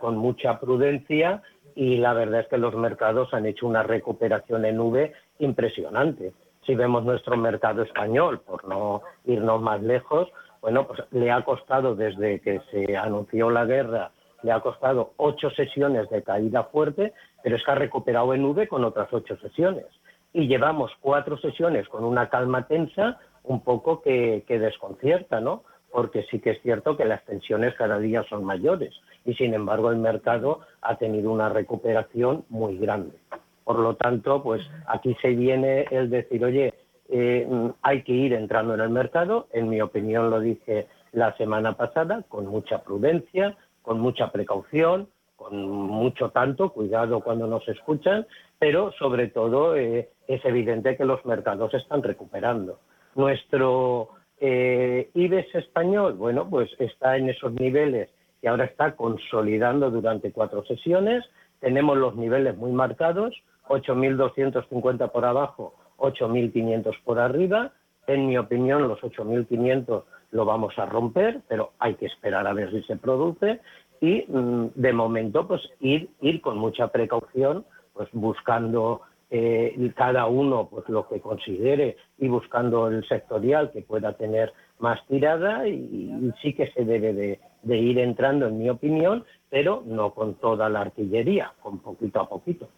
con 0.00 0.16
mucha 0.16 0.58
prudencia 0.58 1.40
y 1.76 1.98
la 1.98 2.14
verdad 2.14 2.40
es 2.40 2.48
que 2.48 2.58
los 2.58 2.74
mercados 2.74 3.32
han 3.32 3.46
hecho 3.46 3.68
una 3.68 3.84
recuperación 3.84 4.64
en 4.64 4.80
V 4.80 5.12
impresionante. 5.38 6.32
Si 6.66 6.74
vemos 6.74 7.04
nuestro 7.04 7.36
mercado 7.36 7.82
español, 7.82 8.40
por 8.40 8.64
no 8.64 9.02
irnos 9.24 9.62
más 9.62 9.82
lejos, 9.82 10.32
bueno, 10.64 10.86
pues 10.86 10.98
le 11.10 11.30
ha 11.30 11.42
costado 11.42 11.94
desde 11.94 12.40
que 12.40 12.58
se 12.70 12.96
anunció 12.96 13.50
la 13.50 13.66
guerra, 13.66 14.12
le 14.42 14.50
ha 14.50 14.60
costado 14.60 15.12
ocho 15.18 15.50
sesiones 15.50 16.08
de 16.08 16.22
caída 16.22 16.64
fuerte, 16.64 17.12
pero 17.42 17.56
es 17.56 17.62
que 17.62 17.70
ha 17.70 17.74
recuperado 17.74 18.32
en 18.32 18.46
V 18.46 18.66
con 18.66 18.82
otras 18.82 19.12
ocho 19.12 19.36
sesiones. 19.36 19.84
Y 20.32 20.48
llevamos 20.48 20.90
cuatro 21.02 21.36
sesiones 21.36 21.86
con 21.90 22.02
una 22.02 22.30
calma 22.30 22.66
tensa 22.66 23.18
un 23.42 23.60
poco 23.60 24.00
que, 24.00 24.44
que 24.48 24.58
desconcierta, 24.58 25.38
¿no? 25.38 25.64
Porque 25.92 26.22
sí 26.30 26.40
que 26.40 26.52
es 26.52 26.62
cierto 26.62 26.96
que 26.96 27.04
las 27.04 27.22
tensiones 27.26 27.74
cada 27.74 27.98
día 27.98 28.24
son 28.30 28.42
mayores 28.42 28.94
y 29.26 29.34
sin 29.34 29.52
embargo 29.52 29.90
el 29.90 29.98
mercado 29.98 30.60
ha 30.80 30.96
tenido 30.96 31.30
una 31.30 31.50
recuperación 31.50 32.46
muy 32.48 32.78
grande. 32.78 33.18
Por 33.64 33.78
lo 33.80 33.96
tanto, 33.96 34.42
pues 34.42 34.62
aquí 34.86 35.14
se 35.20 35.28
viene 35.28 35.84
el 35.90 36.08
decir, 36.08 36.42
oye, 36.42 36.72
eh, 37.16 37.46
hay 37.82 38.02
que 38.02 38.12
ir 38.12 38.32
entrando 38.32 38.74
en 38.74 38.80
el 38.80 38.90
mercado, 38.90 39.46
en 39.52 39.68
mi 39.68 39.80
opinión 39.80 40.30
lo 40.30 40.40
dije 40.40 40.88
la 41.12 41.32
semana 41.36 41.76
pasada, 41.76 42.24
con 42.28 42.44
mucha 42.46 42.82
prudencia, 42.82 43.56
con 43.82 44.00
mucha 44.00 44.32
precaución, 44.32 45.06
con 45.36 45.62
mucho 45.62 46.30
tanto, 46.30 46.70
cuidado 46.70 47.20
cuando 47.20 47.46
nos 47.46 47.68
escuchan, 47.68 48.26
pero 48.58 48.90
sobre 48.98 49.28
todo 49.28 49.76
eh, 49.76 50.08
es 50.26 50.44
evidente 50.44 50.96
que 50.96 51.04
los 51.04 51.24
mercados 51.24 51.72
están 51.74 52.02
recuperando. 52.02 52.80
Nuestro 53.14 54.08
eh, 54.40 55.08
IBEX 55.14 55.54
español, 55.54 56.14
bueno, 56.14 56.50
pues 56.50 56.68
está 56.80 57.16
en 57.16 57.28
esos 57.28 57.52
niveles 57.52 58.10
que 58.40 58.48
ahora 58.48 58.64
está 58.64 58.96
consolidando 58.96 59.88
durante 59.92 60.32
cuatro 60.32 60.64
sesiones. 60.64 61.24
Tenemos 61.60 61.96
los 61.96 62.16
niveles 62.16 62.56
muy 62.56 62.72
marcados, 62.72 63.40
8.250 63.68 65.12
por 65.12 65.24
abajo, 65.24 65.74
8.500 65.98 66.94
por 67.04 67.18
arriba. 67.18 67.72
En 68.06 68.26
mi 68.28 68.36
opinión, 68.36 68.88
los 68.88 69.00
8.500 69.00 70.04
lo 70.32 70.44
vamos 70.44 70.76
a 70.78 70.86
romper, 70.86 71.40
pero 71.48 71.72
hay 71.78 71.94
que 71.94 72.06
esperar 72.06 72.46
a 72.46 72.52
ver 72.52 72.70
si 72.70 72.82
se 72.82 72.96
produce. 72.96 73.60
Y 74.00 74.24
mm, 74.28 74.72
de 74.74 74.92
momento, 74.92 75.46
pues 75.46 75.62
ir, 75.80 76.08
con 76.42 76.58
mucha 76.58 76.88
precaución, 76.88 77.64
pues 77.92 78.08
buscando 78.12 79.02
eh, 79.30 79.92
cada 79.96 80.26
uno 80.26 80.68
pues 80.70 80.88
lo 80.88 81.08
que 81.08 81.20
considere 81.20 81.96
y 82.18 82.28
buscando 82.28 82.88
el 82.88 83.06
sectorial 83.08 83.72
que 83.72 83.82
pueda 83.82 84.12
tener 84.14 84.52
más 84.80 85.04
tirada 85.06 85.66
y, 85.66 86.32
sí 86.42 86.52
que 86.52 86.66
se 86.72 86.84
debe 86.84 87.14
de, 87.14 87.40
de, 87.62 87.78
ir 87.78 87.98
entrando 87.98 88.48
en 88.48 88.58
mi 88.58 88.68
opinión 88.68 89.24
pero 89.48 89.82
no 89.86 90.12
con 90.12 90.34
toda 90.34 90.68
la 90.68 90.82
artillería 90.82 91.52
con 91.62 91.78
poquito 91.78 92.20
a 92.20 92.28
poquito 92.28 92.68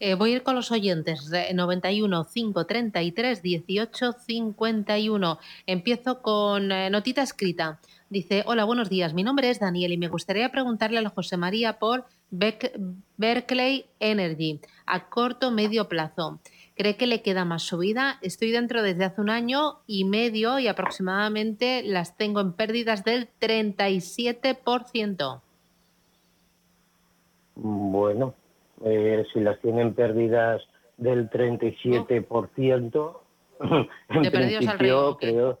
Eh, 0.00 0.14
voy 0.14 0.32
a 0.32 0.36
ir 0.36 0.42
con 0.42 0.54
los 0.54 0.72
oyentes. 0.72 1.30
91 1.54 2.26
533 2.32 3.42
18 3.42 4.12
51. 4.12 5.38
Empiezo 5.66 6.22
con 6.22 6.72
eh, 6.72 6.90
notita 6.90 7.22
escrita. 7.22 7.80
Dice: 8.08 8.42
Hola, 8.46 8.64
buenos 8.64 8.88
días. 8.88 9.14
Mi 9.14 9.22
nombre 9.22 9.50
es 9.50 9.60
Daniel 9.60 9.92
y 9.92 9.98
me 9.98 10.08
gustaría 10.08 10.50
preguntarle 10.50 10.98
a 10.98 11.10
José 11.10 11.36
María 11.36 11.78
por 11.78 12.06
Berkeley 12.30 13.86
Energy 14.00 14.60
a 14.86 15.08
corto 15.08 15.50
medio 15.50 15.88
plazo. 15.88 16.40
¿Cree 16.74 16.96
que 16.96 17.06
le 17.06 17.22
queda 17.22 17.44
más 17.44 17.62
subida? 17.62 18.18
Estoy 18.20 18.50
dentro 18.50 18.82
desde 18.82 19.04
hace 19.04 19.20
un 19.20 19.30
año 19.30 19.78
y 19.86 20.04
medio 20.04 20.58
y 20.58 20.68
aproximadamente 20.68 21.82
las 21.82 22.16
tengo 22.16 22.40
en 22.40 22.52
pérdidas 22.52 23.04
del 23.04 23.30
37%. 23.40 25.40
Bueno, 27.54 28.34
eh, 28.84 29.24
si 29.32 29.40
las 29.40 29.60
tienen 29.60 29.94
pérdidas 29.94 30.62
del 30.96 31.30
37%, 31.30 33.18
en 34.10 34.30
principio 34.30 35.16
creo, 35.18 35.58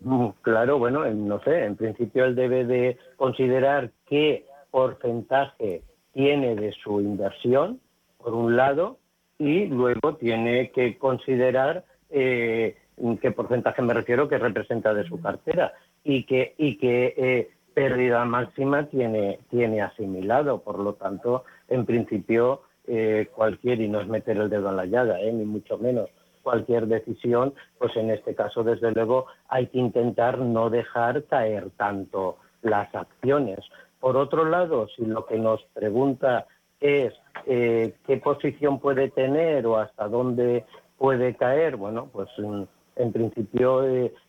mm, 0.00 0.28
claro, 0.42 0.78
bueno, 0.78 1.04
no 1.06 1.40
sé, 1.42 1.64
en 1.64 1.76
principio 1.76 2.24
él 2.24 2.34
debe 2.34 2.64
de 2.64 2.98
considerar 3.16 3.90
qué 4.06 4.46
porcentaje 4.70 5.82
tiene 6.12 6.54
de 6.56 6.72
su 6.72 7.00
inversión, 7.00 7.80
por 8.18 8.34
un 8.34 8.56
lado, 8.56 8.98
y 9.38 9.66
luego 9.66 10.16
tiene 10.16 10.70
que 10.70 10.96
considerar 10.98 11.84
eh, 12.10 12.76
qué 13.20 13.30
porcentaje 13.30 13.82
me 13.82 13.94
refiero 13.94 14.28
que 14.28 14.38
representa 14.38 14.94
de 14.94 15.06
su 15.06 15.20
cartera 15.20 15.72
y 16.04 16.24
que 16.24 16.54
y 16.56 16.78
que 16.78 17.14
eh, 17.16 17.50
pérdida 17.74 18.24
máxima 18.24 18.86
tiene 18.86 19.40
tiene 19.50 19.82
asimilado. 19.82 20.62
Por 20.62 20.78
lo 20.78 20.94
tanto 20.94 21.44
en 21.68 21.86
principio 21.86 22.62
eh, 22.88 23.28
cualquier, 23.34 23.80
y 23.80 23.88
no 23.88 24.00
es 24.00 24.06
meter 24.06 24.36
el 24.36 24.48
dedo 24.48 24.70
en 24.70 24.76
la 24.76 24.86
llaga, 24.86 25.20
eh, 25.20 25.32
ni 25.32 25.44
mucho 25.44 25.76
menos, 25.78 26.08
cualquier 26.42 26.86
decisión, 26.86 27.52
pues 27.78 27.96
en 27.96 28.10
este 28.10 28.34
caso, 28.36 28.62
desde 28.62 28.92
luego, 28.92 29.26
hay 29.48 29.66
que 29.66 29.78
intentar 29.78 30.38
no 30.38 30.70
dejar 30.70 31.24
caer 31.24 31.70
tanto 31.76 32.36
las 32.62 32.94
acciones. 32.94 33.58
Por 33.98 34.16
otro 34.16 34.44
lado, 34.44 34.86
si 34.94 35.04
lo 35.04 35.26
que 35.26 35.38
nos 35.38 35.64
pregunta 35.74 36.46
es 36.78 37.12
eh, 37.46 37.94
qué 38.06 38.18
posición 38.18 38.78
puede 38.78 39.08
tener 39.08 39.66
o 39.66 39.78
hasta 39.78 40.06
dónde 40.06 40.64
puede 40.96 41.34
caer, 41.34 41.76
bueno, 41.76 42.08
pues 42.12 42.28
en, 42.38 42.68
en 42.94 43.12
principio 43.12 43.82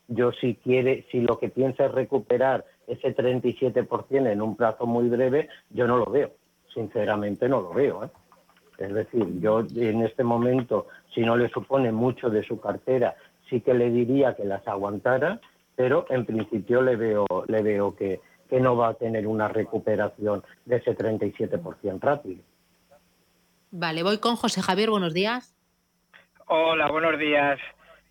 yo 0.08 0.32
si 0.32 0.56
quiere, 0.56 1.06
si 1.12 1.20
lo 1.20 1.38
que 1.38 1.50
piensa 1.50 1.86
es 1.86 1.92
recuperar 1.92 2.66
ese 2.88 3.16
37% 3.16 4.32
en 4.32 4.42
un 4.42 4.56
plazo 4.56 4.88
muy 4.88 5.10
breve, 5.10 5.50
yo 5.70 5.86
no 5.86 5.98
lo 5.98 6.08
veo 6.08 6.32
sinceramente 6.78 7.50
no 7.50 7.62
lo 7.62 7.74
veo. 7.74 8.06
¿eh? 8.06 8.10
Es 8.78 8.94
decir, 8.94 9.26
yo 9.40 9.62
en 9.76 10.04
este 10.04 10.24
momento, 10.24 10.88
si 11.14 11.22
no 11.22 11.36
le 11.36 11.50
supone 11.50 11.92
mucho 11.92 12.30
de 12.30 12.44
su 12.44 12.60
cartera, 12.60 13.16
sí 13.50 13.62
que 13.62 13.74
le 13.74 13.90
diría 13.90 14.36
que 14.36 14.46
las 14.46 14.66
aguantara, 14.68 15.42
pero 15.76 16.06
en 16.10 16.26
principio 16.26 16.84
le 16.84 16.96
veo, 16.96 17.26
le 17.48 17.64
veo 17.64 17.96
que, 17.96 18.22
que 18.48 18.60
no 18.60 18.78
va 18.78 18.90
a 18.90 18.94
tener 18.94 19.26
una 19.26 19.48
recuperación 19.48 20.44
de 20.66 20.76
ese 20.76 20.96
37% 20.96 22.00
rápido. 22.00 22.44
Vale, 23.72 24.04
voy 24.04 24.20
con 24.20 24.36
José 24.36 24.62
Javier, 24.62 24.92
buenos 24.92 25.14
días. 25.16 25.56
Hola, 26.46 26.90
buenos 26.90 27.18
días. 27.20 27.60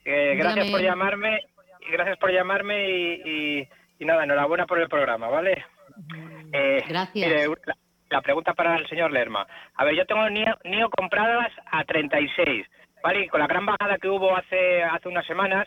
Eh, 0.04 0.34
gracias 0.36 0.70
por 0.70 0.82
llamarme, 0.82 1.40
gracias 1.90 2.18
por 2.18 2.32
llamarme 2.32 2.90
y, 2.90 3.68
y, 3.98 4.04
nada, 4.04 4.24
enhorabuena 4.24 4.66
por 4.66 4.80
el 4.80 4.88
programa, 4.88 5.28
¿vale? 5.28 5.64
Eh, 6.52 6.82
gracias 6.88 7.30
la 7.64 7.76
pregunta 8.22 8.54
para 8.54 8.76
el 8.76 8.88
señor 8.88 9.12
Lerma. 9.12 9.46
A 9.74 9.84
ver, 9.84 9.94
yo 9.94 10.06
tengo 10.06 10.28
NIO, 10.28 10.90
compradas 10.90 11.52
a 11.70 11.84
36, 11.84 12.66
¿vale? 13.02 13.24
Y 13.24 13.28
con 13.28 13.40
la 13.40 13.46
gran 13.46 13.66
bajada 13.66 13.98
que 13.98 14.08
hubo 14.08 14.36
hace, 14.36 14.82
hace 14.82 15.08
unas 15.08 15.26
semanas, 15.26 15.66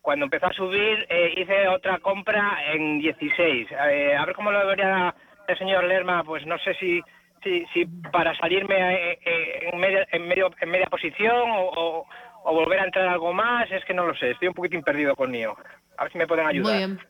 cuando 0.00 0.24
empezó 0.24 0.46
a 0.46 0.52
subir, 0.52 1.06
eh, 1.08 1.34
hice 1.36 1.68
otra 1.68 1.98
compra 1.98 2.58
en 2.72 2.98
16. 2.98 3.68
Eh, 3.70 4.16
a 4.16 4.24
ver 4.24 4.34
cómo 4.34 4.50
lo 4.50 4.66
vería 4.66 5.14
el 5.46 5.58
señor 5.58 5.84
Lerma, 5.84 6.24
pues 6.24 6.46
no 6.46 6.58
sé 6.58 6.74
si, 6.74 7.02
si, 7.42 7.66
si 7.74 7.86
para 8.10 8.34
salirme 8.36 9.12
eh, 9.12 9.68
en, 9.72 9.78
media, 9.78 10.06
en, 10.10 10.26
medio, 10.26 10.50
en 10.60 10.70
media 10.70 10.86
posición 10.86 11.44
o, 11.50 12.06
volver 12.44 12.80
a 12.80 12.84
entrar 12.84 13.06
algo 13.06 13.32
más, 13.32 13.70
es 13.70 13.84
que 13.84 13.94
no 13.94 14.06
lo 14.06 14.14
sé, 14.14 14.30
estoy 14.30 14.48
un 14.48 14.54
poquitín 14.54 14.82
perdido 14.82 15.14
con 15.14 15.30
NIO. 15.30 15.56
A 15.98 16.04
ver 16.04 16.12
si 16.12 16.18
me 16.18 16.26
pueden 16.26 16.46
ayudar. 16.46 16.72
Muy 16.72 16.78
bien. 16.78 17.00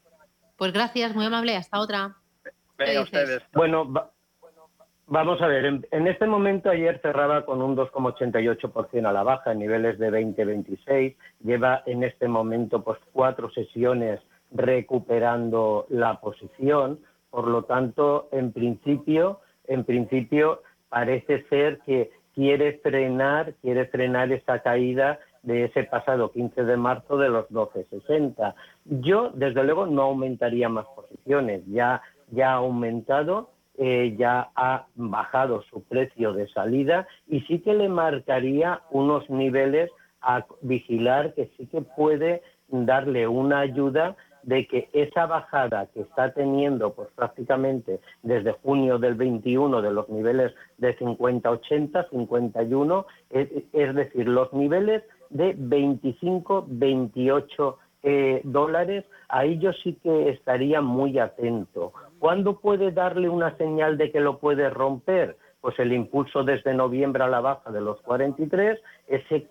Pues 0.57 0.72
gracias, 0.72 1.14
muy 1.14 1.24
amable, 1.24 1.57
hasta 1.57 1.78
otra. 1.78 2.16
Venga, 2.76 3.03
ustedes. 3.03 3.43
Bueno, 3.53 3.91
Vamos 5.13 5.43
a 5.43 5.49
ver, 5.49 5.65
en, 5.65 6.07
este 6.07 6.25
momento 6.29 6.71
ayer 6.71 7.01
cerraba 7.03 7.45
con 7.45 7.61
un 7.63 7.77
2,88% 7.77 9.05
a 9.05 9.13
la 9.13 9.25
baja 9.25 9.51
en 9.51 9.59
niveles 9.59 9.99
de 9.99 10.09
20-26. 10.09 11.17
Lleva 11.43 11.83
en 11.87 12.05
este 12.05 12.29
momento 12.29 12.85
pues 12.85 13.01
cuatro 13.13 13.51
sesiones 13.51 14.21
recuperando 14.53 15.85
la 15.89 16.21
posición. 16.21 17.01
Por 17.29 17.49
lo 17.49 17.65
tanto, 17.65 18.29
en 18.31 18.53
principio, 18.53 19.41
en 19.67 19.83
principio 19.83 20.63
parece 20.89 21.43
ser 21.49 21.81
que 21.81 22.13
quiere 22.33 22.79
frenar, 22.79 23.55
quiere 23.63 23.87
frenar 23.87 24.31
esa 24.31 24.61
caída 24.61 25.19
de 25.43 25.65
ese 25.65 25.83
pasado 25.83 26.31
15 26.31 26.63
de 26.63 26.77
marzo 26.77 27.17
de 27.17 27.31
los 27.31 27.49
12,60. 27.49 28.55
Yo, 28.85 29.31
desde 29.35 29.65
luego, 29.65 29.87
no 29.87 30.03
aumentaría 30.03 30.69
más 30.69 30.87
posiciones. 30.95 31.63
Ya, 31.67 32.01
ya 32.31 32.53
ha 32.53 32.59
aumentado 32.59 33.51
eh, 33.83 34.14
ya 34.18 34.51
ha 34.57 34.85
bajado 34.95 35.62
su 35.62 35.83
precio 35.85 36.35
de 36.35 36.47
salida 36.49 37.09
y 37.26 37.41
sí 37.41 37.61
que 37.61 37.72
le 37.72 37.89
marcaría 37.89 38.83
unos 38.91 39.31
niveles 39.31 39.91
a 40.20 40.45
vigilar 40.61 41.33
que 41.33 41.51
sí 41.57 41.66
que 41.66 41.81
puede 41.81 42.43
darle 42.68 43.26
una 43.26 43.61
ayuda 43.61 44.16
de 44.43 44.66
que 44.66 44.91
esa 44.93 45.24
bajada 45.24 45.87
que 45.95 46.03
está 46.03 46.35
teniendo 46.35 46.93
pues 46.93 47.09
prácticamente 47.14 48.01
desde 48.22 48.53
junio 48.53 48.99
del 48.99 49.14
21 49.14 49.81
de 49.81 49.93
los 49.93 50.11
niveles 50.11 50.53
de 50.76 50.95
50-80, 50.99 52.11
51, 52.11 53.07
es, 53.31 53.49
es 53.72 53.95
decir, 53.95 54.28
los 54.28 54.53
niveles 54.53 55.03
de 55.31 55.57
25-28 55.57 57.76
eh, 58.03 58.41
dólares, 58.45 59.05
ahí 59.29 59.59
yo 59.59 59.73
sí 59.73 59.99
que 60.03 60.31
estaría 60.31 60.81
muy 60.81 61.19
atento. 61.19 61.93
¿Cuándo 62.19 62.59
puede 62.59 62.93
darle 62.93 63.29
una 63.29 63.57
señal 63.57 63.99
de 63.99 64.11
que 64.11 64.21
lo 64.21 64.39
puede 64.39 64.71
romper? 64.71 65.37
Pues 65.61 65.79
el 65.79 65.93
impulso 65.93 66.43
desde 66.43 66.73
noviembre 66.73 67.23
a 67.23 67.29
la 67.29 67.41
baja 67.41 67.71
de 67.71 67.83
los 67.83 68.01
43, 68.03 68.81
ese, 69.09 69.47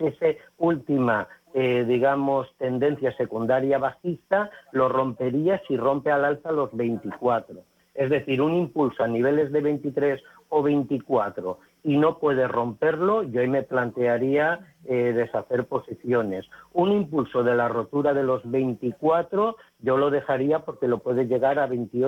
ese 0.00 0.38
última, 0.58 1.26
eh, 1.54 1.84
digamos, 1.88 2.54
tendencia 2.58 3.16
secundaria 3.16 3.78
bajista, 3.78 4.50
lo 4.72 4.88
rompería 4.90 5.62
si 5.66 5.76
rompe 5.76 6.10
al 6.10 6.26
alza 6.26 6.52
los 6.52 6.74
24. 6.76 7.60
Es 7.94 8.10
decir, 8.10 8.42
un 8.42 8.54
impulso 8.54 9.04
a 9.04 9.08
niveles 9.08 9.52
de 9.52 9.60
23 9.60 10.22
o 10.50 10.62
24 10.62 11.58
y 11.84 11.98
no 11.98 12.18
puede 12.18 12.48
romperlo, 12.48 13.22
yo 13.22 13.42
ahí 13.42 13.48
me 13.48 13.62
plantearía 13.62 14.60
eh, 14.86 15.12
deshacer 15.14 15.66
posiciones. 15.66 16.46
Un 16.72 16.92
impulso 16.92 17.44
de 17.44 17.54
la 17.54 17.68
rotura 17.68 18.14
de 18.14 18.22
los 18.22 18.50
24, 18.50 19.56
yo 19.80 19.98
lo 19.98 20.10
dejaría 20.10 20.60
porque 20.60 20.88
lo 20.88 20.98
puede 21.00 21.26
llegar 21.26 21.58
a 21.58 21.66
28. 21.66 21.94